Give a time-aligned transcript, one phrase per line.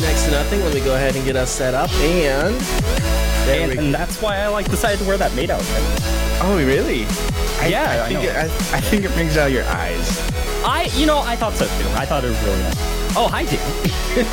[0.00, 0.60] Next to nothing.
[0.60, 1.90] Let me go ahead and get us set up.
[2.00, 2.54] And
[3.48, 5.82] And, and that's why I like decided to wear that maid outfit.
[6.42, 7.04] Oh, really?
[7.60, 8.44] I, Yeah, I I think it, I,
[8.76, 10.08] I think it brings out your eyes.
[10.64, 11.88] I, you know, I thought so too.
[11.94, 12.76] I thought it was really nice.
[13.16, 13.58] Oh, hi, Dan.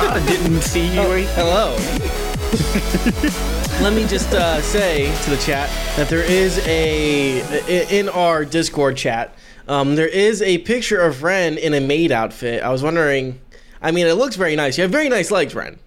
[0.00, 1.00] I didn't see you.
[1.00, 2.22] Oh, hello.
[3.82, 8.96] Let me just uh, say to the chat that there is a in our Discord
[8.96, 9.34] chat.
[9.68, 12.62] Um, there is a picture of Ren in a maid outfit.
[12.62, 13.40] I was wondering.
[13.82, 14.78] I mean, it looks very nice.
[14.78, 15.78] You have very nice legs, Ren.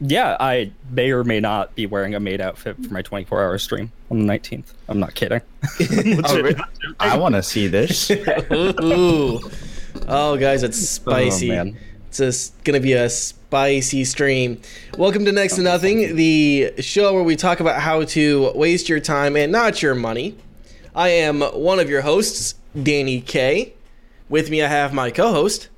[0.00, 3.58] Yeah, I may or may not be wearing a maid outfit for my 24 hour
[3.58, 4.72] stream on the 19th.
[4.88, 5.40] I'm not kidding.
[6.24, 6.56] Oh, re-
[7.00, 8.10] I want to see this.
[8.52, 9.40] Ooh.
[10.08, 11.50] Oh, guys, it's spicy.
[11.52, 11.78] Oh, man.
[12.14, 14.60] It's just gonna be a spicy stream.
[14.96, 19.00] Welcome to Next to Nothing, the show where we talk about how to waste your
[19.00, 20.36] time and not your money.
[20.94, 23.74] I am one of your hosts, Danny K.
[24.28, 25.70] With me, I have my co-host.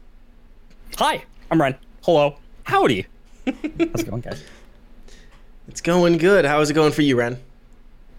[0.98, 1.74] Hi, I'm Ren.
[2.02, 2.36] Hello.
[2.64, 3.06] Howdy.
[3.46, 3.54] How's
[4.02, 4.44] it going, guys?
[5.68, 6.44] It's going good.
[6.44, 7.40] How is it going for you, Ren?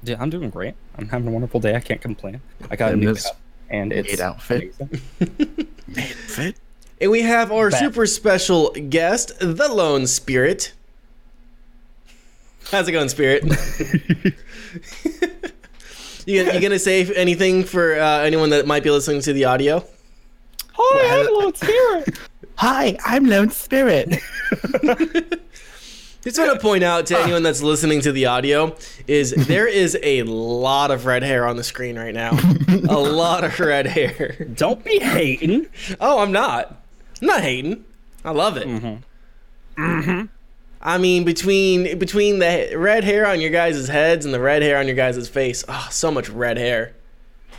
[0.01, 0.73] Yeah, I'm doing great.
[0.97, 1.75] I'm having a wonderful day.
[1.75, 2.41] I can't complain.
[2.71, 3.37] I got a new this cup,
[3.69, 4.73] and it's maid outfit.
[4.79, 5.67] amazing.
[6.27, 6.57] Fit.
[6.99, 7.79] And we have our Back.
[7.79, 10.73] super special guest, the Lone Spirit.
[12.71, 13.43] How's it going, Spirit?
[16.25, 19.85] you, you gonna say anything for uh, anyone that might be listening to the audio?
[20.73, 22.17] Hi, I'm Lone Spirit.
[22.55, 24.09] Hi, I'm Lone Spirit.
[26.23, 29.97] Just want to point out to anyone that's listening to the audio is there is
[30.03, 32.37] a lot of red hair on the screen right now.
[32.89, 34.35] a lot of red hair.
[34.55, 35.67] Don't be hating.
[36.01, 36.86] Oh, I'm not.
[37.21, 37.85] I'm not hating.
[38.23, 38.67] I love it.
[38.67, 40.25] Mm-hmm.
[40.81, 44.77] I mean, between between the red hair on your guys' heads and the red hair
[44.77, 46.93] on your guys' face, oh, so much red hair.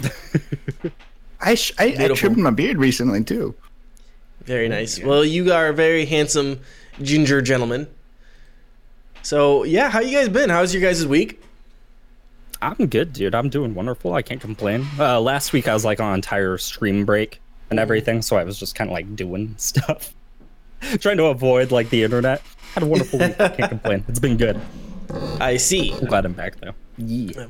[1.40, 3.54] I, sh- I, I trimmed my beard recently too.
[4.42, 5.02] Very nice.
[5.02, 6.60] Well, you are a very handsome
[7.02, 7.86] ginger gentleman.
[9.22, 10.50] So yeah, how you guys been?
[10.50, 11.42] How's your guys' week?
[12.60, 13.34] I'm good, dude.
[13.34, 14.14] I'm doing wonderful.
[14.14, 14.86] I can't complain.
[14.98, 18.58] Uh, last week I was like on entire stream break and everything, so I was
[18.58, 20.14] just kind of like doing stuff,
[20.98, 22.42] trying to avoid like the internet.
[22.74, 23.36] Had a wonderful week.
[23.38, 24.04] Can't complain.
[24.08, 24.60] It's been good.
[25.40, 25.92] I see.
[25.92, 26.74] I'm glad I'm back though.
[26.98, 27.32] Yeah.
[27.34, 27.48] How you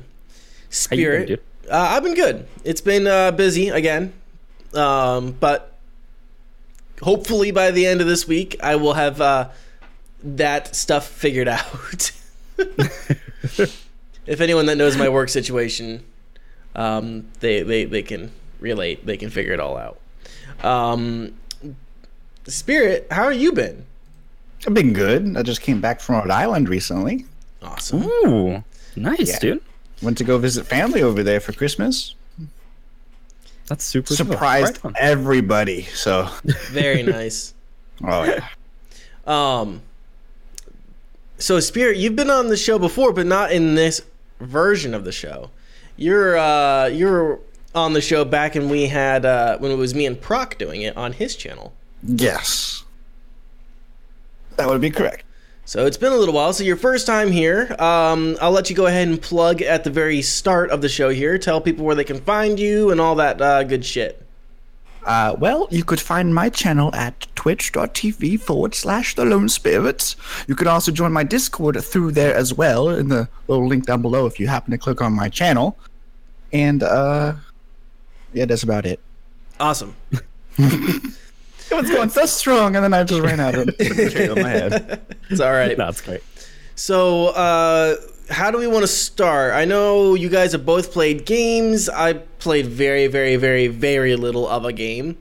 [0.69, 1.27] Spirit.
[1.27, 1.71] been, dude?
[1.71, 2.47] Uh, I've been good.
[2.63, 4.13] It's been uh, busy again,
[4.73, 5.75] um, but
[7.01, 9.49] hopefully by the end of this week, I will have uh,
[10.23, 12.11] that stuff figured out.
[12.57, 16.03] if anyone that knows my work situation,
[16.75, 19.05] um, they, they they can relate.
[19.05, 19.99] They can figure it all out.
[20.63, 21.33] Um,
[22.47, 23.85] Spirit, how are you been?
[24.67, 25.37] I've been good.
[25.37, 27.25] I just came back from Rhode Island recently.
[27.61, 28.03] Awesome.
[28.03, 28.63] Ooh,
[28.95, 29.39] nice, Yeah.
[29.39, 29.61] dude.
[30.01, 32.15] Went to go visit family over there for Christmas.
[33.67, 34.07] That's super.
[34.07, 34.17] cool.
[34.17, 35.83] Surprised Right everybody.
[35.93, 36.29] So,
[36.71, 37.53] Very nice.
[38.03, 38.47] oh yeah.
[39.27, 39.81] Um,
[41.37, 44.01] so Spirit, you've been on the show before, but not in this
[44.39, 45.51] version of the show.
[45.97, 47.39] You're uh, you're
[47.75, 50.81] on the show back when we had uh, when it was me and Proc doing
[50.81, 51.73] it on his channel.
[52.03, 52.83] Yes.
[54.55, 55.23] That would be correct.
[55.65, 56.51] So it's been a little while.
[56.51, 59.91] So your first time here, um, I'll let you go ahead and plug at the
[59.91, 61.37] very start of the show here.
[61.37, 64.25] Tell people where they can find you and all that uh, good shit.
[65.05, 70.15] Uh, well, you could find my channel at twitch.tv forward slash the lone spirits.
[70.47, 74.01] You could also join my Discord through there as well in the little link down
[74.01, 75.77] below if you happen to click on my channel.
[76.51, 77.33] And, uh,
[78.33, 78.99] yeah, that's about it.
[79.59, 79.95] Awesome.
[81.71, 84.49] It was going so strong, and then I just ran out of material in my
[84.49, 85.05] head.
[85.29, 85.77] It's all right.
[85.77, 86.23] That's great.
[86.73, 87.95] So, uh,
[88.31, 89.53] how do we want to start?
[89.53, 91.87] I know you guys have both played games.
[91.87, 95.17] I played very, very, very, very little of a game.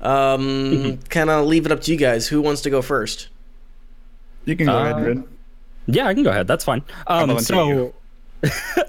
[0.00, 2.28] Um, kind of leave it up to you guys.
[2.28, 3.26] Who wants to go first?
[4.44, 5.24] You can go Uh, ahead, Ren.
[5.86, 6.46] Yeah, I can go ahead.
[6.46, 6.84] That's fine.
[7.08, 7.94] Um, volunteer so, you.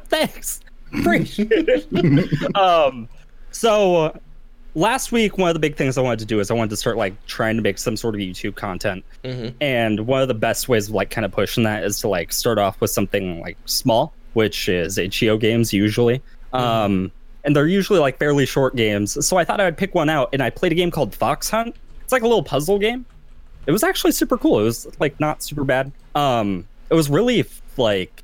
[0.10, 0.60] thanks.
[0.94, 2.56] Appreciate it.
[2.56, 3.10] um,
[3.52, 4.18] so uh,
[4.76, 6.78] last week, one of the big things I wanted to do is I wanted to
[6.78, 9.04] start like trying to make some sort of YouTube content,
[9.62, 12.32] and one of the best ways of like kind of pushing that is to like
[12.32, 16.22] start off with something like small, which is itch.io games usually.
[16.54, 17.12] Um,
[17.44, 19.26] and they're usually like fairly short games.
[19.26, 21.50] So I thought I would pick one out, and I played a game called Fox
[21.50, 21.76] Hunt.
[22.04, 23.06] It's like a little puzzle game
[23.70, 24.60] it was actually super cool.
[24.60, 25.92] It was like not super bad.
[26.16, 27.46] Um, it was really
[27.78, 28.24] like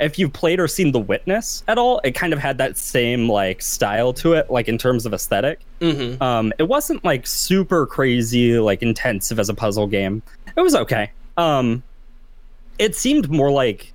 [0.00, 3.28] if you've played or seen The Witness at all, it kind of had that same
[3.28, 5.60] like style to it, like in terms of aesthetic.
[5.80, 6.22] Mm-hmm.
[6.22, 10.22] Um, it wasn't like super crazy, like intensive as a puzzle game.
[10.56, 11.10] It was okay.
[11.36, 11.82] Um,
[12.78, 13.92] it seemed more like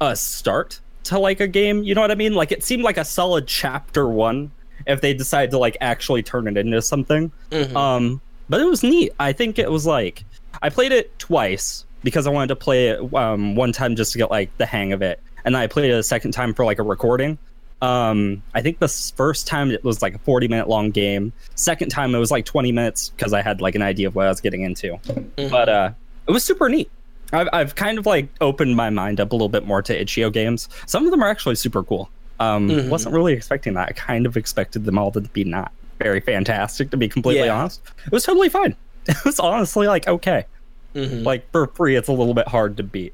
[0.00, 1.82] a start to like a game.
[1.82, 2.34] You know what I mean?
[2.34, 4.50] Like it seemed like a solid chapter one
[4.86, 7.32] if they decided to like actually turn it into something.
[7.50, 7.74] Mhm.
[7.74, 9.12] Um, but it was neat.
[9.18, 10.24] I think it was like
[10.62, 14.18] I played it twice because I wanted to play it um, one time just to
[14.18, 16.66] get like the hang of it, and then I played it a second time for
[16.66, 17.38] like a recording.
[17.82, 21.32] Um, I think the first time it was like a 40 minute long game.
[21.54, 24.26] Second time it was like 20 minutes because I had like an idea of what
[24.26, 24.98] I was getting into.
[25.36, 25.90] But uh,
[26.26, 26.90] it was super neat.
[27.32, 30.30] I've, I've kind of like opened my mind up a little bit more to itch.io
[30.30, 30.68] games.
[30.86, 32.08] Some of them are actually super cool.
[32.40, 32.88] Um, Mhm.
[32.88, 33.88] Wasn't really expecting that.
[33.88, 37.56] I kind of expected them all to be not very fantastic, to be completely Yeah.
[37.58, 37.80] honest.
[38.06, 38.74] It was totally fine.
[39.08, 40.46] It was honestly like okay.
[40.94, 41.24] Mhm.
[41.24, 43.12] Like for free, it's a little bit hard to beat.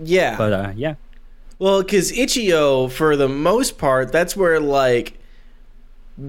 [0.00, 0.36] yeah.
[0.36, 0.94] But uh, yeah,
[1.58, 5.14] Well, because itch.io, for the most part, that's where like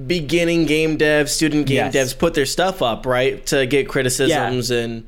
[0.07, 1.95] beginning game devs, student game Yes.
[2.13, 5.05] devs put their stuff up, right, to get criticisms and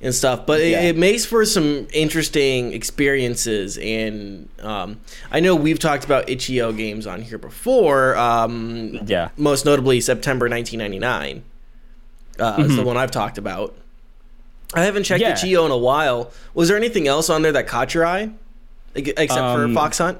[0.00, 0.46] and stuff.
[0.46, 0.80] But it, Yeah.
[0.82, 3.76] it makes for some interesting experiences.
[3.78, 5.00] And um,
[5.32, 8.16] I know we've talked about itch.io games on here before.
[8.16, 9.30] Um, yeah.
[9.36, 11.42] most notably, September 1999
[12.38, 13.74] uh, is the one I've talked about.
[14.72, 15.32] I haven't checked Yeah.
[15.32, 16.30] itch.io in a while.
[16.54, 18.30] Was there anything else on there that caught your eye,
[18.96, 20.18] Ex- except for Um, Fox Hunt?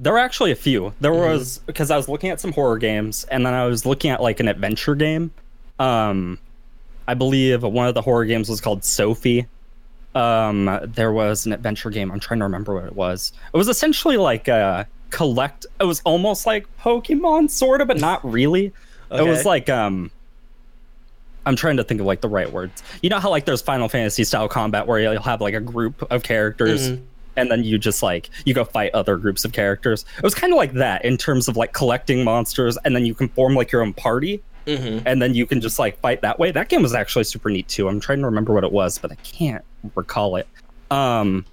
[0.00, 0.92] There were actually a few.
[1.00, 1.32] There Mm-hmm.
[1.32, 4.20] was because I was looking at some horror games, and then I was looking at
[4.22, 5.30] like an adventure game.
[5.78, 6.38] Um,
[7.06, 9.46] I believe one of the horror games was called Sophie.
[10.14, 12.10] Um, there was an adventure game.
[12.10, 13.32] I'm trying to remember what it was.
[13.52, 15.66] It was essentially like a collect.
[15.80, 18.72] It was almost like Pokemon, sort of, but not really.
[19.10, 20.10] It was like um.
[21.46, 22.82] I'm trying to think of like the right words.
[23.02, 26.02] You know how like there's Final Fantasy style combat where you'll have like a group
[26.10, 27.02] of characters Mhm.
[27.36, 30.04] And then you just like you go fight other groups of characters.
[30.16, 33.14] It was kind of like that in terms of like collecting monsters and then you
[33.14, 35.02] can form like your own party Mhm.
[35.04, 36.50] and then you can just like fight that way.
[36.50, 37.86] That game was actually super neat too.
[37.88, 39.64] I'm trying to remember what it was, but I can't
[39.94, 40.46] recall it.
[40.90, 41.44] Um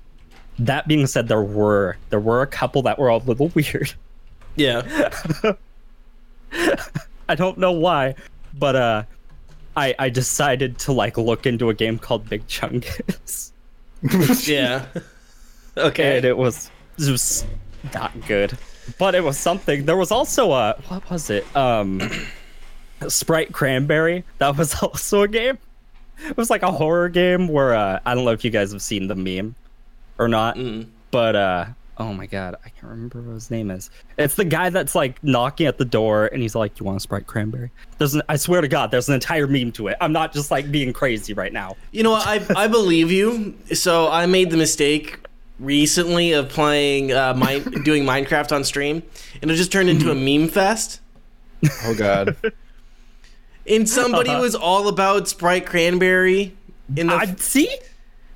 [0.59, 3.93] that being said there were there were a couple that were a little weird.
[4.55, 4.81] Yeah.
[7.29, 8.15] I don't know why,
[8.57, 9.03] but uh
[9.75, 13.51] I I decided to like look into a game called Big Chungus.
[14.47, 14.85] Yeah.
[15.77, 16.17] okay.
[16.17, 17.45] and it was it was
[17.93, 18.57] not good
[18.99, 22.01] but it was something there was also a what was it um
[23.07, 25.57] sprite cranberry that was also a game
[26.27, 28.81] it was like a horror game where uh i don't know if you guys have
[28.81, 29.55] seen the meme
[30.19, 30.87] or not Mm.
[31.09, 31.65] but uh
[31.97, 35.23] oh my god i can't remember what his name is it's the guy that's like
[35.23, 38.35] knocking at the door and he's like you want a sprite cranberry there's an i
[38.35, 41.33] swear to god there's an entire meme to it i'm not just like being crazy
[41.33, 42.25] right now You know what?
[42.27, 43.55] I I believe you.
[43.73, 45.19] So I made the mistake
[45.61, 49.03] recently of playing uh, mine doing Minecraft on stream,
[49.41, 50.99] and it just turned into a meme fest.
[51.83, 52.35] Oh God.
[53.67, 54.41] And somebody Uh-huh.
[54.41, 56.57] was all about Sprite Cranberry.
[56.97, 57.69] In the i see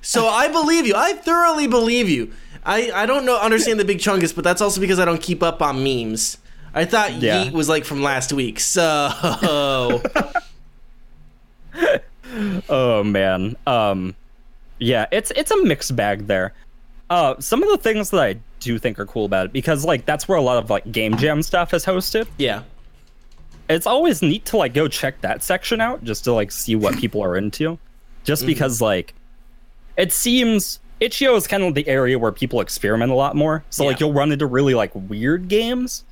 [0.01, 0.93] so I believe you.
[0.95, 2.31] I thoroughly believe you.
[2.63, 5.41] I, I don't know understand the big chungus, but that's also because I don't keep
[5.41, 6.37] up on memes.
[6.75, 7.45] I thought Yeah.
[7.45, 8.59] Yeet was like from last week.
[8.59, 8.79] So
[12.69, 13.55] Oh man.
[13.65, 14.15] Um
[14.77, 16.53] yeah, it's it's a mixed bag there.
[17.09, 20.05] Uh some of the things that I do think are cool about it because like
[20.05, 22.27] that's where a lot of like game jam stuff is hosted.
[22.37, 22.63] yeah.
[23.67, 26.97] It's always neat to like go check that section out just to like see what
[26.97, 27.79] people are into.
[28.23, 29.13] Just because like
[29.97, 33.63] it seems itch.io is kind of the area where people experiment a lot more.
[33.69, 36.03] So like you'll run into really like weird games,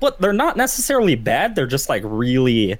[0.00, 1.54] but they're not necessarily bad.
[1.54, 2.78] They're just like really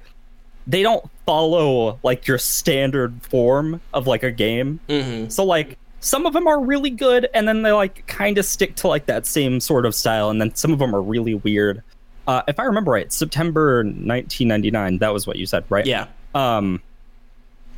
[0.65, 4.79] they don't follow like your standard form of like a game.
[4.89, 8.43] hmm So like some of them are really good and then they like kind of
[8.45, 11.33] stick to like that same sort of style and then some of them are really
[11.33, 11.81] weird.
[12.27, 15.85] Uh, if I remember right, September 1999, that was what you said, right?
[15.85, 16.07] Yeah.
[16.35, 16.81] Um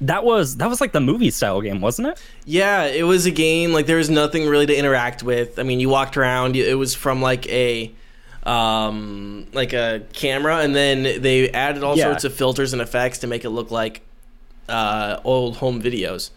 [0.02, 2.22] that was that was like the movie style game, wasn't it?
[2.46, 5.58] Yeah, it was a game like there was nothing really to interact with.
[5.60, 6.56] I mean, you walked around.
[6.56, 7.92] It was from like a
[8.44, 12.06] um like a camera and then they added all Yeah.
[12.06, 14.02] sorts of filters and effects to make it look like
[14.68, 16.32] uh old home videos.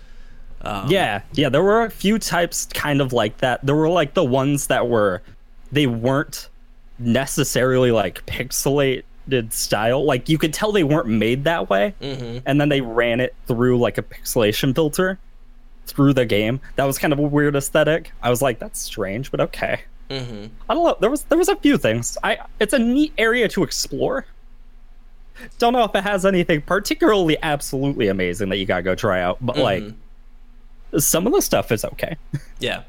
[0.62, 3.64] Um, Yeah, yeah, there were a few types kind of like that.
[3.64, 5.22] There were like the ones that were
[5.70, 6.48] they weren't
[6.98, 9.04] necessarily like pixelated
[9.52, 10.04] style.
[10.04, 11.94] Like you could tell they weren't made that way.
[12.00, 12.42] mhm.
[12.46, 15.18] And then they ran it through like a pixelation filter
[15.86, 16.60] through the game.
[16.76, 18.12] That was kind of a weird aesthetic.
[18.22, 19.82] I was like, that's strange, but okay.
[20.10, 20.50] Mhm.
[20.68, 20.96] I don't know.
[21.00, 22.16] There was there was a few things.
[22.24, 24.26] I it's a neat area to explore.
[25.58, 29.38] Don't know if it has anything particularly absolutely amazing that you gotta go try out,
[29.40, 29.94] but like Mhm.
[30.96, 32.16] Some of the stuff is okay.
[32.60, 32.82] Yeah.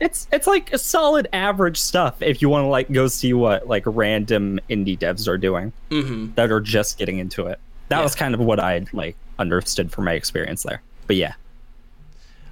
[0.00, 3.66] It's it's like a solid average stuff if you want to like go see what
[3.66, 6.34] like random indie devs are doing Mhm.
[6.36, 7.58] that are just getting into it.
[7.88, 8.02] That Yeah.
[8.04, 10.82] was kind of what I like understood from my experience there.
[11.06, 11.34] But yeah.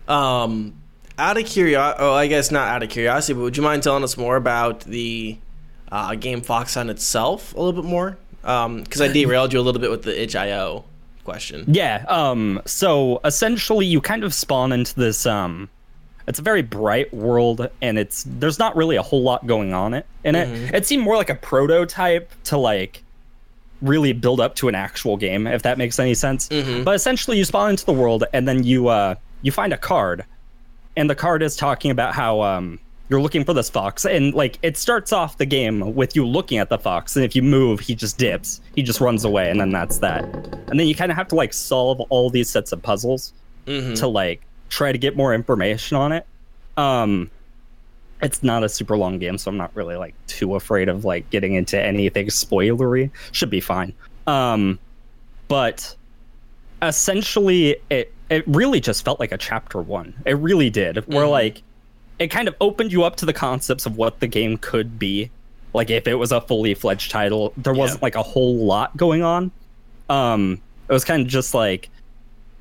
[0.08, 0.74] Um
[1.18, 4.02] out of curiosity, oh, I guess not out of curiosity, but would you mind telling
[4.02, 5.36] us more about the
[5.92, 8.16] uh, game Fox Hunt itself a little bit more?
[8.40, 10.84] Because I derailed you a little bit with the itch.io
[11.24, 11.64] question.
[11.68, 12.04] Yeah.
[12.08, 12.60] Um.
[12.66, 15.26] So essentially, you kind of spawn into this.
[15.26, 15.68] Um.
[16.26, 19.94] It's a very bright world, and it's there's not really a whole lot going on
[19.94, 20.74] it in it.
[20.74, 23.02] It seemed more like a prototype to like
[23.82, 26.48] really build up to an actual game, if that makes any sense.
[26.84, 30.24] But essentially, you spawn into the world, and then you uh you find a card,
[30.96, 32.78] and the card is talking about how um
[33.10, 36.58] you're looking for this fox, and like it starts off the game with you looking
[36.58, 39.60] at the fox, and if you move, he just dips, he just runs away, and
[39.60, 40.24] then that's that.
[40.68, 43.32] And then you kind of have to like solve all these sets of puzzles
[43.96, 46.24] to like try to get more information on it.
[46.76, 47.30] Um,
[48.22, 51.28] it's not a super long game, so I'm not really like too afraid of like
[51.30, 53.10] getting into anything spoilery.
[53.32, 53.92] Should be fine.
[54.26, 54.78] Um,
[55.48, 55.96] but
[56.82, 60.14] essentially, it it really just felt like a chapter one.
[60.24, 61.06] It really did.
[61.08, 61.62] Where like
[62.20, 65.30] it kind of opened you up to the concepts of what the game could be.
[65.72, 69.22] Like if it was a fully fledged title, there wasn't like a whole lot going
[69.22, 69.50] on.
[70.08, 71.88] Um, it was kind of just like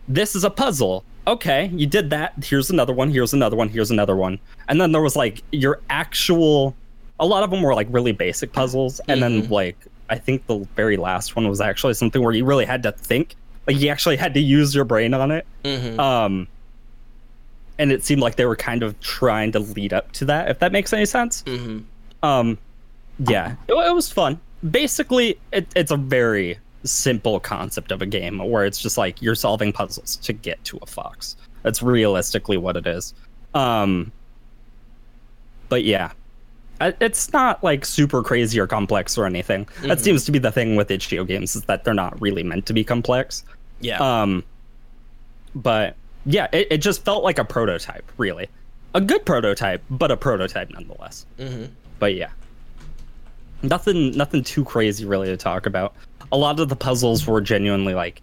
[0.07, 1.03] this is a puzzle.
[1.27, 2.33] Okay, you did that.
[2.43, 3.11] Here's another one.
[3.11, 3.67] Here's another one.
[3.69, 4.39] Here's another one.
[4.67, 6.75] And then there was like your actual.
[7.19, 9.77] A lot of them were like really basic puzzles, and then like
[10.09, 13.35] I think the very last one was actually something where you really had to think.
[13.67, 15.45] Like you actually had to use your brain on it.
[15.99, 16.47] Um,
[17.79, 20.49] and it seemed like they were kind of trying to lead up to that.
[20.49, 21.41] If that makes any sense.
[21.43, 21.79] Mm-hmm.
[22.23, 22.57] Um,
[23.27, 24.39] yeah, it, it was fun.
[24.69, 29.35] Basically, it, it's a very simple concept of a game where it's just like you're
[29.35, 31.37] solving puzzles to get to a fox.
[31.63, 33.13] That's realistically what it is.
[33.53, 34.11] Um,
[35.69, 36.11] but yeah,
[36.81, 39.67] it's not like super crazy or complex or anything.
[39.81, 42.65] That seems to be the thing with itch.io games is that they're not really meant
[42.67, 43.43] to be complex.
[43.81, 43.99] Yeah.
[43.99, 44.43] Um,
[45.55, 45.95] but
[46.29, 48.47] yeah, it, it just felt like a prototype, really.
[48.93, 51.25] A good prototype, but a prototype nonetheless.
[51.39, 51.65] mm-hmm.
[51.97, 52.29] But yeah,
[53.61, 55.93] nothing, nothing too crazy really to talk about.
[56.31, 58.21] A lot of the puzzles were genuinely like,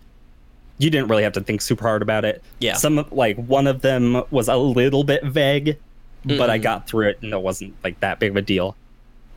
[0.78, 2.42] you didn't really have to think super hard about it.
[2.60, 2.74] Yeah.
[2.74, 5.78] Some like one of them was a little bit vague,
[6.24, 8.76] but I got through it and it wasn't like that big of a deal.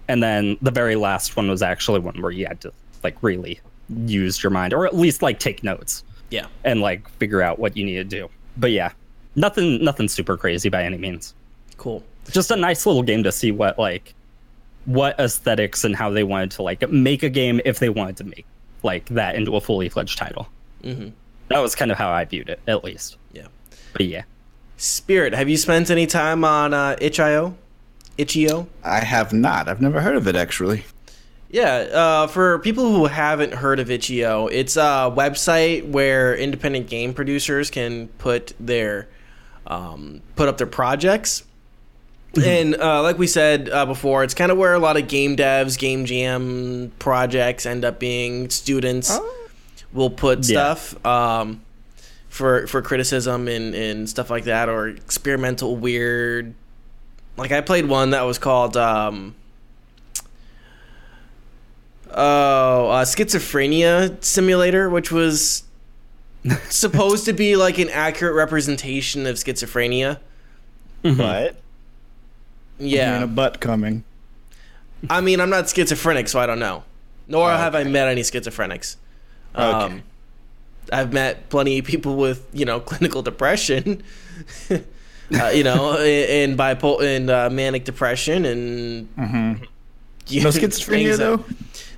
[0.08, 2.74] And then the very last one was actually one where you had to
[3.04, 3.60] like really
[4.06, 6.48] use your mind or at least like take notes Yeah.
[6.64, 8.30] and like figure out what you need to do.
[8.60, 8.92] But yeah,
[9.36, 11.34] nothing nothing super crazy by any means.
[11.78, 12.04] Cool.
[12.30, 14.14] Just a nice little game to see what like
[14.86, 18.24] what aesthetics and how they wanted to like make a game if they wanted to
[18.26, 18.46] make
[18.84, 20.48] like that into a fully fledged title.
[20.84, 21.10] Mm-hmm.
[21.50, 23.18] That was kind of how I viewed it, at least.
[23.34, 23.48] Yeah.
[23.94, 24.24] But yeah.
[24.78, 27.56] Spirit, have you spent any time on uh, itch.io?
[28.18, 28.68] Itch.io?
[28.84, 29.68] I have not.
[29.68, 30.84] I've never heard of it actually.
[31.52, 37.14] Yeah, uh, for people who haven't heard of itch.io, it's a website where independent game
[37.14, 39.08] producers can put their
[39.66, 41.44] um, put up their projects.
[42.40, 45.36] And uh, like we said uh, before, it's kind of where a lot of game
[45.36, 48.52] devs, game jam projects end up being.
[48.52, 49.18] Students
[49.92, 50.76] will put Yeah.
[50.76, 51.62] stuff um,
[52.30, 56.54] for for criticism and, and stuff like that, or experimental weird.
[57.38, 58.78] Like I played one that was called.
[58.78, 59.34] Um,
[62.12, 65.64] Oh, uh, schizophrenia simulator, which was
[66.70, 70.20] supposed to be like an accurate representation of schizophrenia.
[71.02, 71.58] But
[72.78, 74.04] Yeah, and a butt coming.
[75.10, 76.84] I mean, I'm not schizophrenic, so I don't know.
[77.28, 78.96] Nor have I met any schizophrenics.
[79.56, 80.02] Um, Okay.
[80.92, 84.02] I've met plenty of people with you know clinical depression,
[84.72, 89.64] uh, you know, and bipolar and uh, manic depression and Mm-hmm.
[90.44, 91.44] No schizophrenia anxi- though.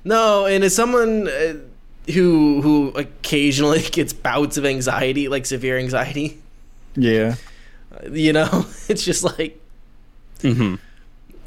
[0.04, 1.54] No, and as someone uh,
[2.12, 6.38] who who occasionally gets bouts of anxiety, like severe anxiety,
[6.96, 7.36] Yeah.
[8.10, 9.60] you know, it's just like
[10.42, 10.74] hmm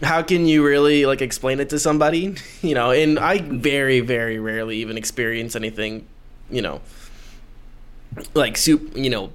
[0.04, 4.38] how can you really like explain it to somebody you know and i very very
[4.40, 6.06] rarely even experience anything
[6.50, 6.82] you know
[8.34, 9.32] like soup you know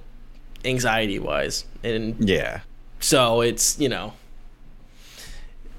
[0.65, 2.61] anxiety wise and Yeah.
[2.99, 4.13] so it's you know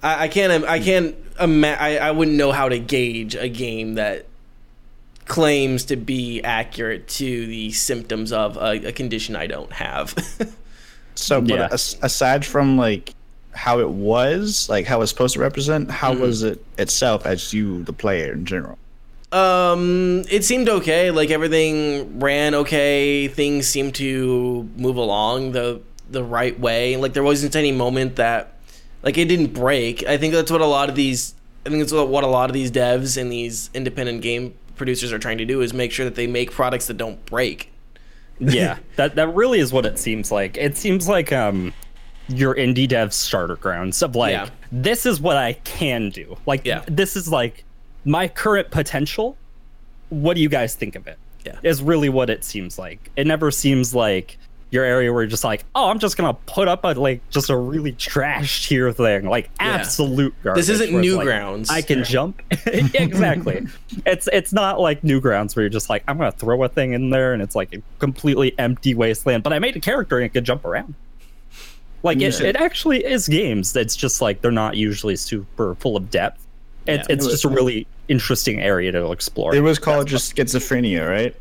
[0.02, 3.94] i, I can't i can't ima- I, I wouldn't know how to gauge a game
[3.94, 4.26] that
[5.26, 10.14] claims to be accurate to the symptoms of a, a condition i don't have
[11.14, 11.68] So, but Yeah.
[11.70, 13.14] as- aside from like
[13.54, 17.82] how it was, like how it's supposed to represent, how was it itself as you,
[17.84, 18.78] the player in general?
[19.30, 21.10] Um, it seemed okay.
[21.10, 23.28] Like everything ran okay.
[23.28, 26.96] Things seemed to move along the the right way.
[26.96, 28.51] Like there wasn't any moment that
[29.02, 30.06] like it didn't break.
[30.06, 32.54] I think that's what a lot of these I think that's what, a lot of
[32.54, 36.16] these devs and these independent game producers are trying to do is make sure that
[36.16, 37.70] they make products that don't break.
[38.40, 41.72] yeah that that really is what it seems like it seems like um
[42.28, 44.48] your indie dev starter grounds of like Yeah.
[44.70, 46.36] this is what I can do.
[46.46, 46.82] Like Yeah.
[46.86, 47.64] this is like
[48.04, 49.36] my current potential.
[50.08, 51.18] What do you guys think of it?
[51.44, 51.58] Yeah.
[51.62, 53.10] Is really what it seems like.
[53.16, 54.38] It never seems like
[54.72, 57.50] your area where you're just like, oh, I'm just gonna put up a like just
[57.50, 60.60] a really trash tier thing, like absolute garbage.
[60.66, 61.70] This isn't where it's like, Newgrounds.
[61.70, 62.42] I can jump.
[62.94, 63.66] Exactly.
[64.06, 67.10] it's it's not like Newgrounds where you're just like, I'm gonna throw a thing in
[67.10, 69.42] there and it's like a completely empty wasteland.
[69.44, 70.94] But I made a character and it could jump around.
[72.02, 72.46] Like it, Yeah.
[72.48, 73.76] it actually is games.
[73.76, 76.44] It's just like they're not usually super full of depth.
[76.86, 77.14] It's Yeah.
[77.14, 79.54] it's just a really interesting area to explore.
[79.54, 81.36] It was called just schizophrenia, right?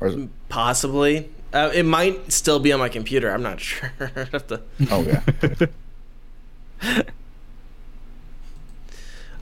[0.00, 0.14] Or,
[0.50, 1.30] Possibly.
[1.56, 3.30] Uh, it might still be on my computer.
[3.30, 3.90] I'm not sure.
[3.98, 4.60] I'd have to-
[4.90, 5.22] oh yeah.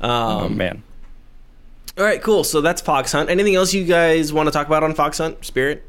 [0.00, 0.82] oh um, man.
[1.98, 2.44] all right, cool.
[2.44, 3.30] So that's Fox Hunt.
[3.30, 5.44] Anything else you guys want to talk about on Fox Hunt?
[5.44, 5.84] Spirit?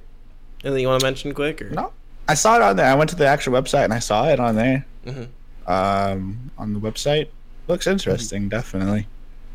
[0.64, 1.62] Anything you want to mention quick?
[1.62, 1.70] Or?
[1.70, 1.94] No,
[2.28, 2.88] I saw it on there.
[2.88, 4.84] I went to the actual website and I saw it on there.
[5.06, 5.72] Mm-hmm.
[5.72, 7.28] Um, on the website,
[7.68, 8.50] looks interesting.
[8.50, 9.08] Definitely.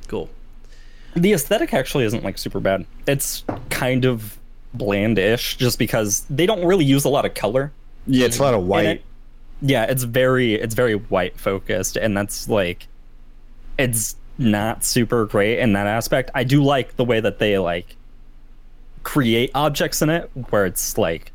[0.06, 0.30] Cool.
[1.16, 2.86] The aesthetic actually isn't like super bad.
[3.08, 4.38] It's kind of
[4.74, 7.72] blandish just because they don't really use a lot of color.
[8.06, 8.86] Yeah, it's a lot of white.
[8.86, 9.04] it.
[9.62, 12.86] Yeah, it's very it's very white focused and that's like
[13.78, 16.30] it's not super great in that aspect.
[16.34, 17.96] I do like the way that they like
[19.02, 21.32] create objects in it where it's like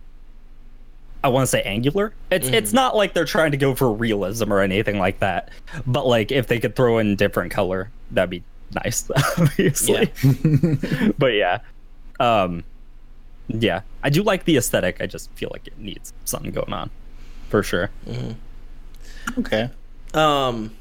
[1.23, 2.13] I want to say angular.
[2.29, 5.49] It's it's not like they're trying to go for realism or anything like that.
[5.87, 8.43] But like if they could throw in different color, that'd be
[8.83, 10.11] nice, obviously.
[11.17, 11.59] but yeah.
[12.19, 12.63] Um
[13.47, 13.81] yeah.
[14.03, 15.01] I do like the aesthetic.
[15.01, 16.89] I just feel like it needs something going on.
[17.49, 17.89] For sure.
[19.37, 19.69] Okay.
[20.13, 20.71] Um,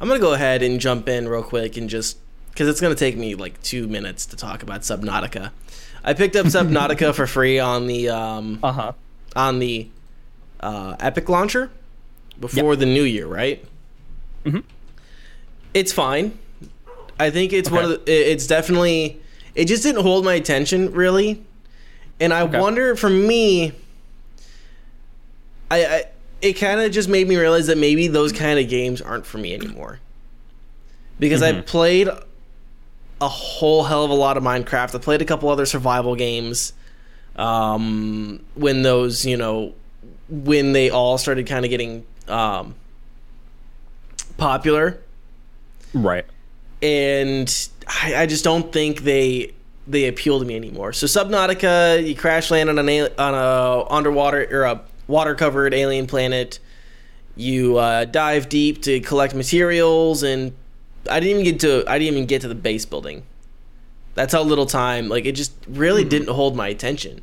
[0.00, 2.18] I'm gonna go ahead and jump in real quick and just
[2.50, 5.50] because it's gonna take me like two minutes to talk about Subnautica.
[6.04, 8.92] I picked up Subnautica for free on the um, Uh-huh.
[9.36, 9.88] on the
[10.60, 11.70] uh, Epic launcher
[12.40, 13.64] before the new year, right?
[14.44, 14.62] Mhm.
[15.74, 16.38] It's fine.
[17.20, 18.02] I think it's one of the.
[18.32, 19.20] It's definitely.
[19.54, 21.42] It just didn't hold my attention really,
[22.20, 22.58] and I Okay.
[22.60, 23.72] wonder for me.
[25.70, 26.04] I, I
[26.40, 29.38] it kind of just made me realize that maybe those kind of games aren't for
[29.38, 29.98] me anymore.
[31.18, 32.08] Because I played
[33.20, 34.94] a whole hell of a lot of Minecraft.
[34.94, 36.72] I played a couple other survival games.
[37.34, 39.74] Um, when those, you know,
[40.28, 42.76] when they all started kind of getting um,
[44.36, 44.98] popular,
[45.92, 46.24] Right.
[46.82, 49.54] and I, I just don't think they
[49.88, 50.92] they appeal to me anymore.
[50.92, 55.74] So Subnautica, you crash land on an al- on a underwater or a water covered
[55.74, 56.58] alien planet.
[57.36, 60.52] You uh, dive deep to collect materials, and
[61.10, 63.22] I didn't even get to I didn't even get to the base building.
[64.14, 65.08] That's how little time.
[65.08, 67.22] Like it just really didn't hold my attention.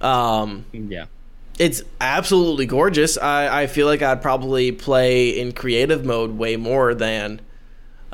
[0.00, 1.04] Um, Yeah.
[1.58, 3.16] it's absolutely gorgeous.
[3.18, 7.40] I, I feel like I'd probably play in creative mode way more than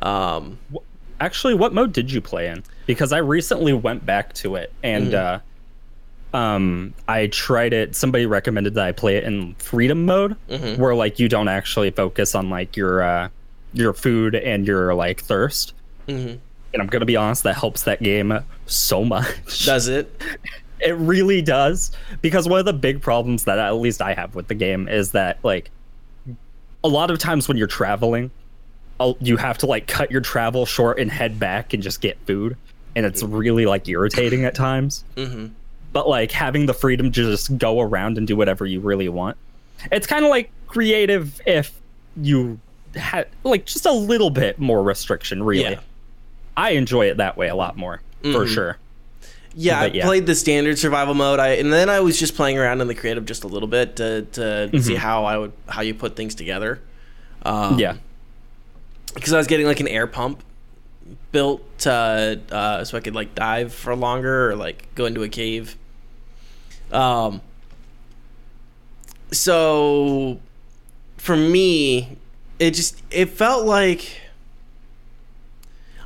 [0.00, 0.58] um,
[1.20, 2.62] Actually, what mode did you play in?
[2.88, 5.38] Because I recently went back to it and uh
[6.35, 10.37] um I tried it somebody recommended that I play it in freedom mode
[10.79, 13.29] where like you don't actually focus on like your uh
[13.74, 15.74] your food and your like thirst.
[16.09, 16.38] Mhm.
[16.72, 19.64] And I'm going to be honest that helps that game so much.
[19.64, 20.20] does it.
[20.81, 21.90] It really does
[22.22, 25.11] because one of the big problems that at least I have with the game is
[25.11, 25.72] that like
[26.85, 28.31] a lot of times when you're traveling,
[29.18, 32.57] you have to like cut your travel short and head back and just get food,
[32.98, 35.04] and it's really like irritating at times.
[35.16, 35.52] Mhm.
[35.92, 39.37] But like having the freedom to just go around and do whatever you really want,
[39.92, 41.72] it's kind of like creative if
[42.20, 42.58] you
[42.96, 45.42] had like just a little bit more restriction.
[45.42, 45.80] Really, Yeah.
[46.56, 48.48] I enjoy it that way a lot more for Mhm.
[48.48, 48.78] sure.
[49.54, 50.04] Yeah, I But yeah.
[50.04, 51.38] played the standard survival mode.
[51.40, 53.96] I and then I was just playing around in the creative just a little bit
[53.96, 56.80] to to see how I would how you put things together.
[57.44, 57.94] Um, yeah.
[59.14, 60.42] because I was getting like an air pump
[61.32, 65.28] built to, uh, so I could like dive for longer or like go into a
[65.28, 65.76] cave.
[66.92, 67.40] Um.
[69.30, 70.40] So,
[71.18, 72.16] for me,
[72.58, 74.22] it just it felt like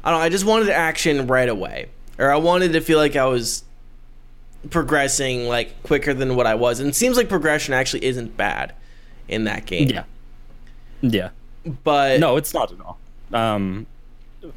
[0.04, 0.24] I don't know.
[0.24, 1.88] I just wanted action right away,
[2.18, 3.62] or I wanted to feel like I was
[4.70, 6.80] progressing like quicker than what I was.
[6.80, 8.74] And it seems like progression actually isn't bad
[9.28, 9.88] in that game.
[9.88, 10.04] Yeah.
[11.00, 11.30] Yeah.
[11.84, 12.98] but No, it's not at all.
[13.32, 13.86] Um,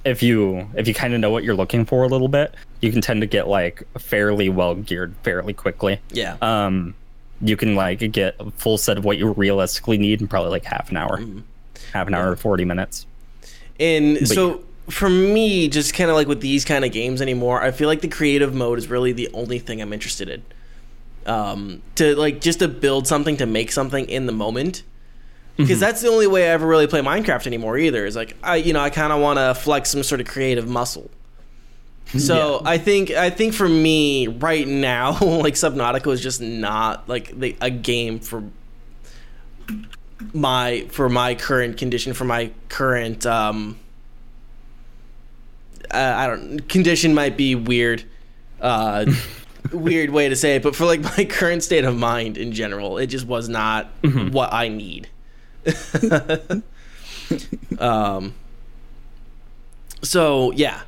[0.03, 2.91] if you if you kind of know what you're looking for a little bit, you
[2.91, 5.99] can tend to get like fairly well geared fairly quickly.
[6.11, 6.37] yeah.
[6.41, 6.95] Um,
[7.41, 10.63] you can like get a full set of what you realistically need in probably like
[10.63, 11.19] half an hour,
[11.91, 13.05] half an hour or forty minutes.
[13.79, 17.71] And so for me, just kind of like with these kind of games anymore, I
[17.71, 20.43] feel like the creative mode is really the only thing I'm interested in.
[21.25, 24.83] Um, to like just to build something to make something in the moment.
[25.57, 27.77] Because that's the only way I ever really play Minecraft anymore.
[27.77, 30.27] Either is like I, you know, I kind of want to flex some sort of
[30.27, 31.09] creative muscle.
[32.17, 37.37] So I think I think for me right now, like Subnautica is just not like
[37.37, 38.43] the, a game for
[40.33, 43.77] my for my current condition for my current um
[45.91, 48.03] uh, I don't condition might be weird
[48.61, 49.05] uh
[49.73, 52.97] weird way to say it but for like my current state of mind in general
[52.97, 53.87] it just was not
[54.31, 55.09] what I need
[57.79, 58.33] um
[60.01, 60.81] so yeah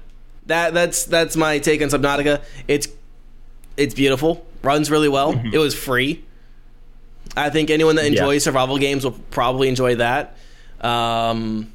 [0.45, 2.87] that that's that's my take on Subnautica it's
[3.75, 6.23] it's beautiful runs really well it was free
[7.35, 8.21] I think anyone that Yeah.
[8.21, 10.37] enjoys survival games will probably enjoy that.
[10.81, 11.71] Um,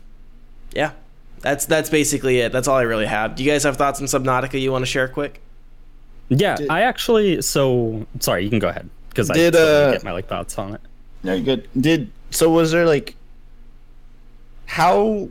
[0.74, 0.92] yeah,
[1.40, 2.50] that's that's basically it.
[2.52, 3.36] That's all I really have.
[3.36, 5.40] Do you guys have thoughts on Subnautica you want to share quick?
[6.30, 7.42] Yeah, Did- I actually.
[7.42, 10.74] So sorry, you can go ahead because I Did, uh, get my like thoughts on
[10.74, 10.80] it.
[11.22, 11.68] No, you're good.
[11.78, 12.50] Did so?
[12.50, 13.14] Was there like
[14.66, 15.28] how?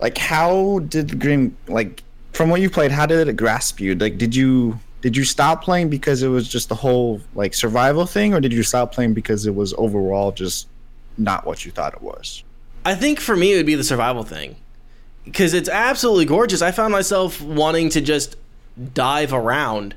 [0.00, 2.90] Like how did the game like from what you played?
[2.90, 3.94] How did it grasp you?
[3.94, 8.06] Like, did you did you stop playing because it was just the whole like survival
[8.06, 10.68] thing, or did you stop playing because it was overall just
[11.18, 12.42] not what you thought it was?
[12.84, 14.56] I think for me it would be the survival thing
[15.24, 16.62] because it's absolutely gorgeous.
[16.62, 18.36] I found myself wanting to just
[18.94, 19.94] dive around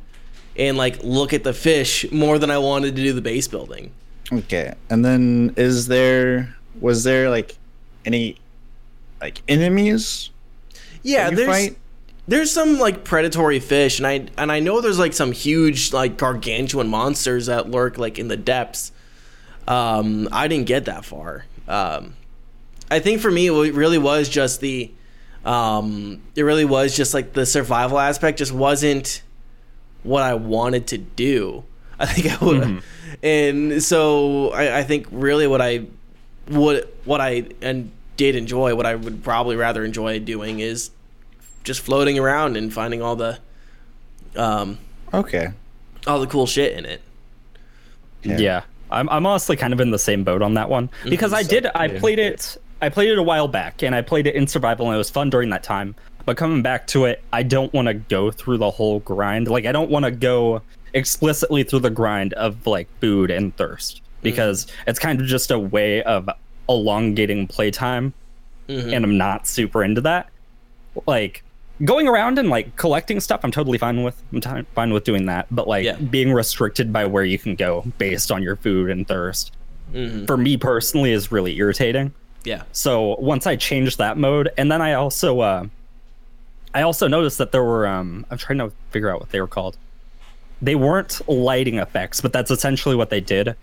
[0.58, 3.92] and like look at the fish more than I wanted to do the base building.
[4.32, 7.56] Okay, and then is there was there like
[8.06, 8.38] any
[9.22, 10.30] like enemies?
[11.02, 11.78] Yeah, there's fight?
[12.28, 16.18] there's some like predatory fish and I and I know there's like some huge like
[16.18, 18.92] gargantuan monsters that lurk like in the depths.
[19.68, 21.46] Um I didn't get that far.
[21.68, 22.16] Um
[22.90, 24.92] I think for me it really was just the
[25.44, 29.22] um it really was just like the survival aspect just wasn't
[30.04, 31.66] what I wanted to do.
[32.00, 32.84] I think I would
[33.22, 35.86] and so I, I think really what I
[36.50, 40.92] would what I and did enjoy what I would probably rather enjoy doing is
[41.64, 43.40] just floating around and finding all the
[44.36, 44.78] um
[45.14, 45.50] Okay,
[46.08, 47.02] all the cool shit in it.
[48.24, 48.38] Yeah.
[48.38, 48.62] Yeah.
[48.92, 51.68] I'm I'm honestly kind of in the same boat on that one because I did
[51.74, 52.00] I yeah.
[52.00, 54.96] played it I played it a while back and I played it in survival and
[54.96, 55.96] it was fun during that time.
[56.26, 59.48] But coming back to it, I don't want to go through the whole grind.
[59.48, 60.62] Like I don't want to go
[60.94, 65.60] explicitly through the grind of like food and thirst because it's kind of just a
[65.60, 66.30] way of
[66.70, 68.14] elongating playtime
[68.70, 70.30] and I'm not super into that.
[71.06, 71.44] Like
[71.84, 74.22] going around and like collecting stuff, I'm totally fine with.
[74.32, 75.48] I'm ti- fine with doing that.
[75.52, 75.96] But like Yeah.
[75.98, 79.52] being restricted by where you can go based on your food and thirst,
[79.94, 80.26] Mhm.
[80.26, 82.14] for me personally, is really irritating.
[82.46, 82.64] Yeah.
[82.72, 85.66] So once I changed that mode, and then I also uh,
[86.74, 89.48] I also noticed that there were um, I'm trying to figure out what they were
[89.48, 89.78] called.
[90.62, 93.56] They weren't lighting effects, but that's essentially what they did.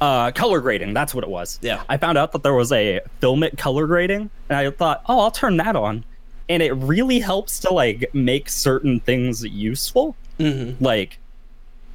[0.00, 1.58] Uh, color grading, that's what it was.
[1.62, 1.82] Yeah.
[1.88, 5.30] I found out that there was a filmic color grading, and I thought, oh, I'll
[5.30, 6.04] turn that on,
[6.48, 10.16] and it really helps to like make certain things useful.
[10.38, 10.82] Mm-hmm.
[10.82, 11.18] Like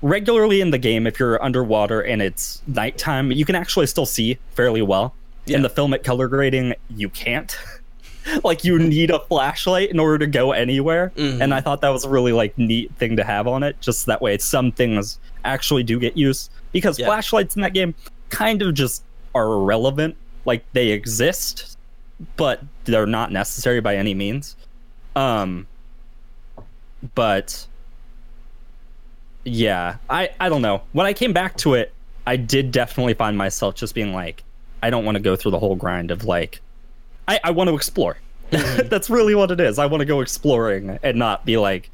[0.01, 4.37] regularly in the game, if you're underwater and it's nighttime, you can actually still see
[4.51, 5.15] fairly well.
[5.45, 5.57] Yeah.
[5.57, 7.57] In the filmic color grading, you can't.
[8.43, 11.41] like you need a flashlight in order to go anywhere, Mhm.
[11.41, 13.79] and I thought that was a really like neat thing to have on it.
[13.81, 17.05] Just that way, some things actually do get used because Yeah.
[17.07, 17.93] flashlights in that game
[18.29, 20.15] kind of just are irrelevant.
[20.45, 21.77] Like they exist,
[22.37, 24.55] but they're not necessary by any means.
[25.15, 25.67] Um,
[27.13, 27.67] but
[29.43, 30.81] yeah, I I don't know.
[30.93, 31.93] When I came back to it,
[32.25, 34.43] I did definitely find myself just being like,
[34.81, 36.61] I don't want to go through the whole grind of like,
[37.27, 38.17] I I want to explore.
[38.51, 38.87] Mm-hmm.
[38.89, 39.79] That's really what it is.
[39.79, 41.89] I want to go exploring and not be like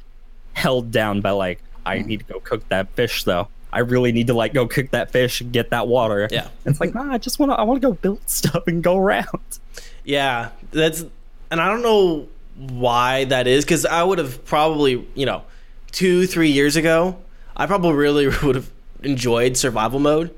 [0.54, 2.08] held down by like I mm-hmm.
[2.08, 3.48] need to go cook that fish though.
[3.72, 6.28] I really need to like go cook that fish and get that water.
[6.30, 6.48] Yeah.
[6.66, 8.98] It's like, nah, I just want to I want to go build stuff and go
[8.98, 9.58] around.
[10.04, 11.04] Yeah, that's
[11.50, 15.42] and I don't know why that is because I would have probably you know
[15.90, 17.16] two three years ago
[17.56, 18.70] I probably really would have
[19.02, 20.34] enjoyed survival mode.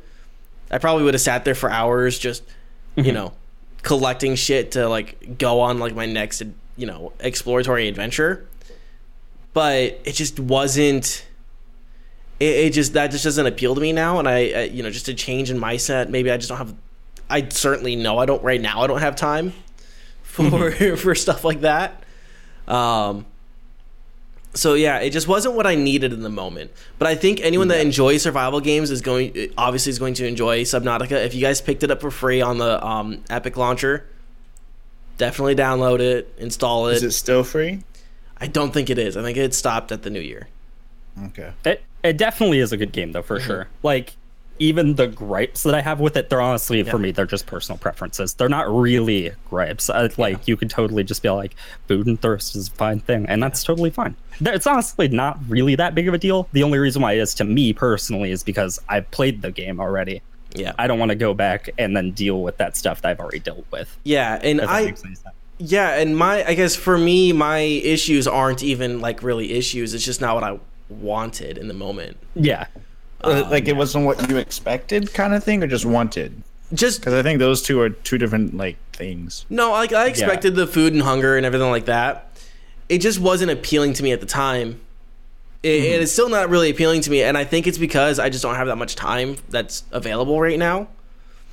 [0.70, 2.42] I probably would have sat there for hours just
[2.96, 3.14] you mm-hmm.
[3.14, 3.32] know
[3.84, 6.42] collecting shit to like go on like my next
[6.76, 8.48] you know exploratory adventure.
[9.52, 11.24] But it just wasn't.
[12.40, 14.90] It, it just that just doesn't appeal to me now, and I, I you know
[14.90, 16.08] just a change in mindset.
[16.08, 16.74] Maybe I just don't have
[17.30, 18.82] I certainly know I don't right now.
[18.82, 19.52] I don't have time
[20.22, 22.02] for for stuff like that.
[22.66, 23.26] Um.
[24.54, 26.70] So yeah, it just wasn't what I needed in the moment.
[26.98, 30.62] But I think anyone that enjoys survival games is going obviously is going to enjoy
[30.62, 31.24] Subnautica.
[31.24, 34.06] If you guys picked it up for free on the um, Epic launcher,
[35.18, 36.94] definitely download it, install it.
[36.94, 37.82] is it still free?
[38.38, 39.16] I don't think it is.
[39.16, 40.48] I think it stopped at the new year.
[41.26, 41.52] Okay.
[41.64, 43.26] It it definitely is a good game though Mm-hmm.
[43.26, 43.68] for sure.
[43.82, 44.14] Like
[44.58, 47.78] even the gripes that I have with it, they're honestly for me, they're just personal
[47.78, 48.34] preferences.
[48.34, 49.90] They're not really gripes.
[49.90, 51.56] I, like you could totally just be like,
[51.88, 54.14] food and thirst is a fine thing, and that's totally fine.
[54.40, 56.48] It's honestly not really that big of a deal.
[56.52, 59.80] The only reason why it is to me personally is because I've played the game
[59.80, 60.22] already.
[60.54, 60.72] Yeah.
[60.78, 63.40] I don't want to go back and then deal with that stuff that I've already
[63.40, 63.96] dealt with.
[64.04, 65.34] yeah, and I makes any sense.
[65.58, 69.94] yeah, and my I guess for me my issues aren't even like really issues.
[69.94, 72.18] It's just not what I wanted in the moment.
[72.36, 72.66] Yeah.
[73.26, 76.42] Uh, like it wasn't what you expected, kind of thing, or just wanted.
[76.72, 79.46] Just Because I think those two are two different like things.
[79.50, 82.30] No, like I expected the food and hunger and everything like that.
[82.88, 84.80] It just wasn't appealing to me at the time.
[85.62, 88.28] It, it is still not really appealing to me, and I think it's because I
[88.28, 90.88] just don't have that much time that's available right now.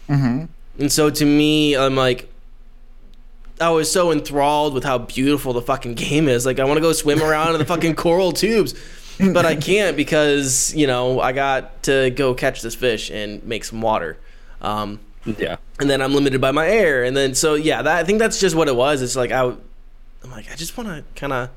[0.10, 0.46] Mm-hmm.
[0.80, 2.30] And so to me, I'm like,
[3.62, 6.46] I was so enthralled with how beautiful the fucking game is.
[6.46, 8.74] Like, I want to go swim around in the fucking coral tubes,
[9.20, 13.64] but I can't because you know I got to go catch this fish and make
[13.64, 14.18] some water.
[14.62, 15.58] Um, Yeah.
[15.80, 18.40] and then I'm limited by my air, and then so yeah, that I think that's
[18.40, 19.02] just what it was.
[19.02, 19.58] It's like I'm
[20.30, 21.50] like I just want to kind of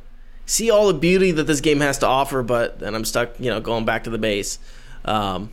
[0.47, 3.51] see all the beauty that this game has to offer, but then I'm stuck, you
[3.51, 4.59] know, going back to the base.
[5.07, 5.51] Um,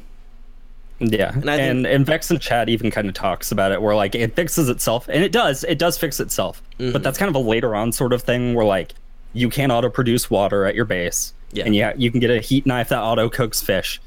[0.99, 1.43] Yeah, I and
[1.83, 4.69] think- and, Vex and Chat even kind of talks about it, where like it fixes
[4.69, 6.61] itself, and it does, it does fix itself.
[6.79, 6.91] Mm-hmm.
[6.91, 8.93] But that's kind of a later on sort of thing, where like
[9.33, 11.65] you can't auto produce water at your base, Yeah.
[11.65, 13.99] and yeah, you can get a heat knife that auto cooks fish.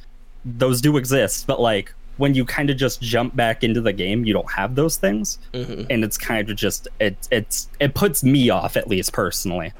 [0.44, 4.24] Those do exist, but like when you kind of just jump back into the game,
[4.24, 5.84] you don't have those things, Mm-hmm.
[5.90, 9.72] and it's kind of just it it's it puts me off at least personally.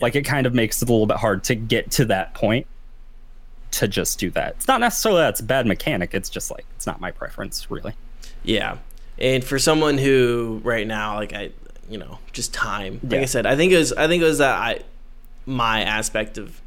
[0.00, 2.66] Like it kind of makes it a little bit hard to get to that point
[3.72, 4.54] to just do that.
[4.56, 6.14] It's not necessarily that's a bad mechanic.
[6.14, 7.94] It's just like it's not my preference, really.
[8.42, 8.78] yeah,
[9.18, 11.50] and for someone who right now, like I,
[11.88, 13.00] you know, just time.
[13.02, 14.80] Like I said, I think it was I think it was that I,
[15.46, 16.60] my aspect of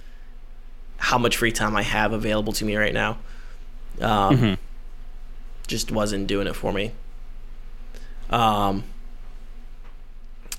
[1.00, 3.18] how much free time I have available to me right now,
[4.02, 4.54] um, Mm-hmm.
[5.68, 6.92] just wasn't doing it for me.
[8.30, 8.84] Um.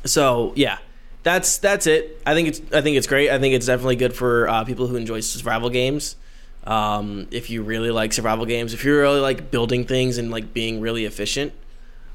[0.05, 0.79] So yeah,
[1.23, 2.21] that's that's it.
[2.27, 3.31] I think it's I think it's great.
[3.31, 6.17] I think it's definitely good for uh, people who enjoy survival games.
[6.65, 10.53] Um, if you really like survival games, if you really like building things and like
[10.53, 11.53] being really efficient,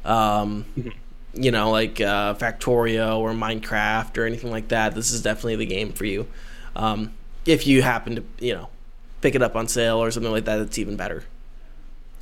[0.04, 0.66] um,
[1.34, 5.66] you know, like uh, Factorio or Minecraft or anything like that, this is definitely the
[5.66, 6.28] game for you.
[6.76, 7.14] Um,
[7.46, 8.70] if you happen to, you know,
[9.22, 11.24] pick it up on sale or something like that, it's even better.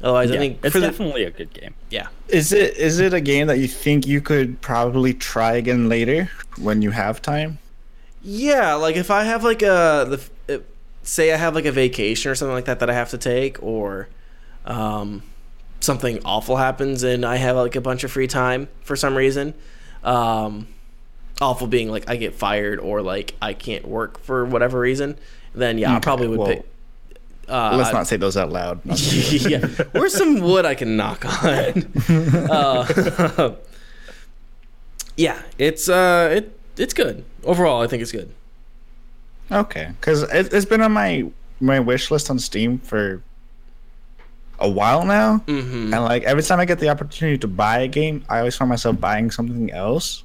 [0.02, 1.76] Otherwise, I think it's for the, definitely a good game.
[1.90, 5.88] yeah, Is it is it a game that you think you could probably try again
[5.88, 7.60] later when you have time?
[8.22, 10.62] Yeah, like if I have like a the if,
[11.04, 13.62] say I have like a vacation or something like that that I have to take
[13.62, 14.08] or
[14.66, 15.24] um
[15.82, 19.54] something awful happens and I have like a bunch of free time for some reason.
[20.04, 20.68] Um
[21.42, 25.18] awful being like I get fired or like I can't work for whatever reason,
[25.54, 26.66] then yeah, I probably would well, pick
[27.48, 28.80] uh, Let's not say those out loud.
[28.86, 29.66] yeah.
[29.92, 31.92] Where's some wood I can knock on?
[32.50, 33.56] uh,
[35.18, 37.82] yeah, it's uh, it it's good overall.
[37.82, 38.34] I think it's good.
[39.52, 43.22] Okay, because it, it's been on my my wish list on Steam for
[44.60, 45.94] a while now, Mm-hmm.
[45.94, 48.70] and like every time I get the opportunity to buy a game, I always find
[48.70, 50.24] myself buying something else.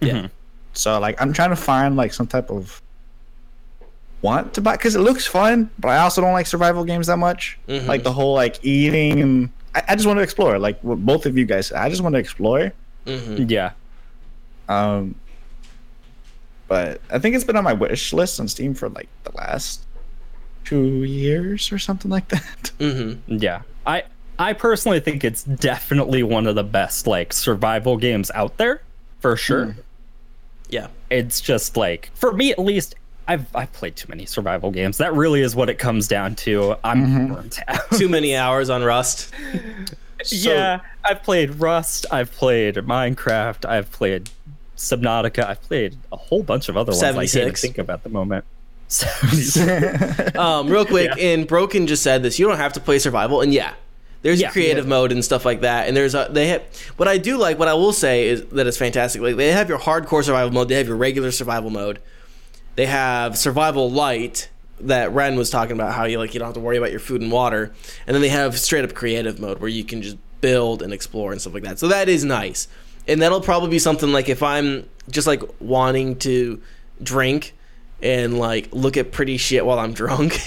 [0.00, 0.28] Yeah.
[0.74, 2.82] So like I'm trying to find like some type of
[4.22, 7.18] want to buy because it looks fun, but I also don't like survival games that
[7.18, 7.58] much.
[7.68, 7.86] Mhm.
[7.86, 10.58] Like the whole like eating and I, I just want to explore.
[10.58, 11.72] Like what both of you guys.
[11.72, 12.72] I just want to explore.
[13.06, 13.44] Mm-hmm.
[13.48, 13.70] Yeah,
[14.68, 15.14] Um,
[16.68, 19.84] but I think it's been on my wish list on Steam for like the last
[20.64, 22.72] two years or something like that.
[22.78, 23.36] Mm-hmm.
[23.38, 23.62] yeah.
[23.86, 24.02] I
[24.38, 28.82] I personally think it's definitely one of the best like survival games out there
[29.20, 29.66] for sure.
[29.66, 29.80] Hmm.
[30.68, 30.88] Yeah.
[31.10, 32.94] It's just like for me at least.
[33.28, 34.98] I've I've played too many survival games.
[34.98, 36.76] That really is what it comes down to.
[36.84, 37.80] I'm burnt out.
[37.98, 39.32] Too many hours on Rust.
[40.28, 42.06] yeah, I've played Rust.
[42.12, 43.64] I've played Minecraft.
[43.68, 44.30] I've played
[44.76, 45.44] Subnautica.
[45.44, 47.02] I've played a whole bunch of other ones.
[47.02, 47.60] I can't even 76.
[47.62, 48.44] think about at the moment.
[48.88, 50.36] 76.
[50.36, 51.32] Um, real quick, Yeah.
[51.32, 52.38] and Broken just said this.
[52.38, 53.74] You don't have to play survival, and yeah,
[54.22, 54.50] there's Yeah.
[54.50, 55.88] creative mode and stuff like that.
[55.88, 56.62] And there's a they have
[56.96, 57.58] what I do like.
[57.58, 59.22] What I will say is that it's fantastic.
[59.22, 60.68] Like they have your hardcore survival mode.
[60.68, 62.00] They have your regular survival mode.
[62.74, 64.48] They have survival light
[64.80, 65.92] that Ren was talking about.
[65.94, 67.72] How you like you don't have to worry about your food and water.
[68.06, 71.32] And then they have straight up creative mode where you can just build and explore
[71.32, 71.78] and stuff like that.
[71.78, 72.68] So that is nice.
[73.08, 76.60] And that'll probably be something like if I'm just like wanting to
[77.02, 77.54] drink
[78.02, 80.38] and like look at pretty shit while I'm drunk.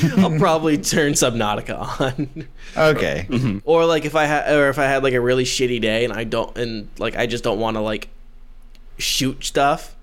[0.18, 2.48] I'll probably turn Subnautica on.
[2.76, 3.60] okay.
[3.64, 6.12] or like if I had or if I had like a really shitty day and
[6.12, 8.08] I don't and like I just don't want to like
[8.98, 9.96] shoot stuff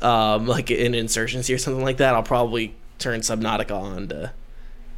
[0.00, 4.32] um like in insurgency or something like that, I'll probably turn Subnautica on to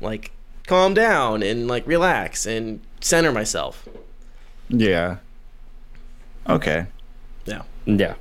[0.01, 0.31] like
[0.67, 3.89] calm down and like relax and center myself.
[4.69, 5.19] Yeah.
[6.49, 6.87] Okay.
[7.47, 7.63] Yeah.
[7.87, 8.15] Yeah.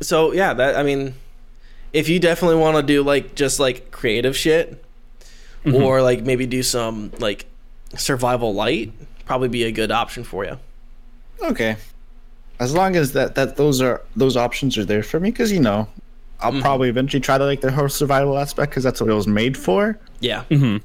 [0.00, 1.14] So yeah, that I mean,
[1.92, 4.82] if you definitely want to do like just like creative shit,
[5.64, 7.46] or like maybe do some like
[7.96, 8.92] survival light,
[9.26, 10.58] probably be a good option for you.
[11.42, 11.76] Okay.
[12.58, 15.60] As long as that that those are those options are there for me, because you
[15.60, 15.88] know,
[16.40, 19.26] I'll probably eventually try to like the whole survival aspect because that's what it was
[19.26, 19.98] made for.
[20.20, 20.44] Yeah.
[20.44, 20.78] hmm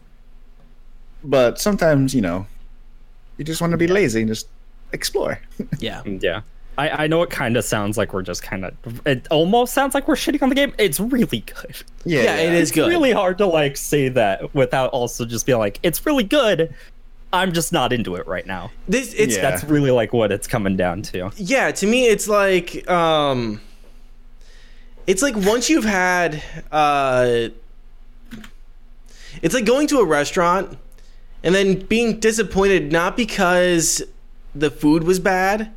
[1.24, 2.46] But sometimes you know,
[3.38, 4.48] you just want to be lazy and just
[4.94, 5.40] explore.
[5.80, 6.02] Yeah.
[6.06, 6.42] Yeah.
[6.78, 8.74] I, I know it kind of sounds like we're just kind of.
[9.08, 10.74] It almost sounds like we're shitting on the game.
[10.78, 11.76] It's really good.
[12.06, 12.86] Yeah, it is good.
[12.86, 16.74] It's really hard to like say that without also just being like, it's really good.
[17.34, 18.72] I'm just not into it right now.
[18.88, 19.42] This it's Yeah.
[19.42, 21.32] That's really like what it's coming down to.
[21.36, 23.60] yeah to me it's like um
[25.08, 27.50] it's like once you've had uh
[29.42, 30.78] it's like going to a restaurant
[31.44, 34.02] and then being disappointed not because
[34.56, 35.72] the food was bad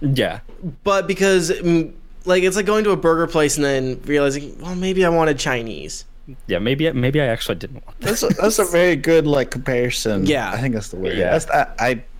[0.00, 0.40] Yeah.
[0.84, 1.92] but because mm,
[2.24, 5.38] like it's like going to a burger place and then realizing well maybe i wanted
[5.38, 6.04] chinese
[6.46, 6.60] Yeah.
[6.60, 7.98] Maybe maybe I actually didn't want.
[8.00, 10.26] That's a, that's a very good like comparison.
[10.26, 10.52] Yeah.
[10.52, 11.16] I think that's the word.
[11.18, 11.32] Yeah.
[11.36, 11.66] That's I,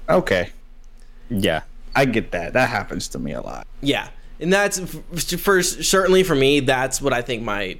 [0.08, 0.50] I okay.
[1.28, 1.62] Yeah.
[1.94, 2.54] I get that.
[2.54, 3.66] That happens to me a lot.
[3.82, 4.08] yeah
[4.40, 7.78] and that's f- for certainly for me that's what i think my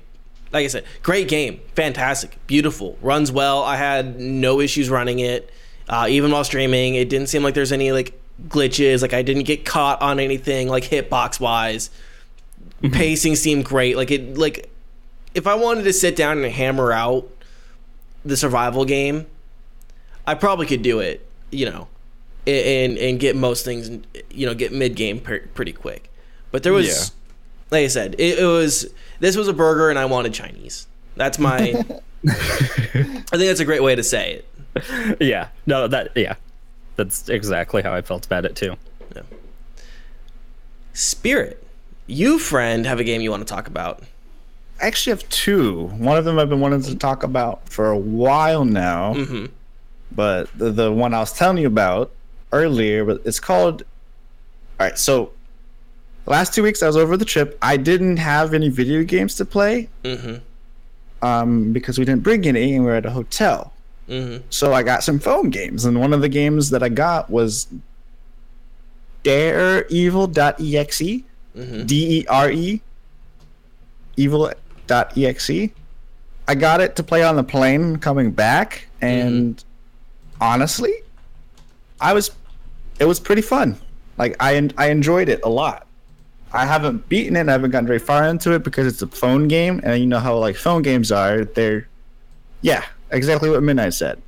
[0.52, 5.50] like i said great game fantastic beautiful runs well i had no issues running it
[5.88, 9.44] uh, even while streaming it didn't seem like there's any like glitches like i didn't
[9.44, 11.90] get caught on anything like hitbox wise
[12.82, 12.92] mm-hmm.
[12.94, 14.70] pacing seemed great like it like
[15.34, 17.28] if i wanted to sit down and hammer out
[18.24, 19.26] the survival game
[20.26, 21.88] i probably could do it you know
[22.46, 23.90] and and get most things
[24.30, 26.10] you know get mid game per- pretty quick
[26.50, 27.04] but there was Yeah.
[27.70, 28.86] like i said it, it was
[29.20, 31.58] this was a burger and i wanted chinese that's my
[32.26, 34.46] i think that's a great way to say it
[35.20, 35.48] Yeah.
[35.66, 35.88] No.
[35.88, 36.12] That.
[36.16, 36.36] Yeah.
[37.00, 38.76] That's exactly how I felt about it too.
[39.16, 39.22] Yeah.
[40.92, 41.62] spirit
[42.06, 44.02] you friend have a game you want to talk about
[44.82, 45.88] I actually have two.
[45.88, 49.12] One of them I've been wanting to talk about for a while now.
[49.14, 49.46] mm-hmm.
[50.10, 52.10] But the, the one I was telling you about
[52.50, 53.82] earlier, but it's called.
[54.78, 55.32] All right, so
[56.24, 57.58] last two weeks I was over the trip.
[57.60, 60.36] I didn't have any video games to play Mm-hmm.
[61.26, 63.74] um, because we didn't bring any, and we were at a hotel.
[64.10, 64.44] Mm-hmm.
[64.50, 67.68] So I got some phone games, and one of the games that I got was
[69.24, 71.22] dareevil.exe,
[71.56, 71.86] Mhm.
[71.86, 72.80] D E R E,
[74.16, 75.50] evil.exe.
[76.48, 79.62] I got it to play on the plane coming back, and
[80.40, 80.92] honestly,
[82.00, 82.30] I was,
[82.98, 83.76] it was pretty fun.
[84.18, 85.86] Like I I enjoyed it a lot.
[86.52, 87.48] I haven't beaten it.
[87.48, 90.18] I haven't gotten very far into it because it's a phone game, and you know
[90.18, 91.44] how like phone games are.
[91.44, 91.86] They're,
[92.62, 94.20] yeah, exactly what Midnight said.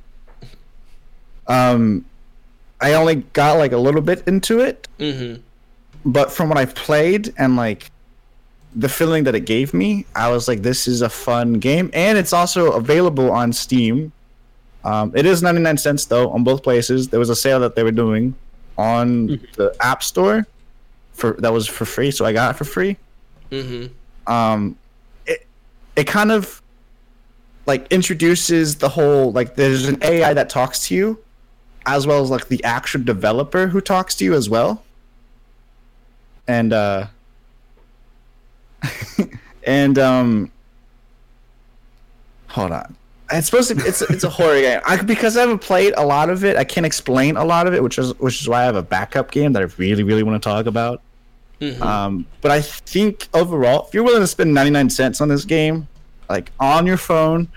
[1.47, 2.05] Um,
[2.81, 5.41] I only got like a little bit into it, Mm-hmm.
[6.05, 7.91] but from what I've played and like
[8.75, 12.17] the feeling that it gave me, I was like, this is a fun game, and
[12.17, 14.11] it's also available on Steam.
[14.83, 17.07] Um, it is ninety nine cents though on both places.
[17.09, 18.35] There was a sale that they were doing
[18.77, 20.47] on the App Store
[21.13, 22.97] for that was for free, so I got it for free.
[23.51, 24.31] Mm-hmm.
[24.31, 24.75] Um,
[25.25, 25.45] it
[25.95, 26.61] it kind of
[27.65, 31.19] like introduces the whole like there's an AI that talks to you,
[31.85, 34.83] as well as like the actual developer who talks to you as well.
[36.47, 37.07] And uh
[39.63, 40.51] and um
[42.47, 42.95] hold on.
[43.31, 44.81] It's supposed to be, it's it's a horror game.
[44.85, 47.73] I, because I haven't played a lot of it, I can't explain a lot of
[47.73, 50.23] it, which is which is why I have a backup game that I really really
[50.23, 51.01] want to talk about.
[51.81, 55.87] Um, but I think overall, if you're willing to spend 99 cents on this game,
[56.29, 57.47] like on your phone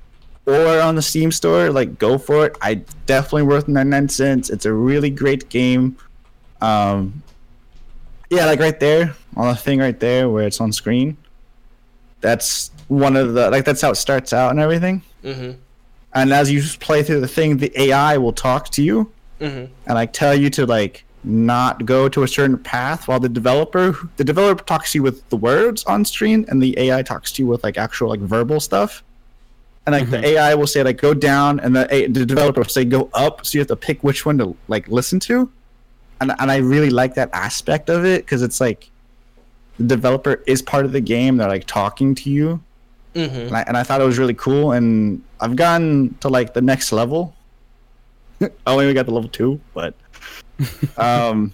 [0.46, 2.56] or on the Steam store, like go for it.
[2.62, 4.50] I definitely worth 99 cents.
[4.50, 5.96] It's a really great game.
[6.60, 7.22] Um,
[8.30, 11.16] yeah, like right there on the thing right there where it's on screen.
[12.20, 15.02] That's one of the like that's how it starts out and everything.
[15.22, 15.52] Mm-hmm.
[16.14, 19.70] And as you play through the thing, the AI will talk to you Mm-hmm.
[19.84, 23.96] and like tell you to like not go to a certain path while the developer
[24.16, 27.42] the developer talks to you with the words on screen and the AI talks to
[27.42, 29.02] you with like actual like verbal stuff.
[29.86, 32.68] And like the AI will say like go down and the A- the developer will
[32.68, 35.50] say go up so you have to pick which one to like listen to.
[36.20, 38.90] And and I really like that aspect of it cuz it's like
[39.78, 42.60] the developer is part of the game they're like talking to you.
[43.14, 43.48] Mm-hmm.
[43.48, 46.62] And I, and I thought it was really cool and I've gotten to like the
[46.62, 47.34] next level.
[48.40, 49.94] I only got to level 2, but
[50.96, 51.52] um,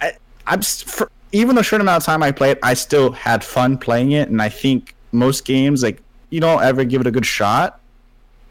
[0.00, 0.12] I,
[0.46, 3.78] I'm s- for, even the short amount of time I played, I still had fun
[3.78, 6.00] playing it, and I think most games like
[6.30, 7.78] you don't ever give it a good shot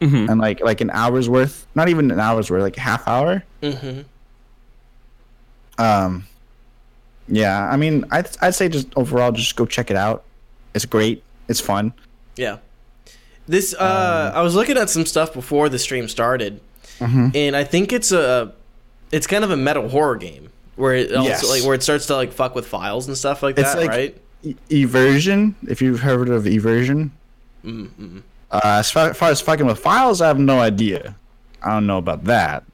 [0.00, 0.28] Mhm.
[0.30, 3.44] and like like an hour's worth, not even an hour's worth, like half hour.
[3.62, 4.00] Mm-hmm.
[5.78, 6.26] Um,
[7.28, 10.24] yeah, I mean, I'd I'd say just overall, just go check it out.
[10.74, 11.22] It's great.
[11.48, 11.92] It's fun.
[12.36, 12.58] Yeah.
[13.46, 16.60] This uh I was looking at some stuff before the stream started.
[16.98, 17.28] Mm-hmm.
[17.34, 18.52] And I think it's a
[19.12, 21.48] it's kind of a meta horror game where it also, Yes.
[21.48, 24.16] like where it starts to like fuck with files and stuff like that, like right?
[24.42, 27.10] e- Eversion, if you've heard of Eversion.
[27.64, 28.18] Mm-hmm.
[28.50, 31.14] Uh, as far, far as fucking with files, I have no idea.
[31.62, 32.64] I don't know about that.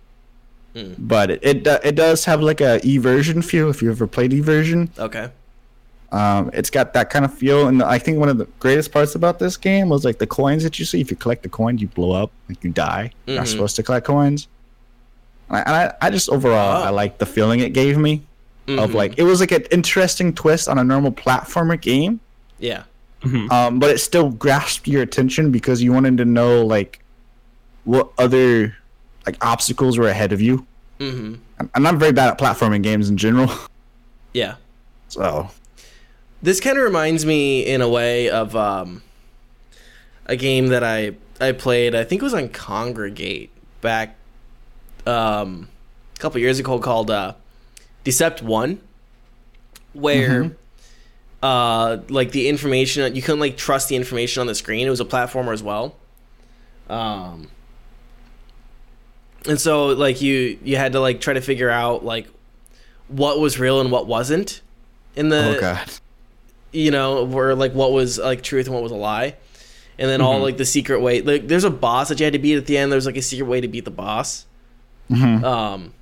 [0.74, 0.92] Hmm.
[0.98, 3.68] But it it, do- it does have like a Eversion feel.
[3.70, 5.28] If you ever played Eversion, Okay.
[6.12, 7.68] um, it's got that kind of feel.
[7.68, 10.62] And I think one of the greatest parts about this game was like the coins
[10.62, 11.00] that you see.
[11.00, 13.10] If you collect the coins, you blow up, like you die.
[13.26, 13.50] You're not Mhm.
[13.50, 14.48] supposed to collect coins.
[15.48, 16.84] And I, and I, I just overall, Oh.
[16.84, 18.22] I like the feeling it gave me
[18.68, 18.94] of Mhm.
[18.94, 22.20] like it was like an interesting twist on a normal platformer game
[22.58, 22.82] Yeah.
[23.50, 27.00] um, but it still grasped your attention because you wanted to know like
[27.84, 28.76] what other
[29.26, 30.66] like obstacles were ahead of you.
[31.00, 31.26] Mm-hmm.
[31.26, 33.50] And, and I'm not very bad at platforming games in general,
[34.34, 34.56] Yeah.
[35.08, 35.48] so
[36.42, 39.02] This kind of reminds me in a way of um
[40.26, 43.48] a game that I I played, I think it was on Kongregate
[43.80, 44.16] back
[45.08, 45.68] um
[46.16, 47.34] a couple years ago called uh
[48.04, 48.80] Decept 1
[49.94, 50.52] where
[51.42, 54.86] uh like the information you couldn't like trust the information on the screen.
[54.86, 55.96] It was a platformer as well.
[56.88, 57.48] Um
[59.46, 62.28] and so like you you had to like try to figure out like
[63.08, 64.60] what was real and what wasn't
[65.16, 65.90] in the oh god,
[66.72, 69.34] you know, where like what was like truth and what was a lie,
[69.98, 71.22] and then all like the secret way.
[71.22, 72.92] Like, there's a boss that you had to beat at the end.
[72.92, 74.44] There's like a secret way to beat the boss.
[75.10, 75.42] Mhm.
[75.44, 75.92] Um,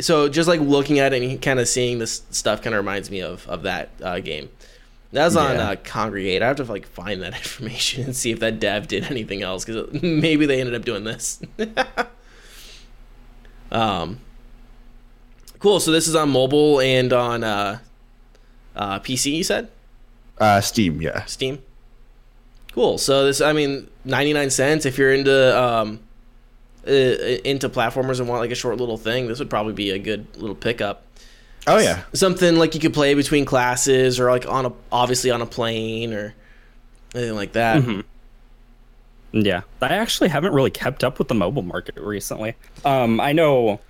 [0.00, 3.10] so just like looking at it and kind of seeing this stuff kind of reminds
[3.10, 4.48] me of of that uh, game.
[5.12, 5.70] That was on Yeah.
[5.70, 6.42] uh, Kongregate.
[6.42, 9.64] I have to like find that information and see if that dev did anything else
[9.64, 11.40] because maybe they ended up doing this.
[13.70, 14.20] um,
[15.58, 15.80] cool.
[15.80, 17.78] So this is on mobile and on uh,
[18.76, 19.32] uh, PC.
[19.36, 19.70] You said.
[20.38, 21.62] uh, Steam, yeah, Steam.
[22.72, 22.98] Cool.
[22.98, 24.84] So this, I mean, ninety nine cents.
[24.84, 26.00] If you're into um,
[26.86, 29.98] uh, into platformers and want like a short little thing, this would probably be a
[29.98, 31.02] good little pickup.
[31.66, 35.40] oh yeah, Something like you could play between classes or like on a obviously on
[35.42, 36.34] a plane or
[37.14, 37.82] anything like that.
[37.82, 38.00] Mm-hmm.
[39.32, 42.54] Yeah, I actually haven't really kept up with the mobile market recently.
[42.84, 43.80] Um, I know,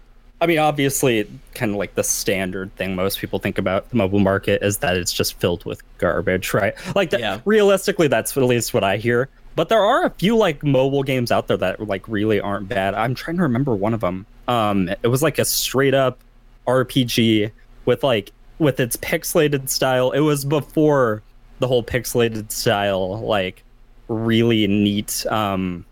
[0.41, 4.21] I mean, obviously, kind of like the standard thing most people think about the mobile
[4.21, 6.75] market is that it's just filled with garbage, right?
[6.97, 7.41] Like, that, Yeah.
[7.45, 9.29] realistically, that's at least what I hear.
[9.57, 12.95] But there are a few like mobile games out there that like really aren't bad.
[12.95, 14.27] I'm trying to remember one of them.
[14.49, 16.19] Um, it was like a straight up
[16.67, 17.51] RPG
[17.85, 20.11] with like with its pixelated style.
[20.11, 21.23] It was before
[21.61, 23.63] the whole pixelated style like
[24.09, 25.85] really neat um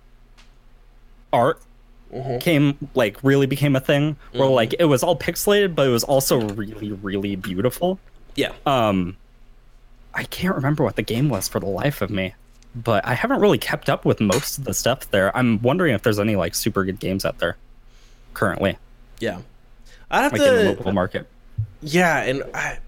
[1.33, 1.61] art
[2.41, 4.55] came like really became a thing where Mhm.
[4.55, 7.99] like it was all pixelated but it was also really really beautiful
[8.35, 8.53] Yeah.
[8.67, 9.17] um
[10.13, 12.35] i can't remember what the game was for the life of me
[12.75, 16.03] but i haven't really kept up with most of the stuff there i'm wondering if
[16.03, 17.57] there's any like super good games out there
[18.35, 18.77] currently
[19.21, 19.39] Yeah.
[20.11, 20.77] I have like in the to.
[20.77, 21.27] mobile market
[21.81, 22.79] Yeah, and I,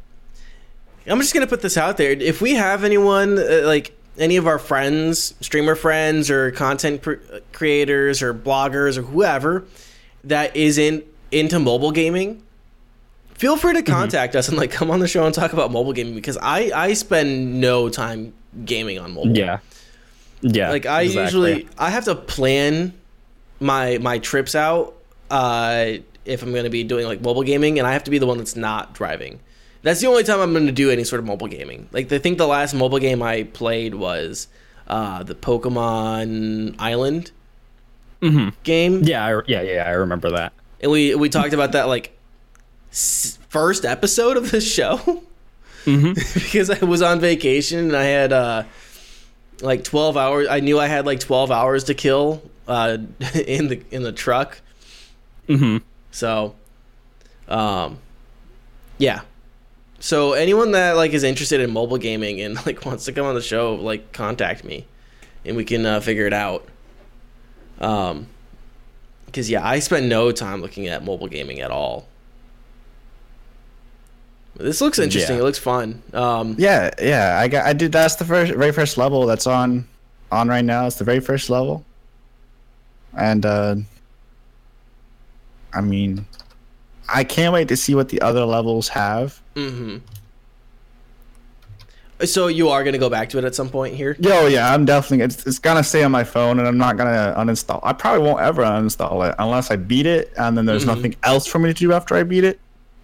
[1.07, 2.11] I'm just gonna put this out there.
[2.13, 7.15] If we have anyone uh, like any of our friends, streamer friends, or content cr-
[7.53, 9.65] creators, or bloggers, or whoever
[10.25, 12.43] that isn't into mobile gaming,
[13.35, 15.93] feel free to contact us and like come on the show and talk about mobile
[15.93, 18.33] gaming because I I spend no time
[18.65, 19.37] gaming on mobile.
[19.37, 19.59] yeah
[20.45, 21.23] yeah like I exactly.
[21.25, 22.93] usually I have to plan
[23.61, 24.95] my my trips out
[25.31, 28.19] uh if I'm going to be doing like mobile gaming and I have to be
[28.19, 29.41] the one that's not driving.
[29.83, 31.89] That's the only time I'm going to do any sort of mobile gaming.
[31.93, 34.49] Like I think the last mobile game I played was
[34.87, 37.31] uh the Pokemon Island
[38.21, 38.51] mm-hmm.
[38.63, 42.17] game yeah I, yeah yeah i remember that and we we talked about that like
[42.91, 45.23] s- first episode of the show
[45.85, 46.15] Mhm.
[46.45, 48.63] because I was on vacation and I had uh
[49.61, 52.99] like 12 hours I knew I had like 12 hours to kill uh
[53.35, 54.61] in the in the truck.
[55.47, 55.79] Hmm
[56.11, 56.55] so
[57.49, 57.99] um
[58.99, 59.23] yeah.
[59.99, 63.35] So anyone that like is interested in mobile gaming and like wants to come on
[63.35, 64.87] the show like contact me
[65.45, 66.67] and we can uh, figure it out.
[67.81, 68.29] Um
[69.27, 72.07] because yeah i spend no time looking at mobile gaming at all
[74.57, 75.41] this looks interesting Yeah.
[75.43, 77.39] it looks fun um yeah, yeah.
[77.41, 77.93] I got, I did.
[77.93, 79.87] That's the first, very first level that's on,
[80.31, 80.87] on right now.
[80.87, 81.85] It's the very first level,
[83.17, 83.77] and uh,
[85.73, 86.25] I mean,
[87.13, 89.41] I can't wait to see what the other levels have.
[89.55, 89.97] hmm
[92.25, 94.17] So you are gonna go back to it at some point here?
[94.21, 95.25] Yo, yeah, I'm definitely.
[95.25, 97.81] It's, it's gonna stay on my phone, and I'm not gonna uninstall.
[97.83, 101.47] I probably won't ever uninstall it unless I beat it, and then there's nothing else
[101.47, 102.61] for me to do after I beat it.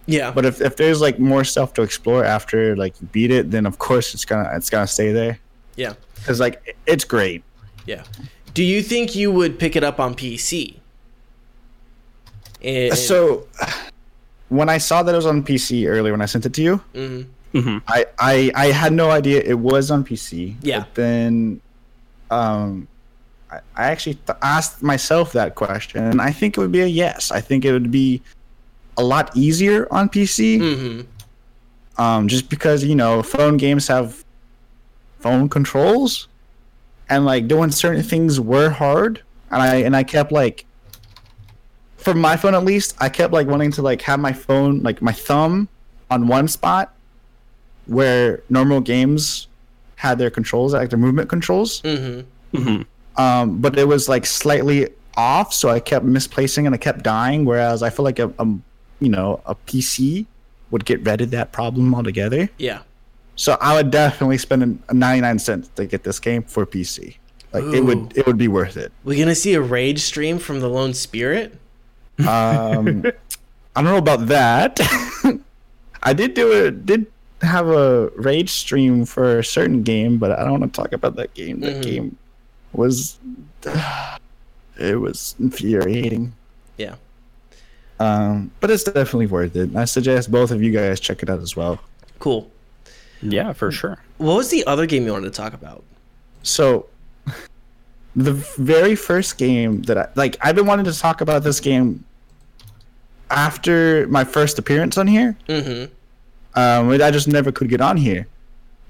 [0.07, 0.31] Yeah.
[0.31, 3.65] But if, if there's like more stuff to explore after like you beat it, then
[3.65, 5.39] of course it's gonna it's gonna stay there
[5.75, 5.93] yeah.
[6.15, 7.43] because like it's great.
[7.85, 8.03] Yeah.
[8.53, 10.77] Do you think you would pick it up on PC?
[12.63, 13.47] And, So
[14.49, 16.81] when I saw that it was on PC earlier when I sent it to you,
[17.53, 17.81] Mhm.
[17.87, 20.55] I, I I had no idea it was on PC.
[20.61, 20.79] Yeah.
[20.79, 21.61] But then,
[22.29, 22.87] um,
[23.51, 26.87] I, I actually th- asked myself that question, and I think it would be a
[26.87, 27.29] yes.
[27.31, 28.21] I think it would be
[28.97, 30.59] a lot easier on PC.
[30.59, 31.05] Mhm.
[31.97, 34.23] Um, just because you know phone games have
[35.19, 36.27] phone controls,
[37.09, 39.21] and like doing certain things were hard,
[39.51, 40.65] and I and I kept like.
[41.97, 45.03] For my phone, at least, I kept like wanting to like have my phone, like
[45.03, 45.67] my thumb,
[46.09, 46.95] on one spot,
[47.85, 49.47] where normal games
[49.97, 51.79] had their controls, like their movement controls.
[51.83, 52.25] Mhm.
[53.17, 57.45] Um, but it was like slightly off, so I kept misplacing and I kept dying.
[57.45, 58.47] Whereas I feel like a, a
[59.01, 60.25] you know a PC
[60.69, 62.49] would get rid of that problem altogether.
[62.57, 62.83] Yeah.
[63.35, 67.17] So I would definitely spend a 99 cents to get this game for PC.
[67.51, 68.93] Like it would it would be worth it.
[69.03, 71.57] We're gonna see a rage stream from the Lone Spirit?
[72.19, 73.03] Um,
[73.75, 74.79] I don't know about that.
[76.03, 77.07] I did do a Did
[77.41, 81.15] have a rage stream for a certain game, but I don't want to talk about
[81.15, 81.59] that game.
[81.61, 81.81] That Mhm.
[81.83, 82.17] game
[82.73, 83.17] was
[84.79, 86.33] it was infuriating.
[86.77, 86.95] Yeah.
[88.01, 89.75] Um, but it's definitely worth it.
[89.75, 91.79] I suggest both of you guys check it out as well.
[92.17, 92.49] Cool.
[93.21, 93.99] Yeah, for sure.
[94.17, 95.83] What was the other game you wanted to talk about?
[96.41, 96.87] So,
[98.15, 102.03] the very first game that I like, I've been wanting to talk about this game
[103.29, 105.37] after my first appearance on here.
[105.47, 105.93] Mm-hmm.
[106.55, 108.25] Um, I just never could get on here.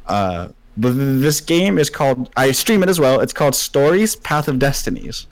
[0.08, 0.48] Uh,
[0.78, 2.32] but this game is called.
[2.38, 3.20] I stream it as well.
[3.20, 5.28] It's called Stories: Path of Destinies.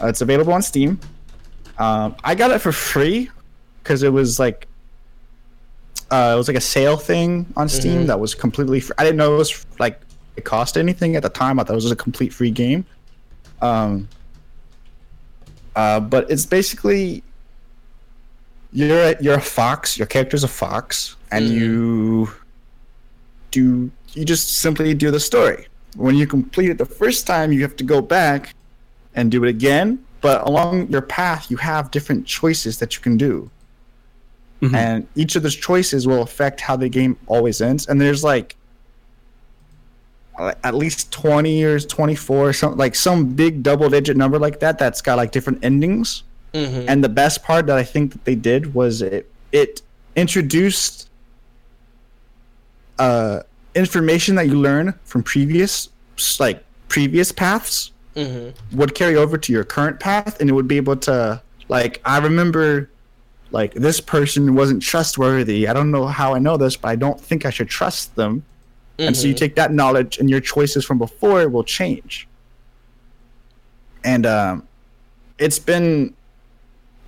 [0.00, 1.00] Uh, it's available on Steam.
[1.78, 3.30] Um, I got it for free
[3.82, 4.66] because it was like.
[6.10, 8.06] Uh, it was like a sale thing on Steam Mhm.
[8.06, 8.94] that was completely free.
[8.98, 10.00] I didn't know it was like
[10.36, 11.58] it cost anything at the time.
[11.58, 12.84] I thought it was a complete free game.
[13.62, 14.08] Um.
[15.74, 17.24] Uh, but it's basically
[18.72, 19.96] you're a, you're a fox.
[19.98, 21.54] Your character's a fox, and Mhm.
[21.58, 22.30] you
[23.50, 25.66] do you just simply do the story.
[25.96, 28.54] When you complete it the first time, you have to go back
[29.16, 29.98] and do it again.
[30.24, 33.50] But along your path, you have different choices that you can do,
[34.62, 34.74] Mhm.
[34.74, 37.86] and each of those choices will affect how the game always ends.
[37.86, 38.56] And there's like
[40.40, 44.78] like, at least 20 or 24 some like some big double digit number like that
[44.80, 46.88] that's got like different endings Mm-hmm.
[46.88, 49.82] and the best part that I think that they did was it it
[50.16, 51.08] introduced
[52.98, 53.40] uh
[53.74, 55.88] information that you learn from previous
[56.40, 58.76] like previous paths mm-hmm.
[58.76, 62.18] would carry over to your current path and it would be able to like I
[62.18, 62.90] remember
[63.50, 65.68] like this person wasn't trustworthy.
[65.68, 68.44] I don't know how I know this, but I don't think I should trust them.
[68.98, 72.28] And so you take that knowledge and your choices from before will change.
[74.04, 74.68] And um
[75.38, 76.14] it's been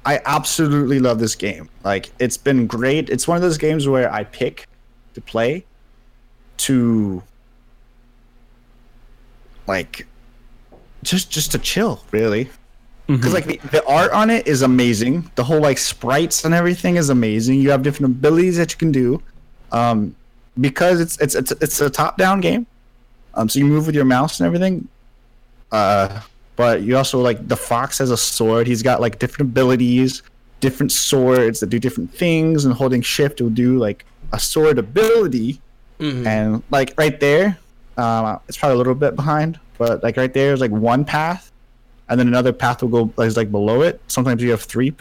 [0.05, 1.69] I absolutely love this game.
[1.85, 3.11] Like it's been great.
[3.11, 4.69] It's one of those games where I pick
[5.15, 5.65] to play
[6.59, 7.23] to
[9.67, 10.07] like
[11.11, 12.49] just just to chill, really.
[13.07, 15.31] Because like the, the art on it is amazing.
[15.37, 17.61] The whole like sprites and everything is amazing.
[17.61, 19.23] You have different abilities that you can do.
[19.71, 20.17] Um,
[20.61, 22.67] because it's it's it's it's a top down game.
[23.35, 24.89] Um, so you move with your mouse and everything.
[25.71, 26.21] Uh,
[26.57, 28.67] but you also like the fox has a sword.
[28.67, 30.23] He's got like different abilities,
[30.61, 35.61] different swords that do different things, and holding shift will do like a sword ability.
[36.01, 36.27] Mhm.
[36.27, 37.59] And like right there,
[37.97, 41.51] uh, it's probably a little bit behind, but like right there is like one path,
[42.09, 44.01] and then another path will go is like below it.
[44.09, 44.95] Sometimes you have three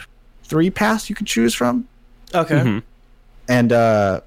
[0.44, 1.86] three paths you can choose from,
[2.34, 2.54] Okay.
[2.60, 2.82] Mhm.
[3.48, 4.20] and uh,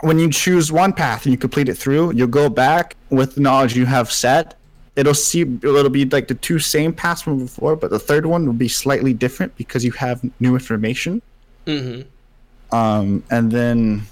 [0.00, 3.40] when you choose one path and you complete it through, you'll go back with the
[3.40, 4.56] knowledge you have set.
[4.94, 8.44] It'll see it'll be like the two same paths from before, but the third one
[8.44, 11.22] will be slightly different because you have new information.
[11.66, 12.02] Mm-hmm.
[12.76, 14.02] um, and then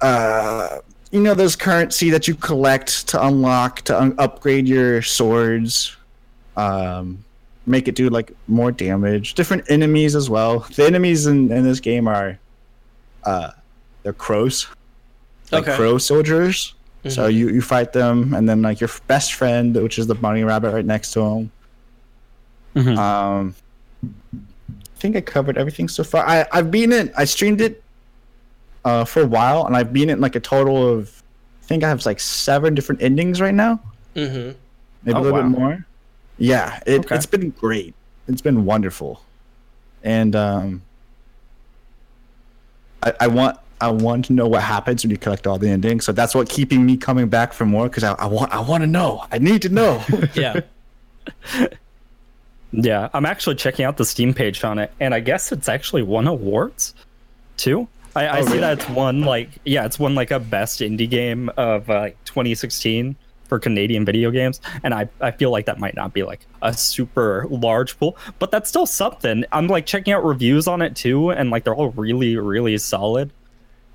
[0.00, 0.78] uh,
[1.16, 5.96] you know there's currency that you collect to unlock to un- upgrade your swords
[6.58, 7.24] um,
[7.64, 11.80] make it do like more damage different enemies as well the enemies in, in this
[11.80, 12.38] game are
[13.24, 13.50] uh,
[14.02, 14.66] they're crows
[15.50, 15.74] like Okay.
[15.76, 16.74] crow soldiers
[17.08, 17.34] so Mhm.
[17.34, 20.72] you, you fight them and then like your best friend which is the bunny rabbit
[20.74, 21.50] right next to him
[22.74, 22.98] Mhm.
[22.98, 23.54] um,
[24.04, 26.26] I think I covered everything so far.
[26.26, 27.12] I I've been it.
[27.16, 27.82] I streamed it
[28.86, 31.22] uh, for a while, and I've been in like a total of,
[31.62, 33.80] I think I have like seven different endings right now,
[34.14, 34.56] Mm-hmm.
[35.04, 35.48] maybe Oh, a little wow.
[35.48, 35.86] bit more.
[36.38, 37.14] Yeah, it, Okay.
[37.16, 37.94] it's been great.
[38.28, 39.22] It's been wonderful,
[40.04, 40.82] and um,
[43.02, 46.04] I, I want I want to know what happens when you collect all the endings.
[46.04, 48.82] So that's what keeping me coming back for more because I, I want I want
[48.82, 49.24] to know.
[49.32, 50.02] I need to know.
[50.34, 50.60] Yeah.
[52.72, 56.02] Yeah, I'm actually checking out the Steam page on it, and I guess it's actually
[56.02, 56.94] won awards
[57.56, 57.88] too.
[58.16, 58.60] I, I Oh, see really?
[58.60, 63.14] that it's won like yeah, it's won like a best indie game of uh, 2016
[63.48, 66.72] for Canadian video games, and I I feel like that might not be like a
[66.72, 69.44] super large pool, but that's still something.
[69.52, 73.30] I'm like checking out reviews on it too, and like they're all really really solid.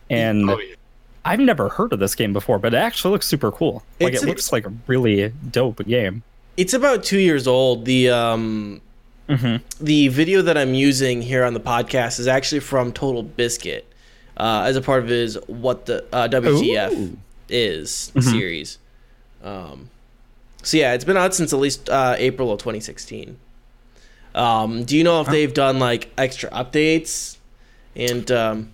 [0.10, 0.76] And Oh, yeah.
[1.24, 3.84] I've never heard of this game before, but it actually looks super cool.
[4.00, 6.24] Like It's it a- looks like a really dope game.
[6.58, 7.86] It's about two years old.
[7.86, 8.82] The um,
[9.30, 9.58] Mm-hmm.
[9.86, 13.88] the video that I'm using here on the podcast is actually from Total Biscuit,
[14.42, 17.18] uh, as a part of his "What the uh, WTF Ooh.
[17.48, 18.80] Is" series.
[19.44, 19.92] Um,
[20.64, 23.38] so yeah, it's been out since at least uh, April of 2016.
[24.34, 27.38] Um, do you know if they've done like extra updates?
[27.96, 28.72] And um,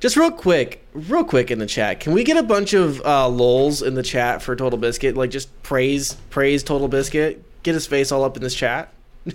[0.00, 3.28] just real quick, real quick in the chat, can we get a bunch of uh,
[3.28, 5.16] lols in the chat for Total Biscuit?
[5.16, 7.42] Like just praise, praise Total Biscuit.
[7.62, 8.92] Get his face all up in this chat.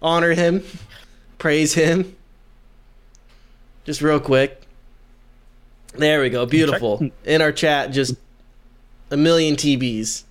[0.00, 0.62] Honor him,
[1.38, 2.16] praise him.
[3.88, 4.60] Just real quick.
[5.94, 6.44] There we go.
[6.44, 7.10] Beautiful.
[7.24, 8.16] In our chat, just
[9.10, 10.24] a million TBs.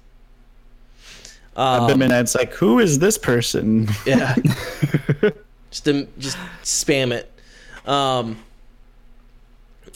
[1.55, 3.87] I've Um, been it's like, who is this person?
[4.05, 4.35] yeah.
[5.71, 7.31] just to, just spam it.
[7.87, 8.37] Um.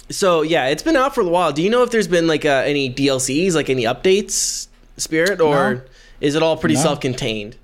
[0.09, 1.51] So yeah, it's been out for a while.
[1.53, 5.75] Do you know if there's been like uh, any DLCs, like any updates, Spirit, or
[5.75, 5.81] No.
[6.19, 6.81] is it all pretty No.
[6.81, 7.57] self-contained?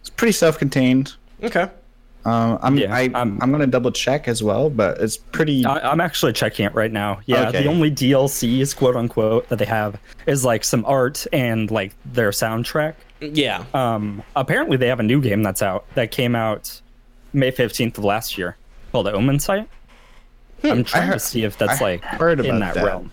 [0.00, 1.12] It's pretty self-contained.
[1.42, 1.68] Okay.
[2.24, 5.64] Um, I'm Yeah, I, I'm- I'm gonna double check as well, but it's pretty.
[5.64, 7.20] I, I'm actually checking it right now.
[7.26, 7.62] Yeah, Okay.
[7.62, 12.30] the only DLCs, quote unquote, that they have is like some art and like their
[12.30, 12.94] soundtrack.
[13.20, 13.64] Yeah.
[13.74, 16.80] Um, apparently they have a new game that's out that came out
[17.32, 18.56] May 15th of last year
[18.92, 19.66] called Omensight.
[20.62, 22.84] I'm trying heard- to see if that's I like heard in about that, that.
[22.84, 23.10] realm.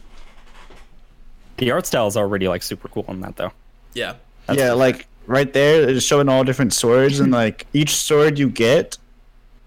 [1.58, 3.52] The art style is already like super cool in that though.
[3.94, 4.16] Yeah.
[4.52, 8.98] yeah, like right there, it's showing all different swords, and like each sword you get,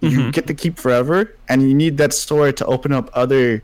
[0.00, 0.32] you Mhm.
[0.32, 3.62] get to keep forever, and you need that sword to open up other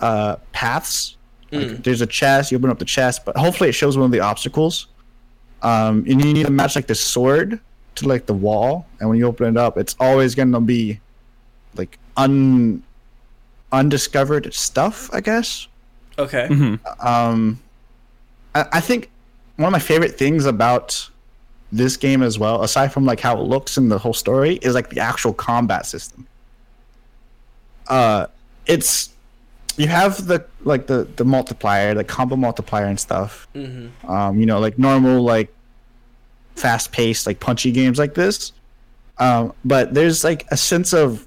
[0.00, 1.16] uh, paths.
[1.50, 4.10] Like, there's a chest, you open up the chest, but hopefully it shows one of
[4.10, 4.88] the obstacles.
[5.62, 7.60] Um, and you need to match like the sword
[7.94, 11.00] to like the wall, and when you open it up, it's always gonna be
[11.76, 12.82] like un
[13.72, 15.68] undiscovered stuff, I guess.
[16.18, 16.48] Okay.
[16.50, 17.06] Mm-hmm.
[17.06, 17.60] um,
[18.54, 19.10] I, I think
[19.56, 21.08] one of my favorite things about
[21.74, 24.74] this game as well, aside from like how it looks and the whole story, is
[24.74, 26.26] like the actual combat system.
[27.88, 28.26] Uh,
[28.66, 29.10] it's
[29.76, 33.48] you have the like the the multiplier, the combo multiplier and stuff.
[33.54, 34.10] Mm-hmm.
[34.10, 35.52] Um, you know, like normal like
[36.54, 38.52] fast paced like punchy games like this.
[39.18, 41.26] Um, but there's like a sense of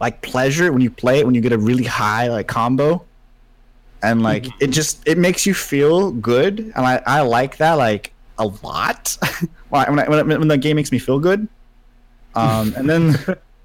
[0.00, 3.04] like pleasure when you play it when you get a really high like combo
[4.02, 8.12] and like it just it makes you feel good and i, I like that like
[8.38, 9.16] a lot
[9.68, 11.46] when, I, when, I, when, the game makes me feel good
[12.34, 13.16] um and then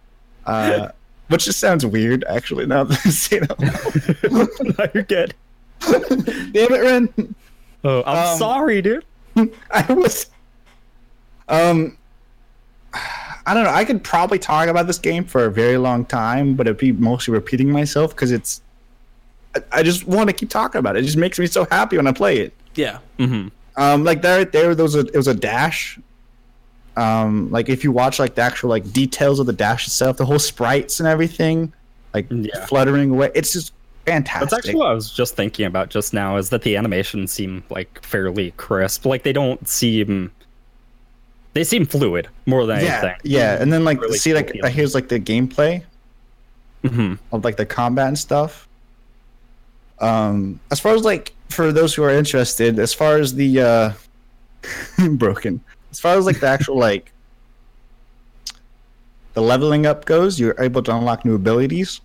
[0.46, 0.90] uh
[1.30, 5.34] which just sounds weird actually now that I say that no, you're good.
[6.54, 7.36] damn it ren
[7.84, 9.06] Oh, I'm Um, sorry, dude.
[9.72, 10.28] I was
[11.48, 11.98] um
[13.46, 13.72] I don't know.
[13.72, 16.92] I could probably talk about this game for a very long time, but it'd be
[16.92, 18.62] mostly repeating myself because it's.
[19.56, 21.00] I, I just want to keep talking about it.
[21.00, 22.54] It just makes me so happy when I play it.
[22.76, 23.00] Yeah.
[23.18, 23.48] Mm-hmm.
[23.80, 25.98] Um, like there, there, there was a, it was a dash.
[26.98, 30.26] Um, like if you watch like the actual like details of the dash itself, the
[30.26, 31.74] whole sprites and everything,
[32.14, 32.66] like Yeah.
[32.66, 33.72] fluttering away, it's just
[34.06, 34.50] fantastic.
[34.50, 37.64] That's actually what I was just thinking about just now is that the animations seem
[37.70, 39.06] like fairly crisp.
[39.06, 40.32] Like they don't seem
[41.54, 43.18] they seem fluid more than yeah, anything.
[43.24, 44.74] yeah, and then like Really see cool like feeling.
[44.74, 45.84] here's like the gameplay.
[46.86, 48.68] hmm of like the combat and stuff.
[50.00, 53.92] Um, as far as like for those who are interested, as far as the uh,
[55.12, 57.12] broken, as far as like the actual like
[59.34, 62.02] the leveling up goes, you're able to unlock new abilities,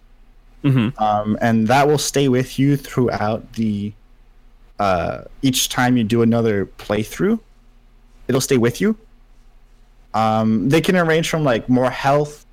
[0.63, 3.93] hmm um, and that will stay with you throughout the
[4.79, 7.39] uh, each time you do another playthrough.
[8.27, 8.97] It'll stay with you.
[10.15, 12.47] Um, they can range from like more health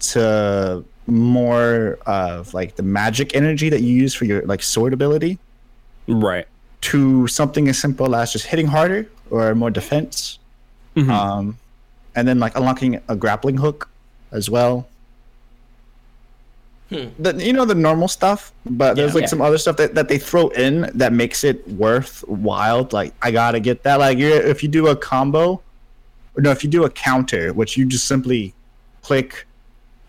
[0.00, 5.38] to more of like the magic energy that you use for your like sword ability
[6.08, 6.46] Right.
[6.82, 10.38] to something as simple as just hitting harder or more defense.
[10.96, 11.08] Mhm.
[11.08, 11.58] Uh, Um,
[12.16, 13.88] and then like unlocking a grappling hook
[14.32, 14.88] as well.
[16.90, 19.28] the, you know the normal stuff, but there's like Yeah.
[19.28, 22.86] some other stuff that, that they throw in that makes it worthwhile.
[22.92, 23.98] Like I gotta get that.
[23.98, 25.62] Like you're, if you do a combo,
[26.36, 28.52] or no, if you do a counter, which you just simply
[29.02, 29.46] click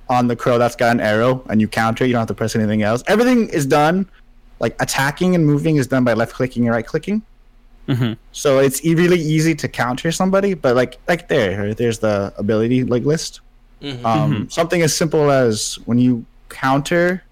[0.10, 2.54] on the crow that's got an arrow and you counter, you don't have to press
[2.56, 3.02] anything else.
[3.08, 4.06] Everything is done.
[4.60, 7.22] Like attacking and moving is done by left clicking and right clicking.
[7.88, 8.18] Mhm.
[8.32, 12.84] So it's e- really easy to counter somebody, but like like there, there's the ability
[12.86, 13.42] like list.
[13.82, 14.06] Mhm.
[14.06, 17.24] Um, Something as simple as when you counter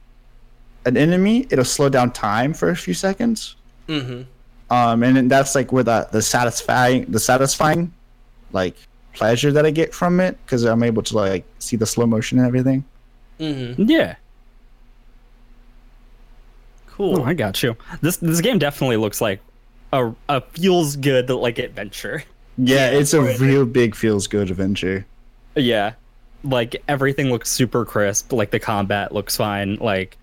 [0.86, 3.56] an enemy, it'll slow down time for a few seconds.
[3.88, 4.26] Mhm.
[4.70, 7.94] Um, and then that's like where the the satisfying the satisfying
[8.52, 8.76] like
[9.14, 12.40] pleasure that I get from it because I'm able to like see the slow motion
[12.40, 12.84] and everything.
[13.40, 13.76] Mhm.
[13.90, 14.16] Yeah.
[16.92, 17.20] Cool.
[17.22, 17.76] Oh, I got you.
[18.02, 19.40] This this game definitely looks like
[19.94, 22.24] a, a feels good like adventure.
[22.58, 25.06] Yeah, it's a real big feels good adventure.
[25.56, 25.94] Yeah.
[26.44, 30.18] Like everything looks super crisp, like the combat looks fine, like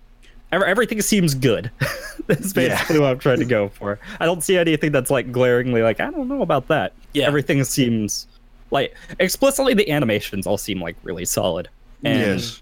[0.51, 1.71] ev- everything seems good.
[2.27, 2.69] That's Yeah.
[2.69, 3.99] basically what I'm trying to go for.
[4.19, 6.93] I don't see anything that's like glaringly like I don't know about that.
[7.13, 7.25] Yeah.
[7.25, 8.27] Everything seems
[8.71, 11.67] like explicitly the animations all seem like really solid.
[12.03, 12.61] And yes.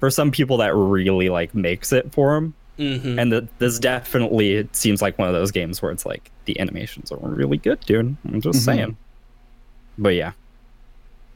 [0.00, 2.54] for some people that really like makes it for them.
[2.82, 3.20] Mhm.
[3.20, 6.58] And the, this definitely it seems like one of those games where it's like the
[6.58, 8.16] animations are really good, dude.
[8.28, 8.64] I'm just Mhm.
[8.64, 8.96] saying.
[9.98, 10.32] But yeah,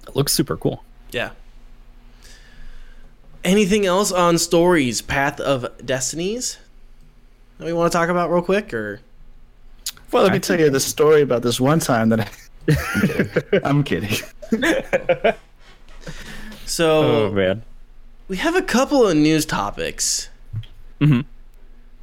[0.08, 0.82] it looks super cool.
[1.12, 1.30] Yeah.
[3.44, 6.58] Anything else on stories, Path of Destinies?
[7.58, 9.00] That we want to talk about real quick, or
[10.10, 12.28] Well, let me tell you the story about this one time that I.
[13.64, 14.10] I'm kidding.
[14.52, 15.34] I'm kidding.
[16.64, 17.62] so Oh man.
[18.28, 20.28] we have a couple of news topics.
[21.00, 21.20] hmm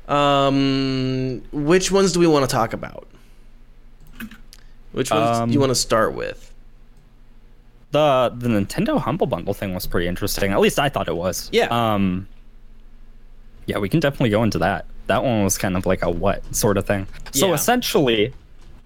[0.07, 3.07] Um, which ones do we want to talk about?
[4.91, 6.51] Which ones Um, do you want to start with?
[7.91, 10.51] The the Nintendo Humble Bundle thing was pretty interesting.
[10.51, 11.49] At least I thought it was.
[11.51, 11.67] Yeah.
[11.69, 12.27] Um.
[13.65, 14.85] Yeah, we can definitely go into that.
[15.07, 17.07] That one was kind of like a what sort of thing.
[17.31, 18.33] So essentially,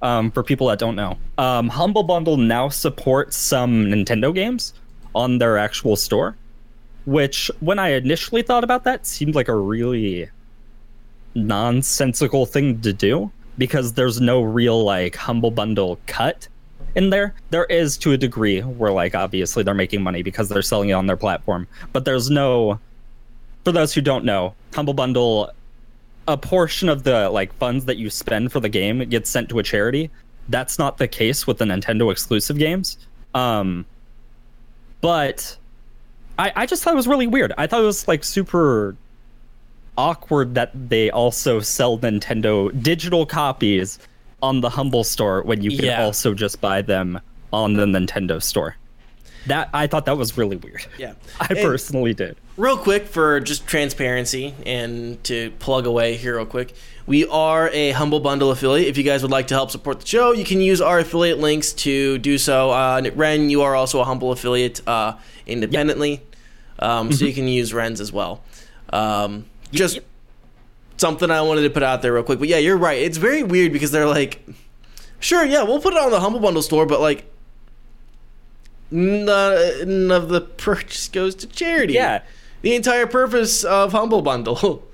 [0.02, 4.74] um, for people that don't know, um, Humble Bundle now supports some Nintendo games
[5.16, 6.36] on their actual store,
[7.06, 10.30] which when I initially thought about that seemed like a really
[11.38, 16.48] nonsensical thing to do because there's no real like Humble Bundle cut
[16.96, 17.34] in there.
[17.50, 20.94] There is to a degree where like obviously they're making money because they're selling it
[20.94, 22.80] on their platform, but there's no
[23.64, 25.52] for those who don't know, Humble Bundle
[26.28, 29.60] a portion of the like funds that you spend for the game gets sent to
[29.60, 30.10] a charity.
[30.50, 32.98] That's not the case with the Nintendo exclusive games.
[33.34, 33.86] Um
[35.02, 35.58] but
[36.40, 37.54] I, I just thought it was really weird.
[37.58, 38.96] I thought it was like super
[39.98, 44.00] awkward that they also sell Nintendo digital copies
[44.42, 46.04] on the Humble store when you can Yeah.
[46.04, 47.20] also just buy them
[47.52, 48.76] on the Nintendo store.
[49.48, 50.86] That I thought that was really weird.
[50.98, 51.14] Yeah.
[51.40, 52.36] I And personally did.
[52.58, 56.76] real quick for just transparency and to plug away here real quick.
[57.06, 58.90] We are a Humble Bundle affiliate.
[58.90, 61.40] If you guys would like to help support the show, you can use our affiliate
[61.40, 62.70] links to do so.
[62.72, 65.14] Uh, Ren, you are also a Humble affiliate uh,
[65.46, 66.22] independently,
[66.80, 68.44] um, so you can use Ren's as well.
[68.92, 70.06] Um, just Yep.
[70.98, 72.40] something I wanted to put out there real quick.
[72.40, 73.02] But yeah, you're right.
[73.02, 74.46] It's very weird because they're like,
[75.20, 77.26] sure, yeah, we'll put it on the Humble Bundle store, but like,
[78.92, 81.94] none, of the purchase goes to charity.
[81.94, 82.22] Yeah.
[82.62, 84.84] The entire purpose of Humble Bundle.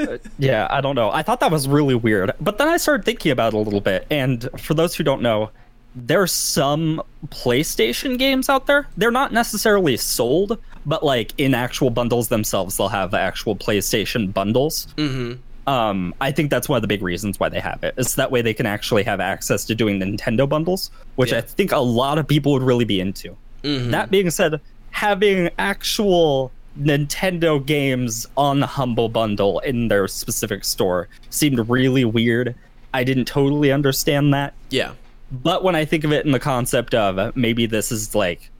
[0.00, 1.08] Uh, yeah, I don't know.
[1.12, 2.32] I thought that was really weird.
[2.40, 4.08] But then I started thinking about it a little bit.
[4.10, 5.50] And for those who don't know,
[5.94, 8.88] there's some PlayStation games out there.
[8.96, 10.58] They're not necessarily sold,
[10.88, 14.88] but like in actual bundles themselves, they'll have actual PlayStation bundles.
[14.96, 15.34] mm-hmm.
[15.70, 17.92] Um, I think that's one of the big reasons why they have it.
[17.98, 21.38] Is that way they can actually have access to doing Nintendo bundles, which Yeah.
[21.38, 23.36] I think a lot of people would really be into.
[23.64, 23.90] Mhm.
[23.90, 24.60] That being said,
[24.92, 32.54] having actual Nintendo games on Humble Bundle in their specific store seemed really weird.
[32.94, 34.54] I didn't totally understand that.
[34.70, 34.92] Yeah.
[35.30, 38.50] But when I think of it in the concept of maybe this is like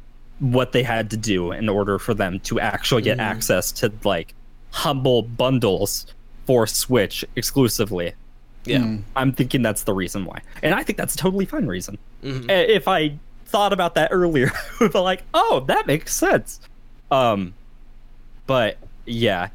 [0.41, 4.34] what they had to do in order for them to actually get access to like
[4.70, 6.07] Humble Bundles
[6.47, 8.12] for Switch exclusively,
[8.64, 8.97] Yeah.
[9.16, 10.41] I'm thinking that's the reason why.
[10.62, 11.99] And I think that's a totally fine reason.
[12.22, 12.49] Mhm.
[12.49, 13.14] Uh, If I
[13.47, 16.61] thought about that earlier, I would be like, oh, that makes sense.
[17.11, 17.55] Um,
[18.47, 18.76] but
[19.07, 19.49] yeah,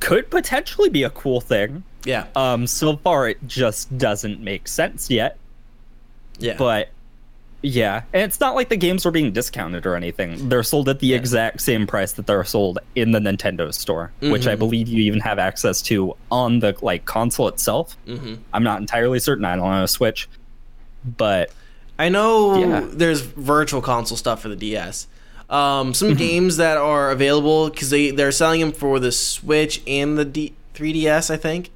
[0.00, 1.82] could potentially be a cool thing.
[2.04, 2.24] Yeah.
[2.36, 5.36] Um, so far it just doesn't make sense yet.
[6.38, 6.56] Yeah.
[6.58, 6.88] But
[7.62, 10.48] yeah, and it's not like the games are being discounted or anything.
[10.48, 14.46] They're sold at the exact same price that they're sold in the Nintendo store, which
[14.46, 14.58] I Mhm.
[14.60, 17.96] believe you even have access to on the like console itself.
[18.06, 19.44] hmm I'm not entirely certain.
[19.44, 20.28] I don't know Switch,
[21.16, 21.50] but
[21.98, 22.84] I know Yeah.
[22.92, 25.08] there's virtual console stuff for the DS.
[25.50, 30.16] Um, some games that are available because they they're selling them for the Switch and
[30.18, 31.70] the D- 3DS, I think.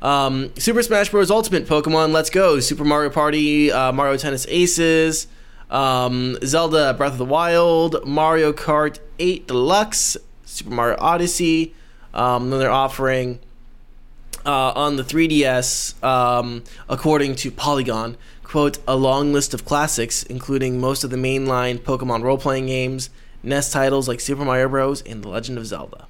[0.00, 1.30] Um, Super Smash Bros.
[1.30, 5.26] Ultimate, Pokemon Let's Go, Super Mario Party, uh, Mario Tennis Aces,
[5.70, 11.74] um, Zelda Breath of the Wild, Mario Kart 8 Deluxe, Super Mario Odyssey.
[12.14, 13.38] Um, then they're offering
[14.46, 20.80] uh, on the 3DS, um, according to Polygon, quote, a long list of classics, including
[20.80, 23.10] most of the mainline Pokemon role playing games,
[23.42, 25.02] NES titles like Super Mario Bros.
[25.02, 26.08] and The Legend of Zelda.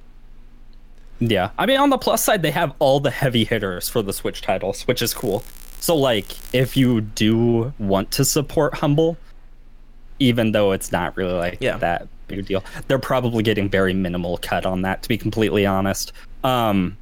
[1.20, 1.50] Yeah.
[1.58, 4.40] I mean, on the plus side, they have all the heavy hitters for the Switch
[4.42, 5.42] titles, which is cool.
[5.80, 9.16] So, like, if you do want to support Humble,
[10.18, 11.76] even though it's not really like Yeah.
[11.78, 15.64] that big a deal, they're probably getting very minimal cut on that, to be completely
[15.66, 16.12] honest.
[16.44, 16.96] Um,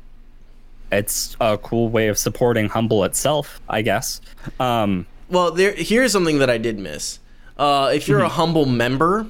[0.92, 4.20] it's a cool way of supporting Humble itself, I guess.
[4.60, 7.18] Um, Well, there here's something that I did miss.
[7.58, 9.26] Uh, if you're a humble member,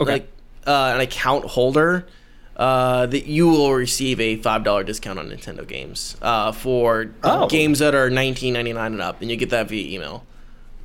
[0.00, 0.12] okay.
[0.12, 0.28] like
[0.66, 2.06] uh, an account holder,
[2.56, 7.46] uh, that you will receive a five dollar discount on Nintendo games uh, for Oh.
[7.48, 10.24] games that are nineteen ninety nine and up, and you get that via email.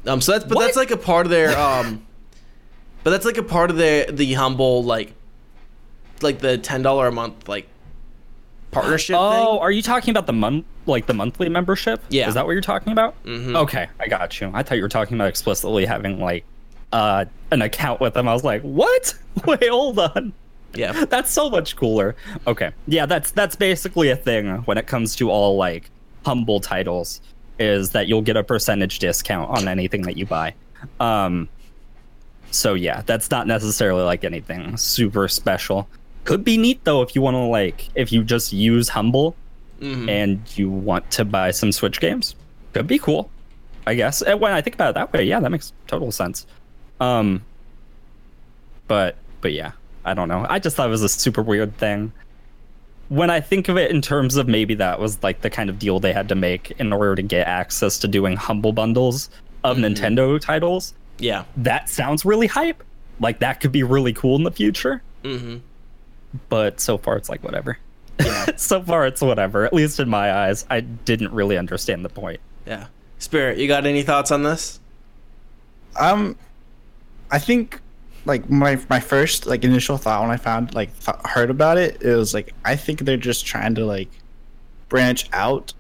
[0.06, 0.66] Um, so that's but What?
[0.66, 2.06] that's like a part of their um,
[3.04, 5.14] but that's like a part of their the humble like
[6.22, 7.68] like the ten dollar a month like
[8.72, 9.16] partnership.
[9.20, 9.62] Oh, thing.
[9.62, 12.02] are you talking about the month, like the monthly membership?
[12.10, 12.28] Yeah.
[12.28, 13.22] Is that what you're talking about?
[13.24, 13.56] Mhm.
[13.56, 14.52] Okay, I got you.
[14.54, 16.44] I thought you were talking about explicitly having like
[16.94, 18.28] uh an account with them.
[18.28, 19.14] I was like, what?
[19.46, 20.34] Wait, hold on.
[20.74, 22.16] Yeah, That's so much cooler.
[22.46, 25.90] Okay, yeah, that's that's basically a thing when it comes to all like
[26.26, 27.22] humble titles.
[27.60, 30.54] Is that you'll get a percentage discount on anything that you buy.
[31.00, 31.50] Um,
[32.52, 35.88] so yeah, that's not necessarily like anything super special.
[36.24, 39.36] Could be neat though if you want to like if you just use Humble
[39.82, 40.10] Mhm.
[40.10, 42.36] and you want to buy some Switch games.
[42.74, 43.30] Could be cool,
[43.88, 44.22] I guess.
[44.22, 46.46] And when I think about it that way, yeah, that makes total sense.
[47.00, 47.44] Um,
[48.88, 49.72] but but yeah,
[50.08, 50.46] I don't know.
[50.50, 52.14] I just thought it was a super weird thing.
[53.10, 55.78] When I think of it in terms of maybe that was like the kind of
[55.78, 59.30] deal they had to make in order to get access to doing humble bundles
[59.64, 61.44] of Nintendo titles, yeah.
[61.58, 62.84] that sounds really hype.
[63.20, 65.02] Like that could be really cool in the future.
[65.24, 65.58] Mm-hmm.
[66.48, 67.78] But so far, it's like whatever.
[68.56, 69.66] so far, it's whatever.
[69.66, 72.40] At least in my eyes, I didn't really understand the point.
[72.66, 72.88] Yeah.
[73.20, 74.80] Spirit, you got any thoughts on this?
[76.00, 76.38] Um,
[77.32, 77.82] I think
[78.28, 82.02] like my my first like initial thought when I found like th- heard about it,
[82.02, 84.10] it was like I think they're just trying to like
[84.90, 85.74] branch out,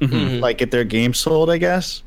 [0.00, 0.40] Mhm.
[0.40, 1.48] like get their game sold.
[1.48, 2.02] I guess.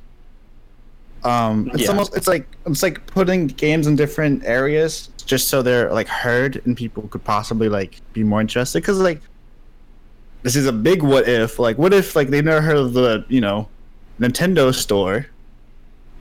[1.23, 1.89] Um, it's Yeah.
[1.89, 6.61] almost it's like it's like putting games in different areas just so they're like heard
[6.65, 8.79] and people could possibly like be more interested.
[8.81, 9.21] Because like
[10.43, 11.57] this is a big what if.
[11.59, 13.69] Like what if like they've never heard of the you know
[14.19, 15.25] Nintendo store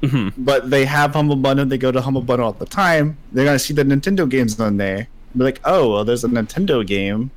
[0.02, 1.64] hmm but they have Humble Bundle.
[1.66, 3.16] They go to Humble Bundle all the time.
[3.32, 5.08] They're gonna see the Nintendo games on there.
[5.36, 7.30] Be like, oh, well, there's a Nintendo game.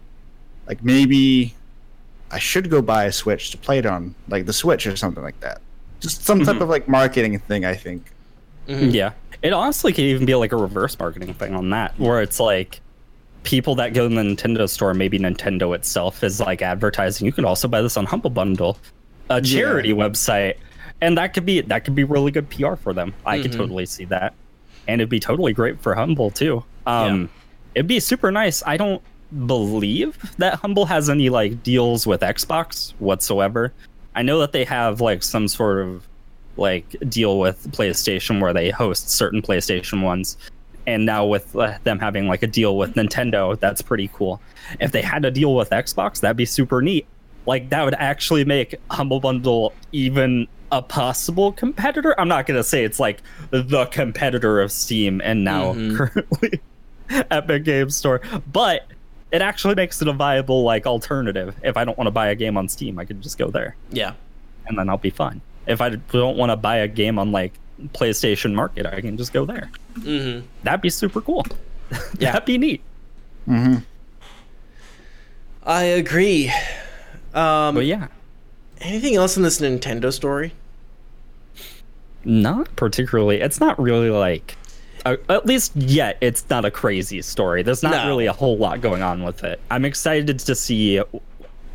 [0.67, 1.53] Like maybe
[2.31, 5.23] I should go buy a Switch to play it on, like the Switch or something
[5.23, 5.61] like that.
[5.99, 6.61] Just some type Mhm.
[6.61, 7.65] of like marketing thing.
[7.65, 8.11] I think.
[8.67, 8.93] Mhm.
[8.93, 9.11] Yeah.
[9.43, 12.81] It honestly could even be like a reverse marketing thing on that, where it's like
[13.43, 17.27] people that go to the Nintendo store, maybe Nintendo itself is like advertising.
[17.27, 18.79] You can also buy this on Humble Bundle,
[19.29, 20.55] a charity website,
[21.05, 23.13] and that could be that could be really good PR for them.
[23.25, 23.57] I could Mhm.
[23.57, 24.33] totally see that,
[24.87, 26.63] and it'd be totally great for Humble too.
[26.87, 27.29] Um,
[27.75, 28.63] it'd be super nice.
[28.65, 29.01] I don't
[29.45, 33.73] believe that Humble has any like deals with Xbox whatsoever.
[34.15, 36.07] I know that they have like some sort of
[36.57, 40.37] like deal with PlayStation where they host certain PlayStation ones.
[40.87, 44.39] And now with uh, them having like a deal with Nintendo, that's pretty cool.
[44.79, 47.05] If they had a deal with Xbox, that'd be super neat.
[47.45, 50.47] Like that would actually make Humble Bundle even
[50.77, 52.19] a possible competitor.
[52.19, 53.21] I'm not gonna say it's like
[53.51, 55.95] the competitor of Steam and now Mhm.
[55.97, 56.59] currently
[57.31, 58.19] Epic Game Store,
[58.51, 58.85] but
[59.31, 61.55] it actually makes it a viable like alternative.
[61.63, 63.75] If I don't want to buy a game on Steam, I can just go there
[63.91, 64.13] Yeah.
[64.67, 65.41] and then I'll be fine.
[65.67, 67.53] If I don't want to buy a game on like
[67.93, 69.69] PlayStation Market, I can just go there.
[69.99, 70.45] Mm-hmm.
[70.63, 71.45] That'd be super cool.
[72.19, 72.31] Yeah.
[72.33, 72.81] That'd be neat.
[73.47, 73.77] Mm-hmm.
[75.63, 76.49] I agree.
[77.33, 78.07] Um, But yeah,
[78.81, 80.53] anything else in this Nintendo story?
[82.25, 83.41] Not particularly.
[83.41, 84.57] It's not really like,
[85.05, 87.61] uh, at least yet, it's not a crazy story.
[87.63, 88.07] There's not No.
[88.07, 89.59] really a whole lot going on with it.
[89.71, 91.01] I'm excited to see.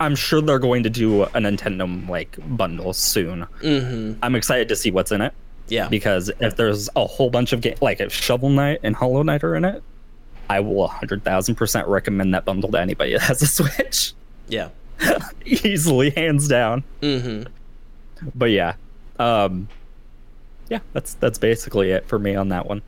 [0.00, 3.46] I'm sure they're going to do a Nintendo like bundle soon.
[3.62, 4.18] Mm-hmm.
[4.22, 5.32] I'm excited to see what's in it.
[5.68, 5.86] Yeah.
[5.88, 9.44] because if there's a whole bunch of games like if Shovel Knight and Hollow Knight
[9.44, 9.84] are in it,
[10.48, 14.12] I will 100,000% recommend that bundle to anybody that has a Switch.
[14.48, 14.70] Yeah.
[15.44, 16.82] Easily, hands down.
[17.02, 17.44] Mm-hmm.
[18.34, 18.74] But yeah.
[19.20, 19.68] Um
[20.70, 22.80] yeah, that's that's basically it for me on that one.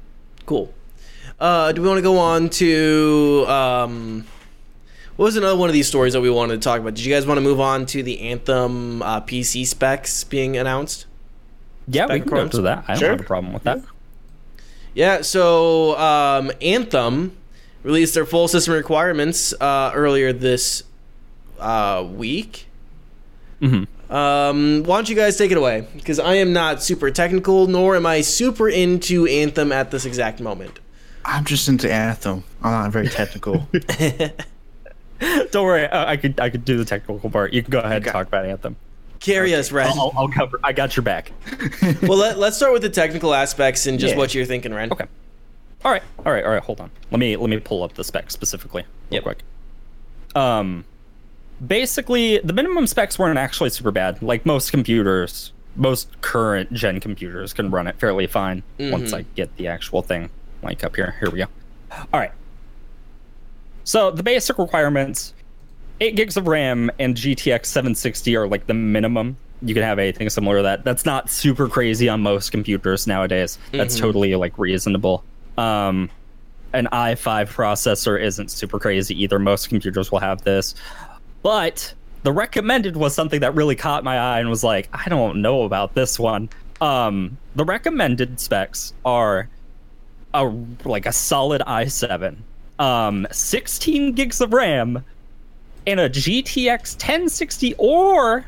[0.47, 0.73] Cool.
[1.39, 4.25] Uh, do we want to go on to um,
[5.17, 6.95] what was another one of these stories that we wanted to talk about?
[6.95, 11.07] Did you guys want to move on to the Anthem uh, PC specs being announced?
[11.89, 12.85] Yeah, we can go to that.
[12.89, 13.83] I don't have a problem with that.
[14.95, 17.37] Yeah, so um, Anthem
[17.83, 20.85] released their full system requirements uh, earlier this
[21.59, 22.67] uh, week.
[23.61, 23.87] Mhm.
[24.13, 25.87] Um, why don't you guys take it away?
[25.97, 30.39] Because I am not super technical, nor am I super into Anthem at this exact
[30.41, 30.81] moment.
[31.25, 32.45] I'm just into Anthem.
[32.63, 33.67] I'm not very technical.
[35.51, 37.53] Don't worry, uh, I could I could do the technical part.
[37.53, 38.77] You can go ahead and talk about Anthem.
[39.21, 39.87] Carry us, Ren.
[39.89, 40.59] I'll, I'll, I'll cover.
[40.65, 41.31] I got your back.
[42.03, 44.19] well, let, let's start with the technical aspects and just Yeah.
[44.19, 44.91] what you're thinking, Ren.
[44.93, 45.05] Okay.
[45.85, 46.03] All right.
[46.27, 46.45] All right.
[46.45, 46.63] All right.
[46.63, 46.91] Hold on.
[47.13, 49.23] Let me let me pull up the specs specifically real Yep.
[49.23, 49.39] quick.
[50.35, 50.85] Um,
[51.67, 54.21] basically, the minimum specs weren't actually super bad.
[54.23, 59.19] Like most computers, most current gen computers can run it fairly fine once Mhm.
[59.19, 60.31] I get the actual thing
[60.63, 61.15] like up here.
[61.21, 61.47] Here we go.
[62.13, 62.33] All right.
[63.85, 65.35] So the basic requirements:
[66.01, 69.37] eight gigs of RAM and GTX 760 are like the minimum.
[69.65, 70.85] You can have anything similar to that.
[70.85, 73.59] That's not super crazy on most computers nowadays.
[73.73, 74.01] That's Mhm.
[74.01, 75.23] totally like reasonable.
[75.57, 76.11] Um,
[76.73, 79.39] an i5 processor isn't super crazy either.
[79.39, 80.75] Most computers will have this,
[81.43, 85.43] but the recommended was something that really caught my eye and was like, I don't
[85.43, 86.49] know about this one.
[86.81, 89.49] Um, the recommended specs are
[90.35, 90.45] a
[90.85, 92.37] like a solid i7,
[92.79, 95.05] um, 16 gigs of RAM,
[95.87, 98.45] and a GTX 1060 or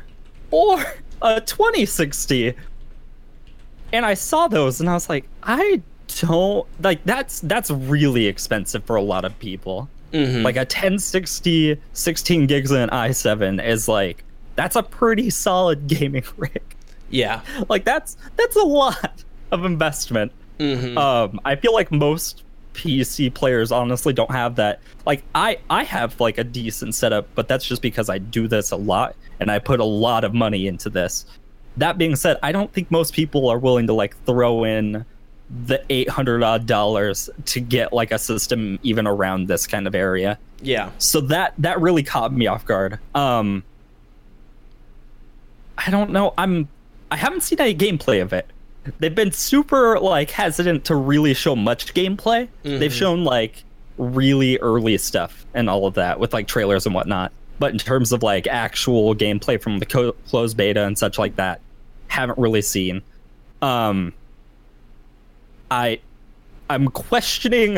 [0.51, 0.83] or
[1.21, 2.55] a 2060.
[3.93, 5.81] And I saw those and I was like, I
[6.19, 9.89] don't like that's that's really expensive for a lot of people.
[10.15, 10.43] Mhm.
[10.43, 14.23] Like a 1060 16 gigs in an i7 is like
[14.55, 16.61] that's a pretty solid gaming rig.
[17.09, 17.41] yeah.
[17.69, 20.31] Like that's that's a lot of investment.
[20.59, 22.43] hmm Um, I feel like most
[22.73, 24.79] PC players honestly don't have that.
[25.05, 28.71] Like I, I have like a decent setup, but that's just because I do this
[28.71, 31.25] a lot and I put a lot of money into this.
[31.77, 35.05] That being said, I don't think most people are willing to like throw in
[35.65, 39.93] the eight hundred odd dollars to get like a system even around this kind of
[39.95, 40.39] area.
[40.61, 40.89] yeah.
[40.97, 42.99] So that that really caught me off guard.
[43.13, 43.63] Um,
[45.77, 46.33] I don't know.
[46.37, 46.67] I'm
[47.11, 48.47] I haven't seen any gameplay of it.
[48.99, 52.47] They've been super like hesitant to really show much gameplay.
[52.63, 52.97] They've Mhm.
[52.97, 53.63] shown like
[53.97, 57.31] really early stuff and all of that with like trailers and whatnot.
[57.59, 61.35] But in terms of like actual gameplay from the co- closed beta and such like
[61.37, 61.61] that,
[62.07, 63.01] haven't really seen.
[63.61, 64.13] Um,
[65.71, 65.99] I
[66.69, 67.77] I'm questioning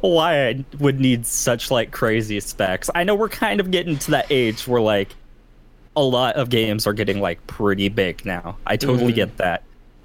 [0.00, 2.90] why I would need such like crazy specs.
[2.94, 5.14] I know we're kind of getting to that age where like
[5.96, 8.56] a lot of games are getting like pretty big now.
[8.66, 9.16] I totally Mhm.
[9.16, 9.62] get that.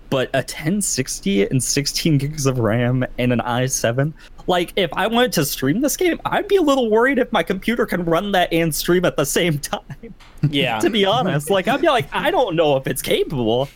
[0.09, 4.11] But a 1060 and 16 gigs of RAM and an i7,
[4.45, 7.43] like if I wanted to stream this game, I'd be a little worried if my
[7.43, 10.13] computer can run that and stream at the same time
[10.49, 10.79] Yeah.
[10.79, 11.49] to be honest.
[11.49, 13.69] Like I'd be like, I don't know if it's capable.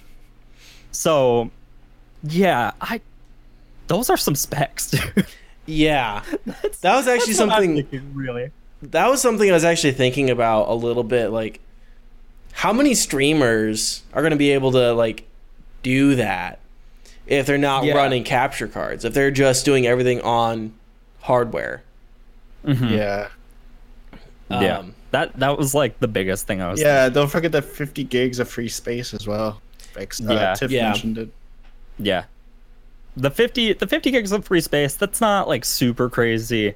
[0.91, 1.51] So,
[2.27, 3.01] yeah, I.
[3.87, 5.25] Those are some specs, dude.
[5.65, 6.23] yeah.
[6.45, 8.51] That's- That was actually that's what I'm something- thinking, really.
[8.81, 11.29] That was something I was actually thinking about a little bit.
[11.29, 11.59] Like,
[12.51, 15.25] how many streamers are going to be able to like
[15.83, 16.59] do that
[17.27, 17.95] if they're not Yeah.
[17.95, 19.05] running capture cards?
[19.05, 20.73] If they're just doing everything on
[21.21, 21.83] hardware?
[22.63, 23.29] yeah.
[24.49, 26.81] yeah, Um, that that was like the biggest thing I was.
[26.81, 29.61] Yeah, don't forget the 50 gigs of free space as well.
[29.95, 30.53] Like, uh, Yeah.
[30.55, 30.89] Tiff Yeah.
[30.89, 31.29] mentioned it.
[31.97, 32.25] Yeah.
[33.17, 34.95] The fifty the fifty gigs of free space.
[34.95, 36.73] That's not like super crazy.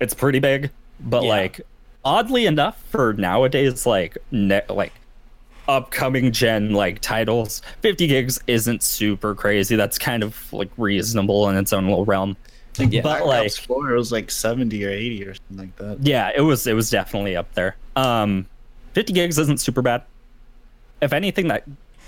[0.00, 1.28] It's pretty big, but Yeah.
[1.28, 1.60] like
[2.04, 4.92] oddly enough for nowadays, like ne- like
[5.68, 9.76] upcoming gen like titles, fifty gigs isn't super crazy.
[9.76, 12.36] That's kind of like reasonable in its own little realm.
[12.78, 13.00] Yeah.
[13.02, 15.98] but like Ops 4 was like 70 or 80 or something like that.
[16.06, 17.76] Yeah, it was it was definitely up there.
[17.96, 18.46] Um,
[18.92, 20.02] 50 gigs isn't super bad.
[21.00, 21.64] If anything, that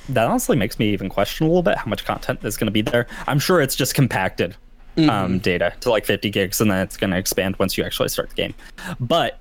[0.08, 2.72] that honestly makes me even question a little bit how much content is going to
[2.72, 3.06] be there.
[3.26, 4.56] I'm sure it's just compacted
[4.96, 8.08] um, data to like 50 gigs, and then it's going to expand once you actually
[8.08, 8.54] start the game.
[8.98, 9.38] But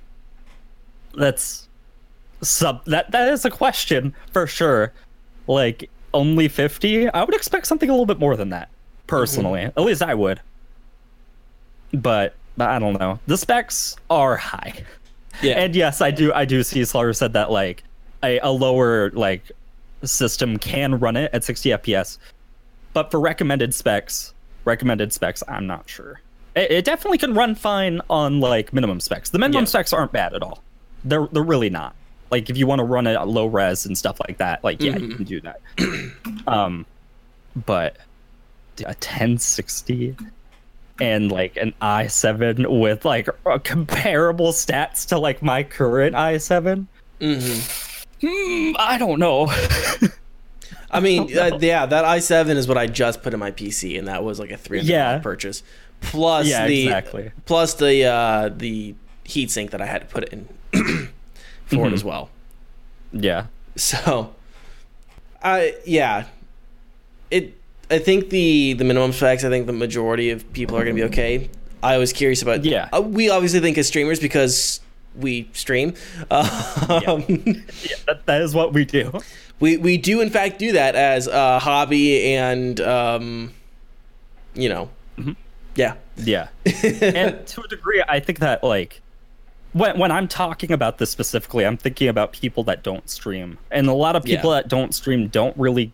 [1.15, 1.67] that's
[2.41, 4.93] sub that that is a question for sure.
[5.47, 8.69] Like only 50, I would expect something a little bit more than that.
[9.07, 10.39] Personally, at least I would.
[11.91, 13.19] But but I don't know.
[13.25, 14.83] The specs are high.
[15.41, 15.59] yeah.
[15.59, 17.83] And yes, I do I do see Slaughter said that like
[18.23, 19.51] a, a lower like
[20.07, 22.17] system can run it at 60 FPS.
[22.93, 24.33] But for recommended specs,
[24.65, 26.21] recommended specs, I'm not sure.
[26.55, 29.29] It, it definitely can run fine on like minimum specs.
[29.29, 29.69] The minimum Yeah.
[29.69, 30.63] specs aren't bad at all.
[31.03, 31.95] They're they're really not.
[32.31, 34.81] Like if you want to run it at low res and stuff like that, like
[34.81, 35.15] yeah, you Mhm.
[35.15, 35.61] can do that.
[36.47, 36.85] um
[37.65, 37.97] but
[38.85, 40.15] a 1060
[41.01, 43.27] and like an i7 with like
[43.63, 46.85] comparable stats to like my current i7
[47.19, 47.88] Mm-hmm.
[48.21, 49.51] Hmm, i don't know
[50.91, 54.07] I mean, uh, yeah, that i7 is what I just put in my PC, and
[54.07, 55.19] that was like a three hundred Yeah.
[55.19, 55.61] purchase,
[56.01, 58.95] plus yeah the exactly plus the uh, the
[59.25, 61.85] heatsink that I had to put in for Mm-hmm.
[61.85, 62.31] it as well.
[63.13, 63.45] yeah
[63.75, 64.33] So,
[65.43, 66.25] I yeah,
[67.29, 67.55] it.
[67.91, 69.43] I think the the minimum specs.
[69.43, 71.49] I think the majority of people are going to be okay.
[71.83, 72.65] I was curious about.
[72.65, 72.89] Yeah.
[72.91, 74.81] uh, we obviously think as streamers because
[75.19, 75.93] we stream.
[76.31, 76.45] Um,
[77.27, 79.11] yeah that, that is what we do
[79.59, 83.53] we we do in fact do that as a hobby and um,
[84.55, 85.31] you know, Mm-hmm.
[85.75, 86.47] yeah, Yeah.
[87.01, 89.01] and to a degree, I think that like
[89.73, 93.57] when when I'm talking about this specifically, I'm thinking about people that don't stream.
[93.69, 94.61] And a lot of people Yeah.
[94.61, 95.91] that don't stream don't really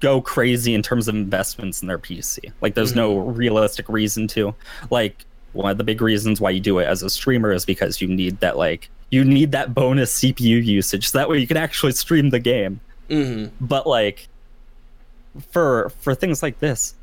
[0.00, 2.52] go crazy in terms of investments in their PC.
[2.60, 4.54] Like there's no realistic reason to.
[4.90, 8.00] Like one of the big reasons why you do it as a streamer is because
[8.00, 11.10] you need that like you need that bonus CPU usage.
[11.10, 12.80] So that way you can actually stream the game.
[13.08, 14.28] Hmm but like
[15.50, 16.94] for for things like this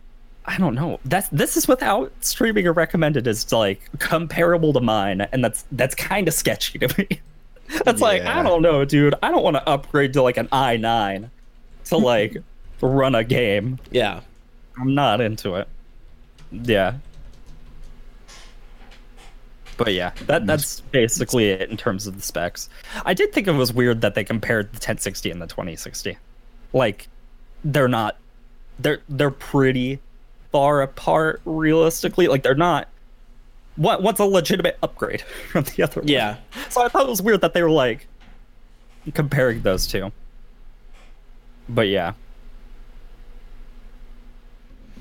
[0.45, 1.00] i don't know.
[1.06, 5.93] That's this is without streaming or recommended is like comparable to mine and that's that's
[5.93, 7.22] kind of sketchy to me.
[7.86, 9.14] That's like i don't know dude.
[9.22, 11.30] I don't want to upgrade to like an i9
[11.86, 12.38] to like
[12.82, 13.78] run a game.
[13.91, 14.22] Yeah,
[14.80, 15.68] i'm not into it.
[16.52, 16.95] Yeah
[19.80, 22.69] but yeah that that's basically it in terms of the specs.
[23.05, 26.17] I did think it was weird that they compared the 1060 and the 2060
[26.73, 27.07] like
[27.63, 28.17] they're not
[28.80, 29.99] they're they're pretty
[30.51, 32.27] far apart realistically.
[32.27, 32.88] Like they're not
[33.75, 35.21] what what's a legitimate upgrade
[35.51, 36.07] from the other one?
[36.07, 36.38] yeah,
[36.69, 38.07] so i thought it was weird that they were like
[39.13, 40.11] comparing those two.
[41.67, 42.13] But yeah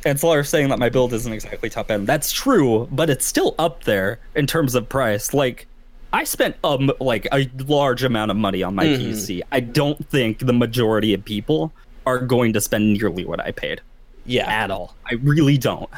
[0.05, 2.07] and Slayer saying that my build isn't exactly top end.
[2.07, 5.35] That's true, but it's still up there in terms of price.
[5.35, 5.67] Like,
[6.13, 8.99] I spent um like a large amount of money on my Mhm.
[8.99, 9.43] PC.
[9.53, 11.73] I don't think the majority of people
[12.07, 13.81] are going to spend nearly what I paid
[14.25, 14.95] yeah, at all.
[15.11, 15.91] I really don't.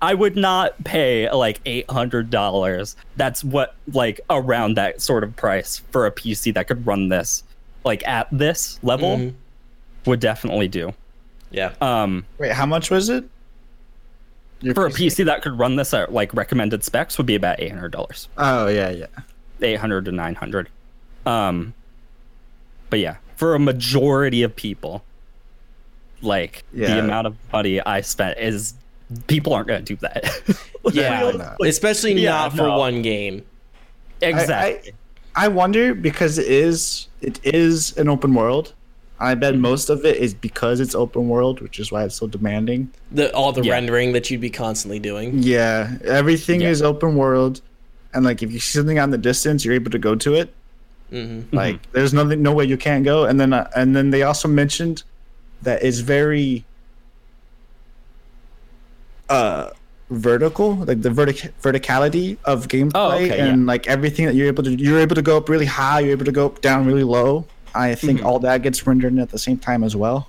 [0.00, 2.96] I would not pay like eight hundred dollars.
[3.16, 7.42] That's what like around that sort of price for a PC that could run this,
[7.84, 9.34] like at this level, Mhm.
[10.06, 10.94] would definitely do.
[11.50, 11.74] Yeah.
[11.80, 13.24] Um, Wait, how much was it?
[14.60, 17.60] Your for a PC that could run this at like recommended specs would be about
[17.60, 19.06] eight hundred dollars, Oh yeah, yeah.
[19.62, 20.68] eight hundred to nine hundred.
[21.26, 21.74] Um,
[22.90, 25.04] but yeah, for a majority of people,
[26.22, 28.74] like the amount of money I spent is
[29.28, 30.58] people aren't going to do that.
[30.92, 31.68] Yeah, Realistically.
[31.68, 32.78] especially Yeah, not for no.
[32.78, 33.44] one game.
[34.22, 34.92] exactly.
[35.34, 38.72] I wonder because it is it is an open world.
[39.20, 39.62] I bet Mm-hmm.
[39.62, 42.88] most of it is because it's open world, which is why it's so demanding.
[43.10, 43.72] The all the Yeah.
[43.72, 45.38] rendering that you'd be constantly doing.
[45.42, 46.68] Yeah, everything Yeah.
[46.70, 47.60] is open world,
[48.14, 50.54] and like if you see something on the distance, you're able to go to it.
[51.10, 53.24] hmm Like there's nothing, no way you can't go.
[53.24, 55.02] And then uh, and then they also mentioned
[55.62, 56.64] that it's very
[59.28, 59.70] uh
[60.10, 64.62] vertical, like the vertic verticality of gameplay Oh, okay, and like everything that you're able
[64.64, 67.46] to you're able to go up really high, you're able to go down really low.
[67.78, 68.26] I think Mm-hmm.
[68.26, 70.28] all that gets rendered at the same time as well.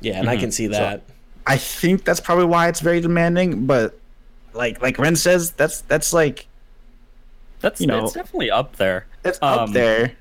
[0.00, 1.02] Yeah, and I can see that.
[1.46, 3.98] I think that's probably why it's very demanding, but
[4.52, 6.46] like like Ren says, that's that's like
[7.60, 9.06] That's you know- it's definitely up there.
[9.24, 10.12] it's up Um, there.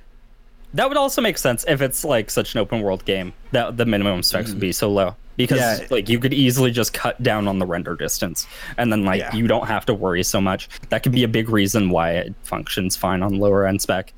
[0.74, 3.86] That would also make sense if it's like such an open world game that the
[3.86, 5.88] minimum specs would be so low because Yeah.
[5.90, 8.46] like you could easily just cut down on the render distance
[8.78, 9.34] and then like Yeah.
[9.36, 10.70] you don't have to worry so much.
[10.90, 14.14] That could be a big reason why it functions fine on lower end spec.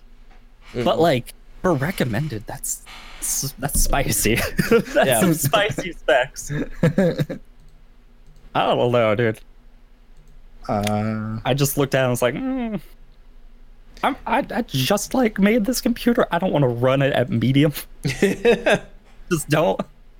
[0.73, 2.83] But like for recommended, that's
[3.59, 4.35] that's spicy.
[4.69, 5.19] that's Yeah.
[5.19, 6.51] some spicy specs.
[8.53, 9.39] I don't know, dude.
[10.67, 12.79] Uh, I just looked at it and was like, mm,
[14.03, 16.27] I'm, I, I just like made this computer.
[16.31, 17.73] I don't want to run it at medium.
[18.03, 19.79] just don't.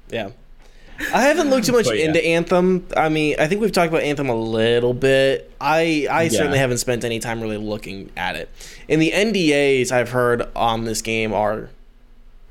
[0.10, 0.30] Yeah.
[1.14, 2.06] I haven't looked too much But, yeah.
[2.06, 2.88] into Anthem.
[2.96, 5.52] I mean, I think we've talked about Anthem a little bit.
[5.60, 8.50] I I certainly haven't spent any time really looking at it.
[8.90, 11.70] And the NDAs I've heard on this game are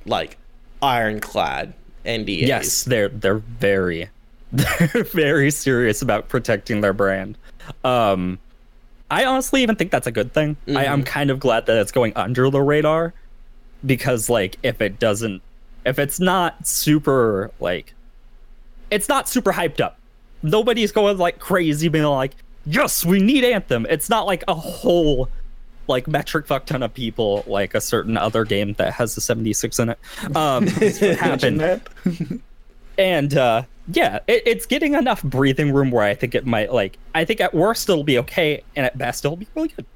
[0.07, 0.37] like
[0.83, 1.75] ironclad
[2.05, 2.47] NDAs.
[2.47, 4.09] Yes, they're they're very
[4.53, 7.37] they're very serious about protecting their brand.
[7.85, 8.39] Um,
[9.11, 10.57] I honestly even think that's a good thing.
[10.69, 13.13] I, I'm kind of glad that it's going under the radar
[13.85, 15.43] because like if it doesn't
[15.85, 17.95] if it's not super like
[18.91, 19.99] it's not super hyped up.
[20.43, 22.33] Nobody's going like crazy being like,
[22.67, 23.87] yes, we need Anthem.
[23.89, 25.29] It's not like a whole
[25.87, 29.79] like metric fuck ton of people like a certain other game that has the 76
[29.79, 29.99] in it.
[30.37, 30.67] Um
[31.19, 31.81] happened.
[32.99, 33.63] and uh,
[33.93, 36.99] yeah, it, it's getting enough breathing room where I think it might like.
[37.15, 39.87] I think at worst it'll be okay, and at best it'll be really good.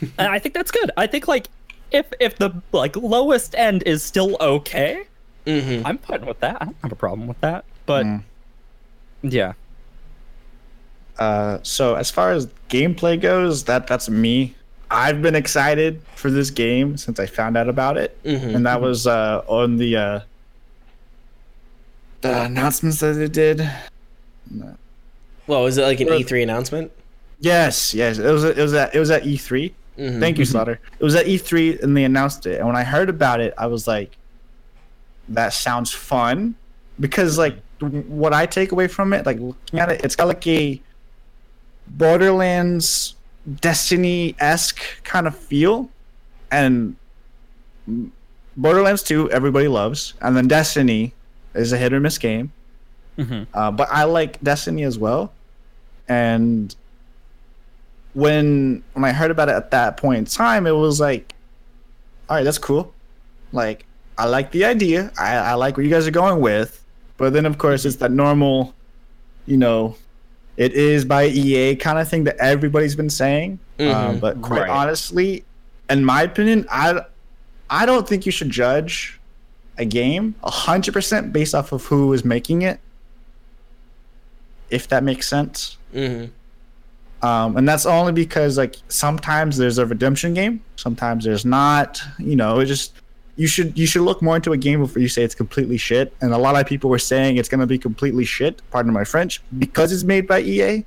[0.18, 0.90] and I think that's good.
[0.96, 1.48] I think like
[1.92, 5.04] if if the like lowest end is still okay,
[5.48, 5.86] Mm-hmm.
[5.86, 6.58] I'm fine with that.
[6.60, 7.64] I don't have a problem with that.
[7.88, 8.22] But Mm.
[9.22, 9.52] yeah,
[11.18, 14.54] Uh, so as far as gameplay goes, that that's me.
[14.88, 18.54] I've been excited for this game since I found out about it, Mhm.
[18.54, 20.20] and that was uh, on the uh,
[22.20, 23.68] the announcements that they did.
[25.48, 26.92] Well, was it like an E3 announcement?
[27.40, 29.72] Yes, yes, it was it was at it was at E3.
[29.98, 30.20] Mhm.
[30.20, 30.78] Thank you, Slaughter.
[31.00, 32.58] It was at E3 and they announced it.
[32.58, 34.16] And when I heard about it, I was like,
[35.30, 36.54] that sounds fun.
[37.00, 40.46] Because, like, what I take away from it, like, looking at it, it's got like
[40.46, 40.80] a
[41.86, 43.14] Borderlands
[43.60, 45.88] Destiny esque kind of feel.
[46.50, 46.96] And
[48.56, 50.14] Borderlands 2, everybody loves.
[50.20, 51.14] And then Destiny
[51.54, 52.52] is a hit or miss game.
[53.18, 53.46] Mhm.
[53.54, 55.32] Uh, but I like Destiny as well.
[56.08, 56.74] And
[58.14, 61.34] when when I heard about it at that point in time, it was like,
[62.28, 62.92] all right, that's cool.
[63.52, 63.86] Like,
[64.16, 65.12] I like the idea.
[65.18, 66.84] I, I like what you guys are going with.
[67.18, 68.74] But then, of course, it's that normal,
[69.46, 69.96] you know,
[70.56, 73.58] it is by EA kind of thing that everybody's been saying.
[73.78, 74.20] Um, Mhm.
[74.20, 74.70] but quite Right.
[74.70, 75.44] honestly,
[75.90, 77.02] in my opinion, I
[77.70, 79.20] I don't think you should judge
[79.76, 82.80] a game hundred percent based off of who is making it.
[84.70, 85.76] If that makes sense.
[85.94, 86.30] Mhm.
[87.22, 92.00] Um, and that's only because like sometimes there's a redemption game, sometimes there's not.
[92.18, 92.92] You know, it just
[93.38, 96.12] you should you should look more into a game before you say it's completely shit.
[96.20, 98.60] And a lot of people were saying it's gonna be completely shit.
[98.70, 100.84] Pardon my French, because it's made by EA.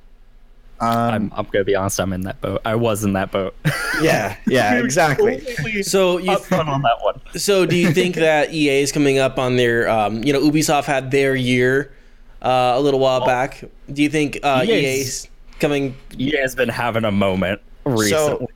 [0.78, 1.98] Um, I'm I'm gonna be honest.
[1.98, 2.60] I'm in that boat.
[2.66, 3.56] I was in that boat.
[4.02, 5.40] yeah, yeah, exactly.
[5.82, 7.20] So you upfront on that one.
[7.36, 10.84] so do you think that EA is coming up on their um, you know Ubisoft
[10.84, 11.94] had their year
[12.42, 13.64] uh, a little while back?
[13.90, 15.96] Do you think uh, EA's EA's coming?
[16.18, 18.48] EA has been having a moment recently.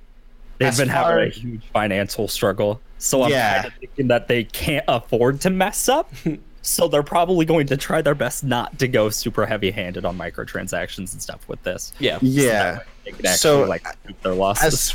[0.59, 2.81] They've as been having a huge financial struggle.
[2.99, 3.55] So I'm Yeah.
[3.63, 6.13] kind of thinking that they can't afford to mess up.
[6.63, 10.17] so they're probably going to try their best not to go super heavy handed on
[10.19, 11.93] microtransactions and stuff with this.
[11.99, 12.19] Yeah.
[12.23, 12.81] Yeah.
[13.05, 14.65] They can actually So, like recoup their losses.
[14.75, 14.95] as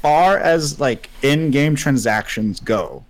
[0.00, 3.04] far as like in-game transactions go,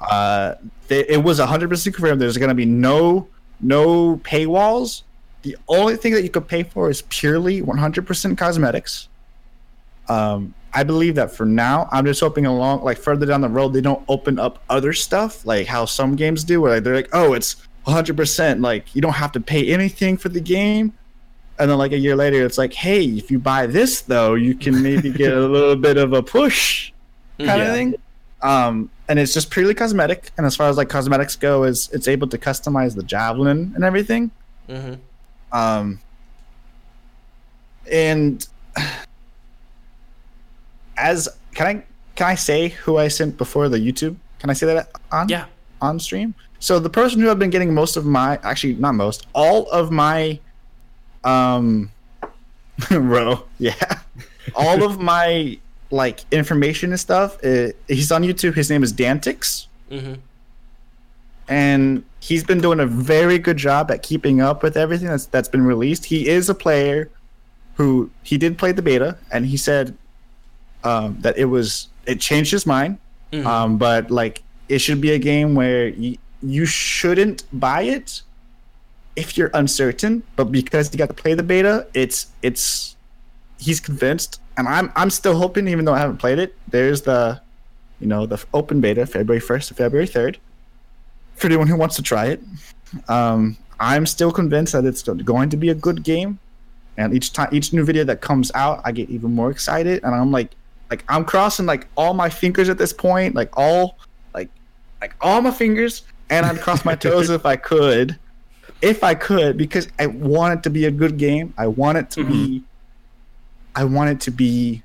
[0.00, 0.54] uh,
[0.88, 2.20] th- it was 100% confirmed.
[2.20, 3.28] There's going to be no
[3.60, 5.02] no paywalls.
[5.42, 9.08] The only thing that you could pay for is purely 100% cosmetics.
[10.08, 13.72] Um, I believe that for now, I'm just hoping along, like further down the road,
[13.72, 17.32] they don't open up other stuff like how some games do, where they're like, oh,
[17.32, 20.92] it's 100%, like you don't have to pay anything for the game.
[21.58, 24.54] And then like a year later, it's like, hey, if you buy this though, you
[24.54, 26.92] can maybe get a little bit of a push
[27.38, 27.68] kind Yeah.
[27.68, 27.94] of thing.
[28.42, 30.30] Um, and it's just purely cosmetic.
[30.36, 33.82] And as far as like cosmetics go, is it's able to customize the javelin and
[33.82, 34.30] everything.
[34.68, 34.98] Mhm.
[35.52, 36.00] Um,
[37.90, 38.46] and
[40.96, 41.82] as can I
[42.14, 44.16] can I say who I sent before the YouTube?
[44.38, 45.46] Can I say that on Yeah.
[45.80, 46.34] on stream?
[46.58, 49.90] So the person who I've been getting most of my actually not most all of
[49.90, 50.40] my
[51.24, 51.90] um
[52.90, 54.00] bro yeah
[54.54, 55.58] all of my
[55.90, 60.18] like information and stuff uh, he's on YouTube his name is Dantix Mhm.
[61.48, 65.48] and he's been doing a very good job at keeping up with everything that's that's
[65.48, 66.06] been released.
[66.06, 67.08] He is a player
[67.76, 69.96] who he did play the beta, and he said
[70.86, 72.98] um, that it was it changed his mind.
[73.44, 78.22] Um, but like it should be a game where you you shouldn't buy it
[79.16, 80.22] if you're uncertain.
[80.36, 82.96] But because you got to play the beta, it's it's
[83.58, 86.54] he's convinced, and I'm I'm still hoping, even though I haven't played it.
[86.68, 87.40] There's the
[88.00, 90.38] you know the open beta, February first to February third
[91.34, 92.40] for anyone who wants to try it.
[93.08, 96.38] Um, I'm still convinced that it's going to be a good game,
[96.96, 100.14] and each time, each new video that comes out, I get even more excited, and
[100.14, 100.52] I'm like,
[100.90, 103.98] like I'm crossing like all my fingers at this point, like all,
[104.34, 104.48] like,
[105.00, 108.18] like all my fingers, and I'd cross my toes if I could,
[108.82, 111.54] if I could, because I want it to be a good game.
[111.58, 112.62] I want it to be,
[113.74, 114.82] I want it to be,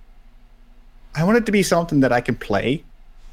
[1.15, 2.83] I want it to be something that I can play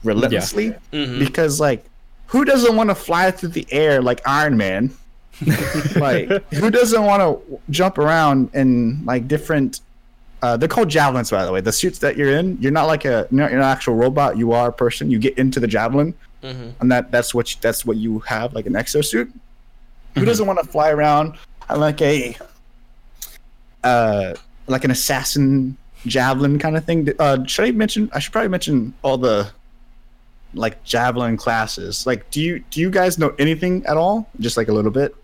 [0.04, 1.18] relentlessly, Mhm.
[1.18, 1.84] because like
[2.26, 4.90] who doesn't want to fly through the air like Iron Man?
[5.96, 9.80] like who doesn't want to jump around in like different
[10.42, 13.04] uh, they're called javelins by the way the suits that you're in you're not like
[13.04, 15.60] a you're not, you're not an actual robot you are a person you get into
[15.60, 16.74] the javelin Mhm.
[16.80, 19.32] and that that's what you, that's what you have like an exosuit
[20.14, 21.34] who doesn't want to fly around
[21.68, 22.36] on like a
[23.82, 24.34] uh
[24.68, 28.94] like an assassin javelin kind of thing uh should i mention i should probably mention
[29.02, 29.50] all the
[30.54, 32.06] like javelin classes.
[32.06, 34.30] Like, do you do you guys know anything at all?
[34.40, 35.14] Just like a little bit.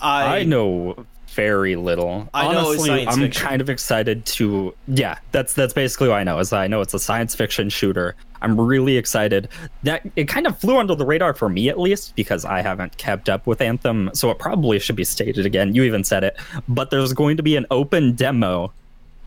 [0.00, 1.04] I, I, know
[1.38, 2.28] very little.
[2.34, 3.46] I Honestly, I'm fiction.
[3.46, 4.74] kind of excited to.
[4.88, 6.40] Yeah, that's that's basically what I know.
[6.40, 8.16] Is I know it's a science fiction shooter.
[8.42, 9.48] I'm really excited.
[9.84, 12.96] That it kind of flew under the radar for me at least because I haven't
[12.96, 15.74] kept up with Anthem, so it probably should be stated again.
[15.76, 16.36] You even said it,
[16.68, 18.72] but there's going to be an open demo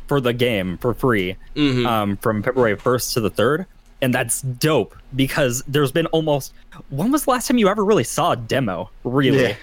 [0.07, 1.85] for the game for free Mhm.
[1.87, 3.65] um, from February 1st to the 3rd.
[4.01, 6.53] And that's dope because there's been almost.
[6.89, 8.89] When was the last time you ever really saw a demo?
[9.05, 9.41] Really?
[9.43, 9.55] Yeah.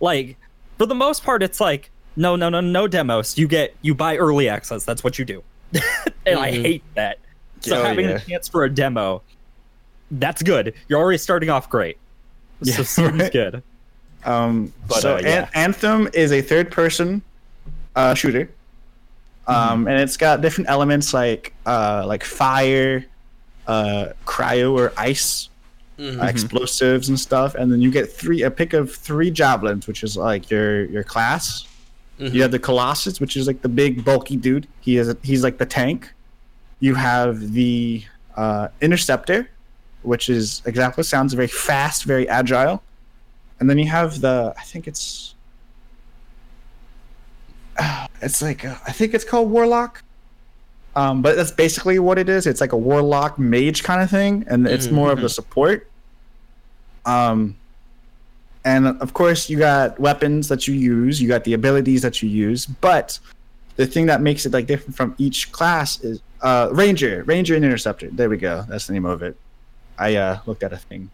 [0.00, 0.36] Like,
[0.78, 3.36] for the most part, it's like, no, no, no, no demos.
[3.38, 4.84] You get, you buy early access.
[4.84, 5.42] That's what you do.
[6.26, 6.62] and I Mhm.
[6.62, 7.18] hate that.
[7.60, 8.16] So Oh, having yeah.
[8.16, 9.22] a chance for a demo,
[10.10, 10.74] that's good.
[10.88, 11.98] You're already starting off great.
[12.62, 13.32] Yeah, so seems right.
[13.40, 13.62] good.
[14.24, 15.42] Um, But, so uh, yeah.
[15.44, 17.22] An- Anthem is a third-person
[17.94, 18.48] uh, shooter,
[19.46, 23.04] um, and it's got different elements like uh, like fire,
[23.66, 25.48] uh, cryo or ice,
[25.98, 26.22] Mhm.
[26.22, 30.02] uh, explosives and stuff, and then you get three a pick of three javelins, which
[30.04, 31.66] is like your your class.
[32.18, 34.66] You have the Colossus, which is like the big bulky dude.
[34.80, 36.12] He is he's like the tank.
[36.80, 38.04] You have the
[38.36, 39.50] uh, Interceptor,
[40.02, 42.82] which is exactly what sounds very fast, very agile.
[43.60, 45.34] And then you have the I think it's
[47.78, 50.02] uh, it's like uh, I think it's called Warlock.
[50.94, 52.46] Um, but that's basically what it is.
[52.46, 54.92] It's like a warlock mage kind of thing, and it's Mhm.
[54.92, 55.90] more of the support.
[57.04, 57.56] Um,
[58.66, 62.28] and of course, you got weapons that you use, you got the abilities that you
[62.28, 63.16] use, but
[63.76, 67.64] the thing that makes it like different from each class is uh, Ranger, Ranger and
[67.64, 68.10] Interceptor.
[68.10, 68.64] There we go.
[68.68, 69.36] That's the name of it.
[70.00, 71.10] I uh, looked at a thing.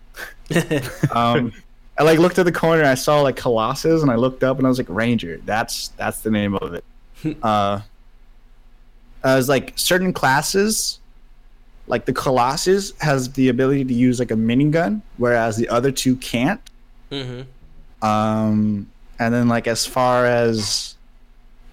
[1.12, 1.53] Um,
[1.99, 2.85] I like looked at the corner.
[2.85, 5.39] I saw like Colossus, and I looked up, and I was like Ranger.
[5.45, 6.85] That's that's the name of it.
[7.43, 7.81] uh,
[9.23, 11.01] I was like certain classes,
[11.87, 16.16] like the Colossus has the ability to use like a minigun, whereas the other two
[16.16, 16.61] can't.
[17.12, 17.47] Mhm.
[18.02, 20.97] Um, and then like as far as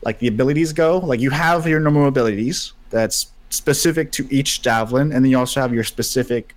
[0.04, 5.12] like the abilities go, like you have your normal abilities that's specific to each javelin,
[5.12, 6.56] and then you also have your specific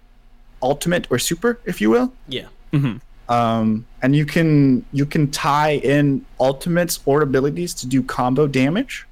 [0.63, 2.13] ultimate or super, if you will.
[2.29, 2.49] Yeah.
[2.73, 2.97] hmm
[3.29, 9.07] Um, and you can you can tie in ultimates or abilities to do combo damage.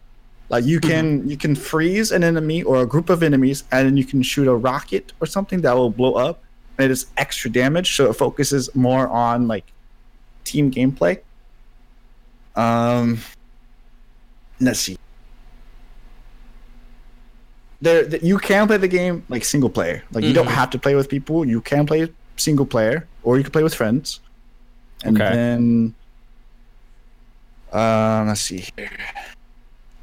[0.50, 3.96] Like you can you can freeze an enemy or a group of enemies, and then
[3.96, 6.42] you can shoot a rocket or something that will blow up,
[6.80, 7.94] and it is extra damage.
[7.96, 9.64] So it focuses more on like
[10.44, 11.20] team gameplay.
[12.56, 13.18] Um,
[14.60, 14.96] let's see.
[17.82, 20.02] There, th- you can play the game like single player.
[20.12, 20.50] Like you don't Mhm.
[20.60, 21.46] have to play with people.
[21.46, 24.20] You can play single player, or you can play with friends.
[25.04, 25.30] And Okay.
[25.34, 25.94] then,
[27.72, 28.90] um, let's see here.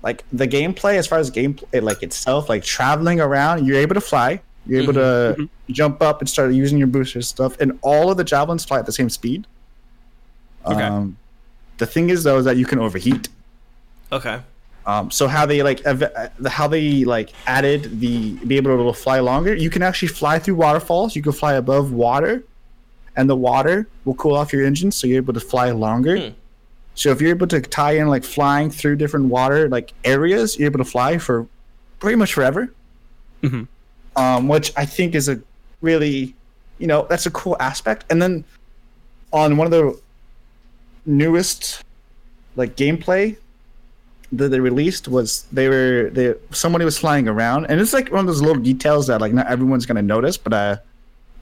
[0.03, 4.01] Like the gameplay, as far as gameplay, like itself, like traveling around, you're able to
[4.01, 4.41] fly.
[4.67, 8.23] You're able to jump up and start using your boosters stuff, and all of the
[8.23, 9.45] javelins fly at the same speed.
[10.65, 10.81] Okay.
[10.83, 11.17] Um,
[11.77, 13.29] the thing is though is that you can overheat.
[14.11, 14.39] Okay.
[14.85, 16.11] Um, so how they like ev-
[16.47, 19.53] how they like added the be able to fly longer.
[19.53, 21.15] You can actually fly through waterfalls.
[21.15, 22.43] You can fly above water,
[23.15, 26.17] and the water will cool off your engine, so you're able to fly longer.
[26.17, 26.33] Hmm.
[26.95, 30.67] So if you're able to tie in like flying through different water like areas, you're
[30.67, 31.47] able to fly for
[31.99, 32.73] pretty much forever.
[33.43, 33.67] Mhm.
[34.17, 35.39] Um, which I think is a
[35.81, 36.33] really,
[36.79, 38.03] you know, that's a cool aspect.
[38.09, 38.43] And then
[39.31, 39.99] on one of the
[41.05, 41.83] newest
[42.55, 43.37] like gameplay
[44.31, 47.67] that they released was they were they somebody was flying around.
[47.67, 50.51] And it's like one of those little details that like not everyone's gonna notice but
[50.53, 50.77] uh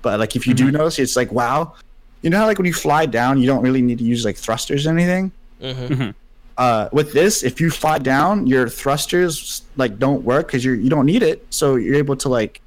[0.01, 1.73] but like if you do notice it's like wow.
[2.21, 4.35] You know how like when you fly down you don't really need to use like
[4.37, 5.31] thrusters or anything?
[5.61, 6.13] Mhm.
[6.57, 10.89] uh with this if you fly down your thrusters like don't work because you're you
[10.89, 11.45] don't need it.
[11.49, 12.61] So you're able to like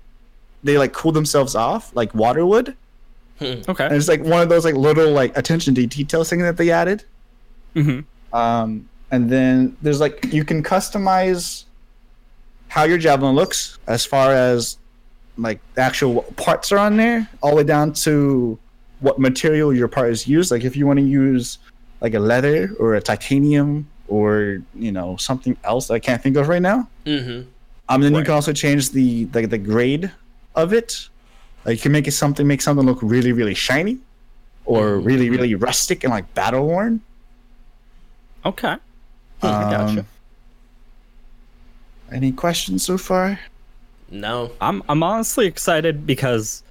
[0.65, 2.75] they like cool themselves off like water would
[3.41, 3.89] and Okay.
[3.93, 7.05] it's like one of those like little like attention to detail thing that they added
[7.75, 8.01] hmm
[8.33, 11.65] um, and then there's like you can customize
[12.69, 14.77] how your javelin looks as far as
[15.39, 18.59] like the actual parts are on there, all the way down to
[18.99, 20.51] what material your part is used.
[20.51, 21.59] Like if you want to use
[22.01, 26.37] like a leather or a titanium or you know something else that I can't think
[26.37, 26.89] of right now.
[27.07, 27.47] Mhm.
[27.89, 30.11] Um, then you can also change the, the the grade
[30.59, 31.09] of it.
[31.65, 33.99] Like you can make it something make something look really really shiny,
[34.65, 37.01] or really really rustic and like battle worn.
[38.45, 38.77] Okay.
[39.43, 40.01] I gotcha.
[40.01, 40.07] Um,
[42.11, 43.39] Any questions so far?
[44.11, 44.51] No.
[44.61, 46.63] I'm I'm honestly excited because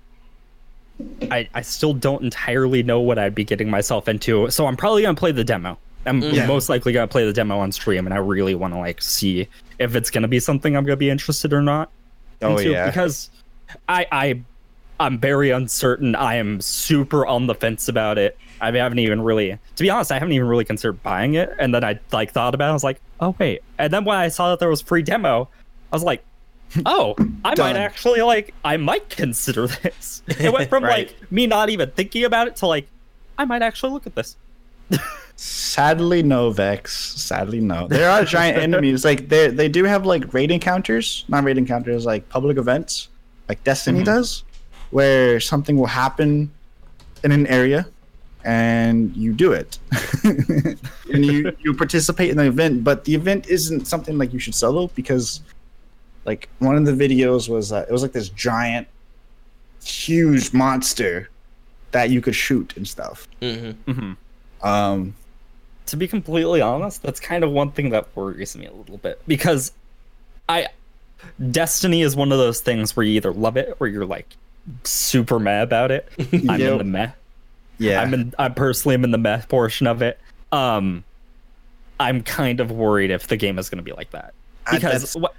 [1.31, 4.49] I I still don't entirely know what I'd be getting myself into.
[4.49, 5.77] So I'm probably gonna play the demo.
[6.05, 6.47] I'm Yeah.
[6.47, 9.47] most likely gonna play the demo on stream, and I really want to like see
[9.79, 11.91] if it's gonna be something I'm gonna be interested or not.
[12.41, 12.87] Oh into, yeah.
[12.87, 13.29] because
[13.87, 14.41] I I
[14.99, 16.15] I'm very uncertain.
[16.15, 18.37] I am super on the fence about it.
[18.59, 21.51] I haven't even really, to be honest, I haven't even really considered buying it.
[21.59, 22.69] And then I like thought about it.
[22.71, 23.61] I was like, oh wait.
[23.77, 25.49] And then when I saw that there was free demo,
[25.91, 26.23] I was like,
[26.85, 27.15] oh,
[27.45, 30.23] I might actually like, I might consider this.
[30.27, 31.07] It went from Right.
[31.09, 32.87] like me not even thinking about it to like,
[33.37, 34.35] I might actually look at this.
[35.35, 36.97] Sadly, no, Vex.
[37.21, 37.87] Sadly, no.
[37.87, 39.05] There are giant enemies.
[39.05, 43.09] Like they they do have like raid encounters, not raid encounters, like public events,
[43.49, 44.43] like Destiny does,
[44.91, 46.51] where something will happen
[47.23, 47.87] in an area,
[48.43, 49.79] and you do it,
[50.23, 52.83] and you you participate in the event.
[52.83, 55.41] But the event isn't something like you should solo because,
[56.25, 58.87] like one of the videos was uh, it was like this giant,
[59.83, 61.29] huge monster
[61.91, 63.27] that you could shoot and stuff.
[63.41, 64.13] Mm-hmm.
[64.61, 65.15] Um,
[65.87, 69.21] to be completely honest, that's kind of one thing that worries me a little bit
[69.27, 69.71] because
[70.49, 70.67] I
[71.51, 74.35] Destiny is one of those things where you either love it or you're like
[74.83, 76.09] super meh about it.
[76.49, 77.11] I'm in the meh.
[77.77, 80.19] yeah, I'm in I personally am in the meh portion of it.
[80.51, 81.03] Um
[81.99, 84.33] I'm kind of worried if the game is going to be like that.
[84.67, 85.33] Uh, Because that's- what,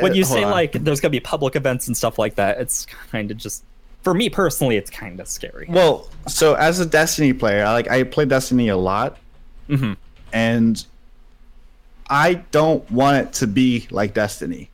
[0.00, 0.50] when uh, you hold say on.
[0.50, 3.62] like there's going to be public events and stuff like that, it's kind of just
[4.02, 5.66] for me personally it's kind of scary.
[5.68, 9.18] Well, so as a Destiny player, I like I play Destiny a lot,
[9.68, 9.96] Mhm.
[10.32, 10.82] and
[12.08, 14.70] I don't want it to be like Destiny.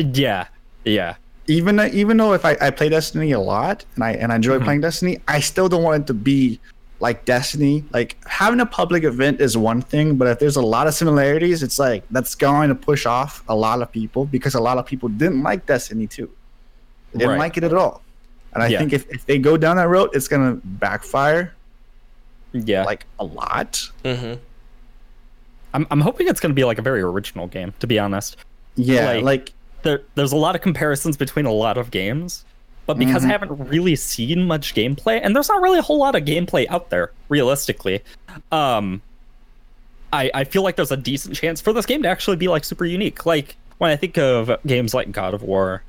[0.00, 0.46] Yeah.
[0.84, 1.16] Yeah.
[1.46, 4.60] Even even though if I, I play Destiny a lot and I and I enjoy
[4.60, 6.60] playing Destiny, I still don't want it to be
[7.00, 7.82] like Destiny.
[7.92, 11.62] Like having a public event is one thing, but if there's a lot of similarities,
[11.62, 14.86] it's like that's going to push off a lot of people because a lot of
[14.86, 16.30] people didn't like Destiny too.
[17.12, 17.38] They didn't Right.
[17.38, 18.02] like it at all.
[18.52, 18.78] And I Yeah.
[18.78, 21.54] think if, if they go down that road, it's gonna backfire
[22.52, 22.84] Yeah.
[22.84, 23.80] like a lot.
[24.04, 24.38] Mm-hmm.
[25.74, 28.36] I'm I'm hoping it's going to be like a very original game to be honest.
[28.76, 32.44] Yeah, Like- like, there, there's a lot of comparisons between a lot of games,
[32.86, 33.30] but because I mm-hmm.
[33.30, 36.90] haven't really seen much gameplay, and there's not really a whole lot of gameplay out
[36.90, 38.02] there, realistically,
[38.50, 39.00] um,
[40.12, 42.64] I, I feel like there's a decent chance for this game to actually be like
[42.64, 43.24] super unique.
[43.26, 45.82] Like when I think of games like God of War,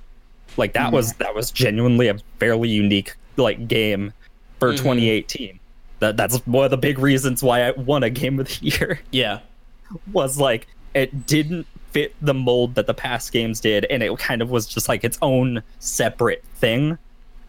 [0.58, 1.24] like that was mm-hmm.
[1.24, 4.14] that was genuinely a fairly unique like game
[4.60, 4.78] for mm-hmm.
[4.78, 5.60] 2018.
[6.00, 9.00] That that's one of the big reasons why I won a game of the year
[9.12, 9.40] Yeah.
[10.12, 14.42] was like it didn't fit the mold that the past games did and it kind
[14.42, 16.98] of was just like its own separate thing.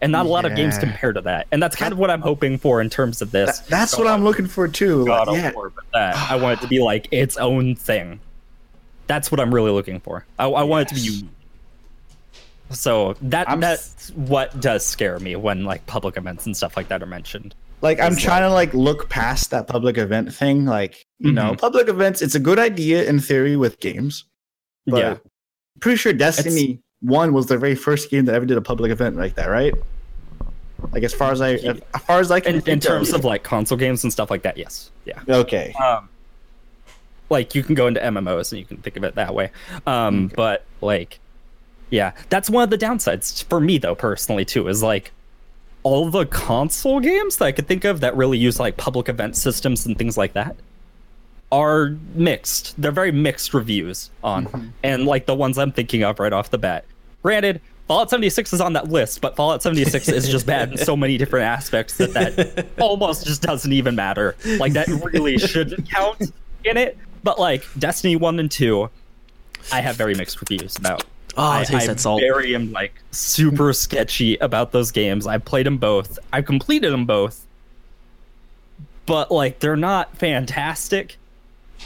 [0.01, 1.47] And not a lot of games compare to that.
[1.53, 3.59] And that's kind of what i'm hoping for in terms of this.
[3.59, 5.05] That- that's what I'm looking for too.
[5.05, 6.15] God Like, yeah, War, that.
[6.29, 8.19] I want it to be like its own thing.
[9.07, 10.25] That's what i'm really looking for.
[10.37, 11.29] I, I want it to be unique.
[12.71, 16.87] So that I'm that's what does scare me when like public events and stuff like
[16.87, 17.53] that are mentioned.
[17.81, 20.65] Like I'm It's trying to like look past that public event thing.
[20.65, 21.59] Like you know, Mhm.
[21.59, 22.21] public events.
[22.21, 24.25] It's a good idea in theory with games,
[24.85, 25.17] but yeah.
[25.79, 29.17] pretty sure Destiny One was the very first game that ever did a public event
[29.17, 29.73] like that, right?
[30.91, 33.43] Like as far as I, as far as I can, in, in terms of like
[33.43, 34.91] console games and stuff like that yes.
[35.05, 35.21] Yeah.
[35.27, 36.09] Okay, um
[37.29, 39.51] like you can go into mmos and you can think of it that way.
[39.85, 41.19] Um but like
[41.89, 42.11] yeah.
[42.29, 45.11] That's one of the downsides for me though personally too is like
[45.83, 49.35] all the console games that i could think of that really use like public event
[49.35, 50.55] systems and things like that
[51.53, 54.67] are mixed they're very mixed reviews on mm-hmm.
[54.81, 56.83] and like the ones i'm thinking of right off the bat
[57.21, 60.97] granted fallout 76 is on that list but fallout 76 is just bad in so
[60.97, 66.31] many different aspects that that almost just doesn't even matter like that really shouldn't count
[66.65, 68.89] in it but like destiny 1 and 2
[69.71, 71.05] i have very mixed reviews about
[71.35, 72.21] Oh, I, taste I that salt.
[72.21, 75.25] very am like super sketchy about those games.
[75.25, 76.19] I've played them both.
[76.31, 77.47] I've completed them both.
[79.07, 81.17] But like they're not fantastic.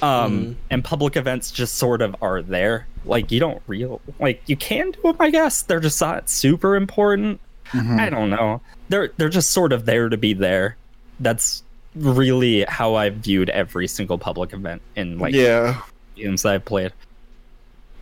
[0.01, 0.55] Um Mhm.
[0.69, 2.87] and public events just sort of are there.
[3.05, 5.61] Like you don't real like you can do them, I guess.
[5.63, 7.39] They're just not super important.
[7.71, 7.99] Mhm.
[7.99, 8.61] I don't know.
[8.89, 10.75] They're they're just sort of there to be there.
[11.19, 11.63] That's
[11.95, 15.81] really how i've viewed every single public event in like yeah,
[16.15, 16.91] games I've played.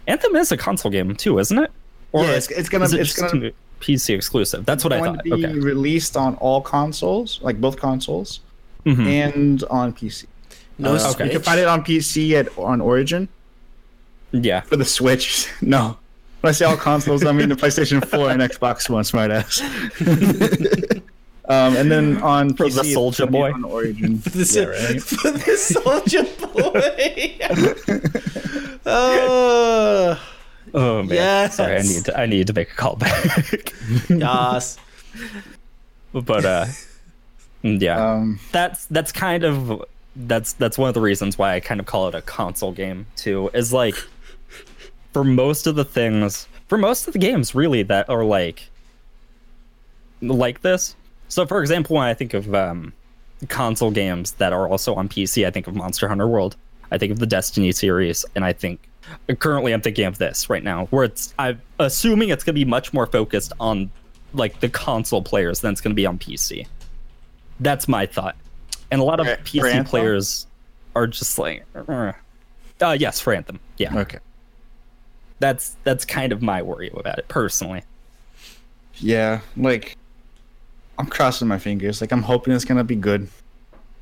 [0.08, 1.72] Anthem is a console game too, isn't it?
[2.14, 3.52] yeah, it's, it's gonna it it's gonna
[3.82, 4.66] PC exclusive?
[4.66, 5.18] That's what I thought.
[5.18, 5.54] to be Okay.
[5.54, 8.40] released on all consoles, like both consoles,
[8.86, 9.06] Mhm.
[9.08, 10.26] and on PC.
[10.78, 11.26] No Uh, Switch.
[11.28, 13.28] You can find it on PC at on Origin
[14.32, 14.62] Yeah.
[14.62, 15.48] for the Switch.
[15.62, 15.98] No,
[16.42, 19.62] when I say all consoles, I mean the PlayStation 4 and Xbox One, smartass.
[21.50, 23.52] um, and then on For the PC, it's Soulja Boy.
[23.54, 24.18] on Origin.
[24.20, 25.02] For the, yeah, right.
[25.02, 26.24] for the soldier
[26.54, 26.82] boy.
[28.86, 30.20] oh,
[30.74, 31.16] Oh man.
[31.16, 31.56] Yes.
[31.56, 33.74] Sorry, I need to I need to make a call back.
[34.10, 34.78] yes.
[36.14, 36.66] but uh
[37.62, 38.14] yeah.
[38.14, 39.84] Um, that's that's kind of
[40.16, 43.06] that's that's one of the reasons why I kind of call it a console game
[43.16, 43.50] too.
[43.54, 43.96] Is like
[45.14, 48.70] for most of the things, for most of the games really that are like
[50.22, 50.96] like this.
[51.28, 52.94] So, for example, when I think of um,
[53.50, 56.56] console games that are also on PC, I think of Monster Hunter World.
[56.92, 58.80] I think of the Destiny series, and I think
[59.40, 62.94] currently I'm thinking of this right now, where it's I'm assuming it's to be much
[62.94, 63.90] more focused on
[64.34, 66.68] like the console players than it's to be on PC.
[67.60, 68.36] That's my thought,
[68.96, 69.86] and a lot of For- for PC Anthem?
[69.86, 70.48] players
[70.96, 72.14] are just like, uh,
[72.82, 73.96] uh, yes, for Anthem, yeah.
[73.98, 74.20] Okay.
[75.40, 77.84] That's that's kind of my worry about it personally.
[78.96, 79.98] Yeah, like
[80.98, 82.00] I'm crossing my fingers.
[82.00, 83.28] Like I'm hoping it's gonna be good.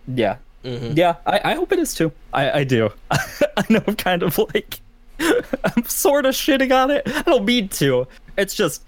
[0.07, 0.37] Yeah.
[0.63, 2.13] Yeah, I, I hope it is too.
[2.31, 2.89] I, I do.
[3.11, 4.79] I know I'm kind of like
[5.19, 7.03] I'm sort of shitting on it.
[7.05, 8.07] I don't mean to.
[8.37, 8.83] It's just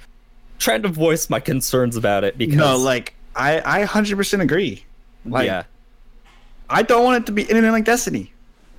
[0.57, 4.85] trying to voice my concerns about it because No, like I I 100% agree.
[5.25, 5.63] Like yeah,
[6.69, 8.31] I don't want it to be anything like Destiny.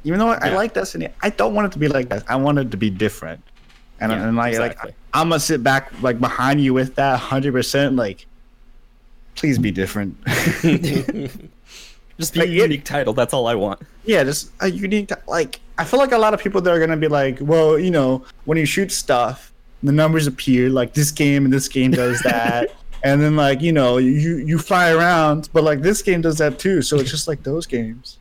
[0.04, 2.24] Even though I, I like Destiny, I don't want it to be like that.
[2.28, 3.40] I want it to be different.
[4.00, 4.90] And, Yeah, and like exactly.
[4.90, 7.96] like I'm gonna sit back like behind you with that 100%.
[7.96, 8.26] Like,
[9.34, 10.16] please be different.
[10.26, 10.62] just
[12.34, 13.12] be like, a it- unique title.
[13.12, 13.80] That's all I want.
[14.04, 15.10] yeah, just a unique.
[15.26, 17.90] Like, I feel like a lot of people that are gonna be like, well, you
[17.90, 19.52] know, when you shoot stuff,
[19.82, 20.70] the numbers appear.
[20.70, 22.72] Like this game and this game does that.
[23.06, 26.58] And then, like you know, you you fly around, but like this game does that
[26.58, 26.82] too.
[26.82, 28.18] So it's just like those games.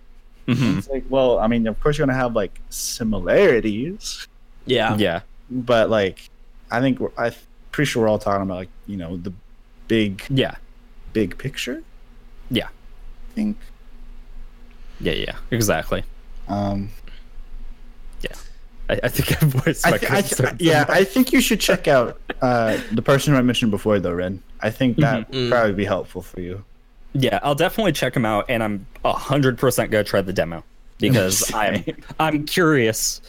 [0.48, 0.78] Mhm.
[0.78, 4.28] It's like, well, I mean, of course you're gonna have like similarities,
[4.66, 4.96] Yeah.
[4.98, 6.30] Yeah, but like,
[6.72, 7.34] I think we're, I'm
[7.72, 9.34] pretty sure we're all talking about like you know the
[9.88, 10.56] big yeah,
[11.14, 11.82] big picture.
[12.52, 13.58] yeah, I think.
[15.00, 15.36] yeah, yeah.
[15.52, 16.04] Exactly.
[16.48, 16.90] Um,
[18.90, 20.62] I, I think I've voiced my I th- I th- concerns.
[20.62, 24.14] yeah, I think you should check out uh, the person who I mentioned before, though,
[24.14, 24.42] Ren.
[24.62, 25.42] I think that Mhm.
[25.44, 26.64] would probably be helpful for you.
[27.14, 30.64] Yeah, I'll definitely check them out, and I'm hundred percent gonna try the demo
[31.00, 31.84] because I'm
[32.20, 33.22] I'm curious.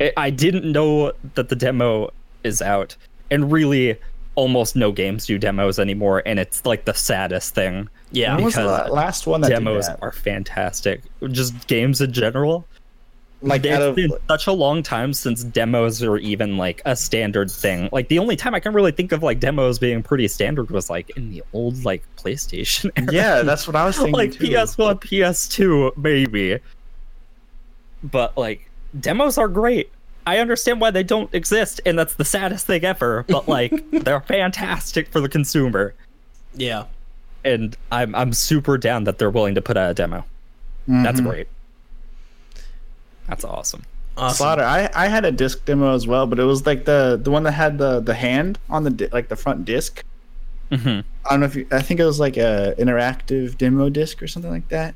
[0.00, 2.10] I- I didn't know that the demo
[2.44, 2.96] is out,
[3.30, 3.98] and really,
[4.34, 7.88] almost no games do demos anymore, and it's like the saddest thing.
[8.12, 8.34] Yeah.
[8.34, 9.98] When was the last one that did Demos that?
[10.02, 11.02] are fantastic.
[11.30, 12.66] Just games in general.
[13.42, 16.94] Like it's out of been such a long time since demos are even like a
[16.94, 17.88] standard thing.
[17.90, 20.90] Like the only time I can really think of like demos being pretty standard was
[20.90, 23.12] like in the old like PlayStation era.
[23.12, 24.12] yeah, that's what I was thinking.
[24.14, 24.44] like too.
[24.44, 26.58] PS1, PS2, maybe.
[28.02, 29.90] But like demos are great.
[30.26, 33.24] I understand why they don't exist, and that's the saddest thing ever.
[33.28, 35.94] But like they're fantastic for the consumer,
[36.54, 36.84] Yeah.
[37.44, 40.24] and I'm I'm super down that they're willing to put out a demo.
[40.86, 41.24] That's Mhm.
[41.30, 41.48] great.
[43.30, 43.84] That's awesome.
[44.16, 44.36] Awesome.
[44.36, 44.62] Slaughter.
[44.64, 47.44] I, I had a disc demo as well, but it was like the the one
[47.44, 50.04] that had the the hand on the di- like the front disc.
[50.70, 54.22] hmm I don't know if you, I think it was like a interactive demo disc
[54.22, 54.94] or something like that.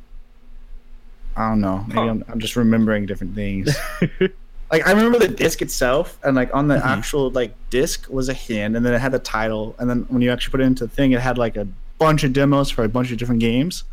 [1.36, 1.84] I don't know.
[1.88, 2.08] Maybe Huh.
[2.10, 3.74] I'm, I'm just remembering different things.
[4.70, 6.84] like I remember the disc itself, and like on the Mhm.
[6.84, 10.22] actual like disc was a hand, and then it had the title, and then when
[10.22, 11.66] you actually put it into the thing, it had like a
[11.98, 13.84] bunch of demos for a bunch of different games.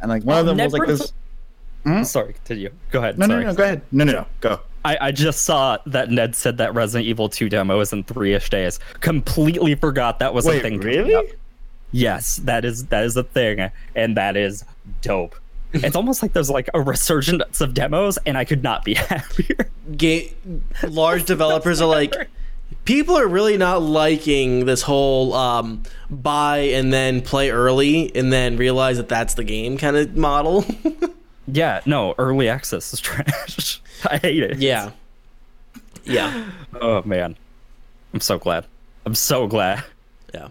[0.00, 1.12] And like one Oh, of them was like Netflix- this.
[1.84, 2.02] Hmm?
[2.04, 2.70] Sorry, continue.
[2.90, 3.18] Go ahead.
[3.18, 3.44] No, no, sorry.
[3.44, 3.82] no, go ahead.
[3.90, 4.60] No, no, no, go.
[4.84, 8.34] I, I just saw that Ned said that Resident Evil 2 demo is in three
[8.34, 8.80] ish days.
[9.00, 10.80] Completely forgot that was a thing.
[10.80, 11.32] coming really?
[11.92, 14.64] Yes, that is that is a thing, and that is
[15.02, 15.36] dope.
[15.74, 19.68] it's almost like there's like a resurgence of demos, and I could not be happier.
[19.96, 20.34] Ga-
[20.88, 22.14] large developers are like,
[22.84, 28.56] people are really not liking this whole um, buy and then play early and then
[28.56, 30.64] realize that that's the game kind of model.
[31.46, 33.80] Yeah, no, early access is trash.
[34.06, 34.58] I hate it.
[34.58, 34.90] yeah.
[36.04, 36.50] Yeah.
[36.80, 37.36] Oh man,
[38.12, 38.66] I'm so glad.
[39.06, 39.84] I'm so glad.
[40.34, 40.48] Yeah.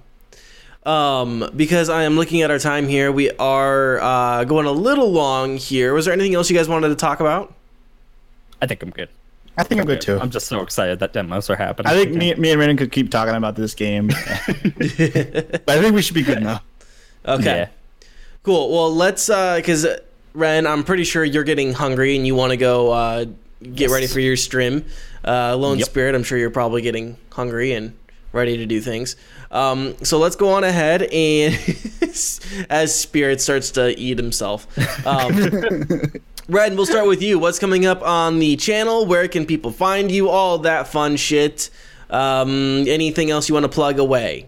[0.86, 5.12] Um, because I am looking at our time here, we are uh, going a little
[5.12, 5.94] long here.
[5.94, 7.54] Was there anything else you guys wanted to talk about?
[8.62, 9.10] I think I'm good.
[9.58, 10.18] I think I'm good too.
[10.20, 11.92] I'm just so excited that demos are happening.
[11.92, 15.94] I think me, me and Renan could keep talking about this game, but I think
[15.94, 16.62] we should be good now.
[17.26, 17.44] Okay.
[17.44, 17.68] Yeah.
[18.44, 18.72] Cool.
[18.72, 19.86] Well, let's uh cuz
[20.34, 23.26] Ren, I'm pretty sure you're getting hungry and you want to go uh
[23.62, 23.92] get Yes.
[23.92, 24.86] ready for your stream.
[25.26, 25.88] Uh Lone Yep.
[25.88, 27.94] Spirit, I'm sure you're probably getting hungry and
[28.34, 29.16] ready to do things.
[29.52, 31.54] Um so let's go on ahead and
[32.70, 34.68] as Spirit starts to eat himself.
[35.06, 35.34] Um
[36.50, 37.38] Red, we'll start with you.
[37.40, 39.06] What's coming up on the channel?
[39.06, 40.28] Where can people find you?
[40.30, 41.70] All that fun shit.
[42.10, 44.48] Um, anything else you want to plug away?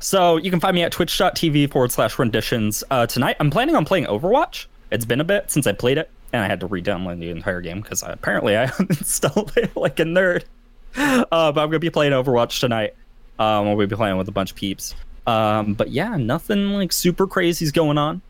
[0.00, 2.84] So you can find me at twitch.tv forward slash renditions.
[2.90, 4.66] Uh, tonight, I'm planning on playing Overwatch.
[4.90, 7.60] It's been a bit since I played it, and I had to re-download the entire
[7.60, 10.44] game because apparently I uninstalled it like a nerd.
[10.94, 12.94] Uh, but I'm gonna be playing Overwatch tonight.
[13.38, 14.94] Um, we'll be playing with a bunch of peeps.
[15.26, 18.20] Um, but yeah, nothing like super crazy's going on.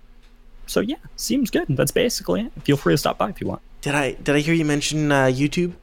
[0.66, 1.66] So yeah, seems good.
[1.70, 2.53] That's basically it.
[2.62, 3.62] Feel free to stop by if you want.
[3.81, 5.74] Did I did I hear you mention uh, YouTube?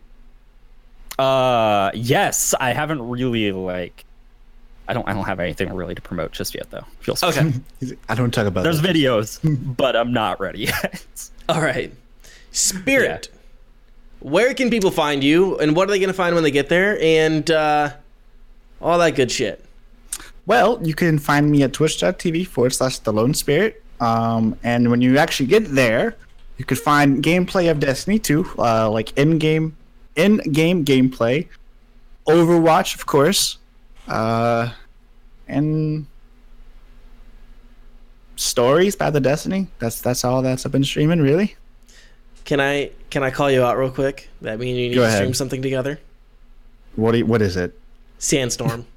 [1.18, 4.06] Uh, yes, I haven't really like.
[4.90, 6.84] I don't I don't have anything really to promote just yet though.
[7.02, 7.54] Feels Okay.
[8.10, 8.72] I don't talk about that.
[8.72, 8.96] There's that.
[8.96, 9.40] videos,
[9.78, 11.30] but I'm not ready yet.
[11.50, 11.94] All right.
[12.52, 13.30] Spirit.
[14.20, 16.68] Where can people find you, and what are they going to find when they get
[16.68, 17.92] there, and uh,
[18.82, 19.64] all that good shit?
[20.46, 23.82] Well, you can find me at twitch.tv forward slash the lone spirit.
[24.02, 26.18] Um, and when you actually get there,
[26.58, 29.78] you could find gameplay of Destiny 2, uh, like in game,
[30.18, 31.48] in game gameplay,
[32.28, 33.58] Overwatch, of course,
[34.10, 34.72] uh,
[35.48, 36.06] and
[38.36, 39.68] stories by the Destiny.
[39.80, 41.56] That's that's all that's I've been streaming, really.
[42.46, 44.30] Can I can I call you out real quick?
[44.42, 45.18] That mean you need Go to ahead.
[45.20, 46.00] stream something together?
[46.96, 47.78] What do you, what is it?
[48.18, 48.86] Sandstorm.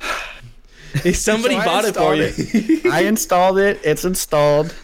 [1.12, 2.54] Somebody So bought it for installed
[2.84, 2.90] you.
[2.92, 3.80] I installed it.
[3.84, 4.74] It's installed.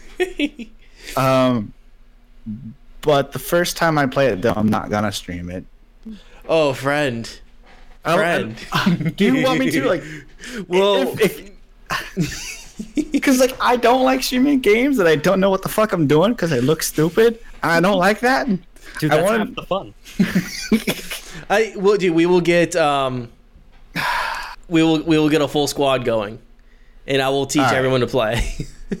[1.15, 1.73] Um,
[3.01, 5.65] but the first time I play it, though, I'm not gonna stream it.
[6.47, 7.39] oh, friend.
[8.05, 9.15] I don't- Friend.
[9.17, 10.03] Do you want me to like?
[10.67, 11.15] Well,
[12.95, 16.07] Because like I don't like streaming games that I don't know what the fuck I'm
[16.07, 17.39] doing because I look stupid.
[17.61, 18.47] I don't like that.
[18.99, 19.93] Dude, I that's wanna- half the fun.
[21.49, 22.13] I will do.
[22.13, 23.29] We will get um,
[24.69, 26.39] we will we will get a full squad going,
[27.07, 27.75] and I will teach All right.
[27.77, 28.53] everyone to play.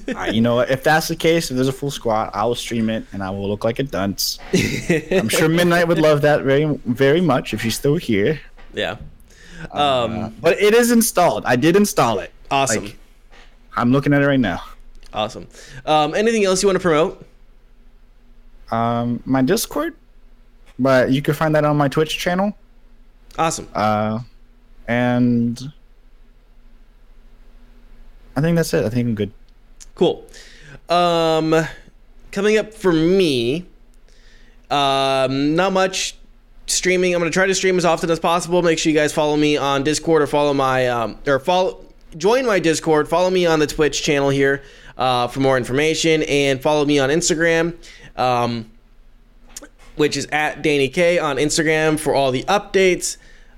[0.07, 0.69] Alright, you know what?
[0.69, 3.31] If that's the case, if there's a full squad, I will stream it and I
[3.31, 4.37] will look like a dunce.
[5.11, 8.39] I'm sure Midnight would love that very very much if she's still here.
[8.73, 8.97] Yeah.
[9.71, 9.79] Um.
[10.19, 11.43] Uh, but it is installed.
[11.45, 12.31] I did install it.
[12.51, 12.85] awesome.
[12.85, 12.97] like-
[13.75, 14.63] I'm looking at it right now.
[15.13, 15.47] awesome.
[15.85, 16.13] Um.
[16.15, 17.25] Anything else you want to promote?
[18.71, 19.95] Um, my Discord,
[20.77, 22.55] but you can find that on my Twitch channel.
[23.37, 23.67] Awesome.
[23.73, 24.19] Uh,
[24.87, 25.71] and
[28.35, 28.85] I think that's it.
[28.85, 29.31] I think I'm good.
[29.95, 30.25] Cool.
[30.87, 31.65] Um,
[32.31, 33.65] coming up for me,
[34.69, 36.15] um, not much
[36.69, 37.13] streaming.
[37.13, 38.61] I'm gonna try to stream as often as possible.
[38.61, 41.85] Make sure you guys follow me on Discord or follow my um, or follow
[42.17, 43.07] join my Discord.
[43.07, 44.63] Follow me on the Twitch channel here
[44.97, 47.75] uh, for more information, and follow me on Instagram.
[48.15, 48.71] Um,
[49.95, 53.17] which is at Danny K on Instagram for all the updates.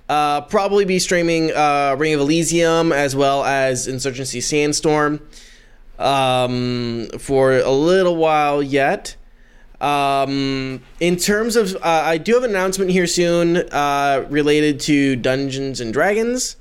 [0.10, 5.22] Uh, probably be streaming uh, Ring of Elysium as well as Insurgency Sandstorm
[6.00, 9.16] um, for a little while yet.
[9.82, 15.16] Um, in terms of, uh, I do have an announcement here soon uh, related to
[15.16, 16.56] Dungeons and Dragons.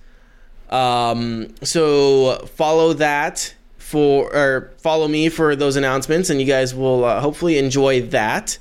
[0.71, 7.05] Um, so follow that for, or follow me for those announcements, and you guys will
[7.05, 8.59] uh, hopefully enjoy that.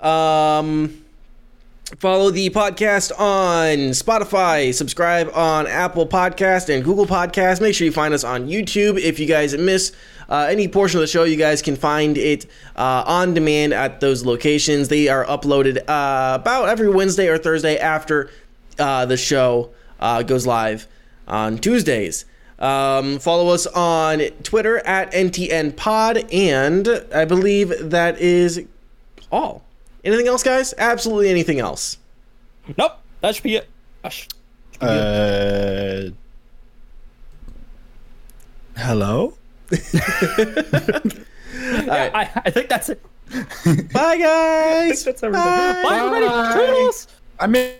[0.00, 1.01] Um,
[1.98, 7.60] follow the podcast on Spotify, subscribe on Apple Podcast and Google Podcast.
[7.60, 8.98] Make sure you find us on YouTube.
[9.00, 9.92] If you guys miss
[10.28, 12.46] uh, any portion of the show, you guys can find it
[12.76, 14.88] uh, on demand at those locations.
[14.88, 18.30] They are uploaded uh, about every Wednesday or Thursday after
[18.78, 19.70] uh, the show
[20.00, 20.86] uh, goes live
[21.28, 22.24] on Tuesdays.
[22.58, 28.64] Um, follow us on Twitter at NTN Pod, and I believe that is
[29.32, 29.64] all.
[30.04, 30.74] Anything else, guys?
[30.78, 31.98] Absolutely anything else.
[32.76, 33.68] Nope, that should be it.
[34.02, 34.32] That should-
[34.80, 36.10] Uh,
[38.76, 39.34] hello.
[41.88, 43.00] I, I think that's it.
[43.92, 45.04] Bye, guys.
[45.06, 45.32] That's everything.
[45.32, 45.82] Bye.
[45.88, 46.26] Bye, everybody.
[46.26, 46.52] Bye.
[46.54, 47.06] Toodles.
[47.40, 47.72] I mean.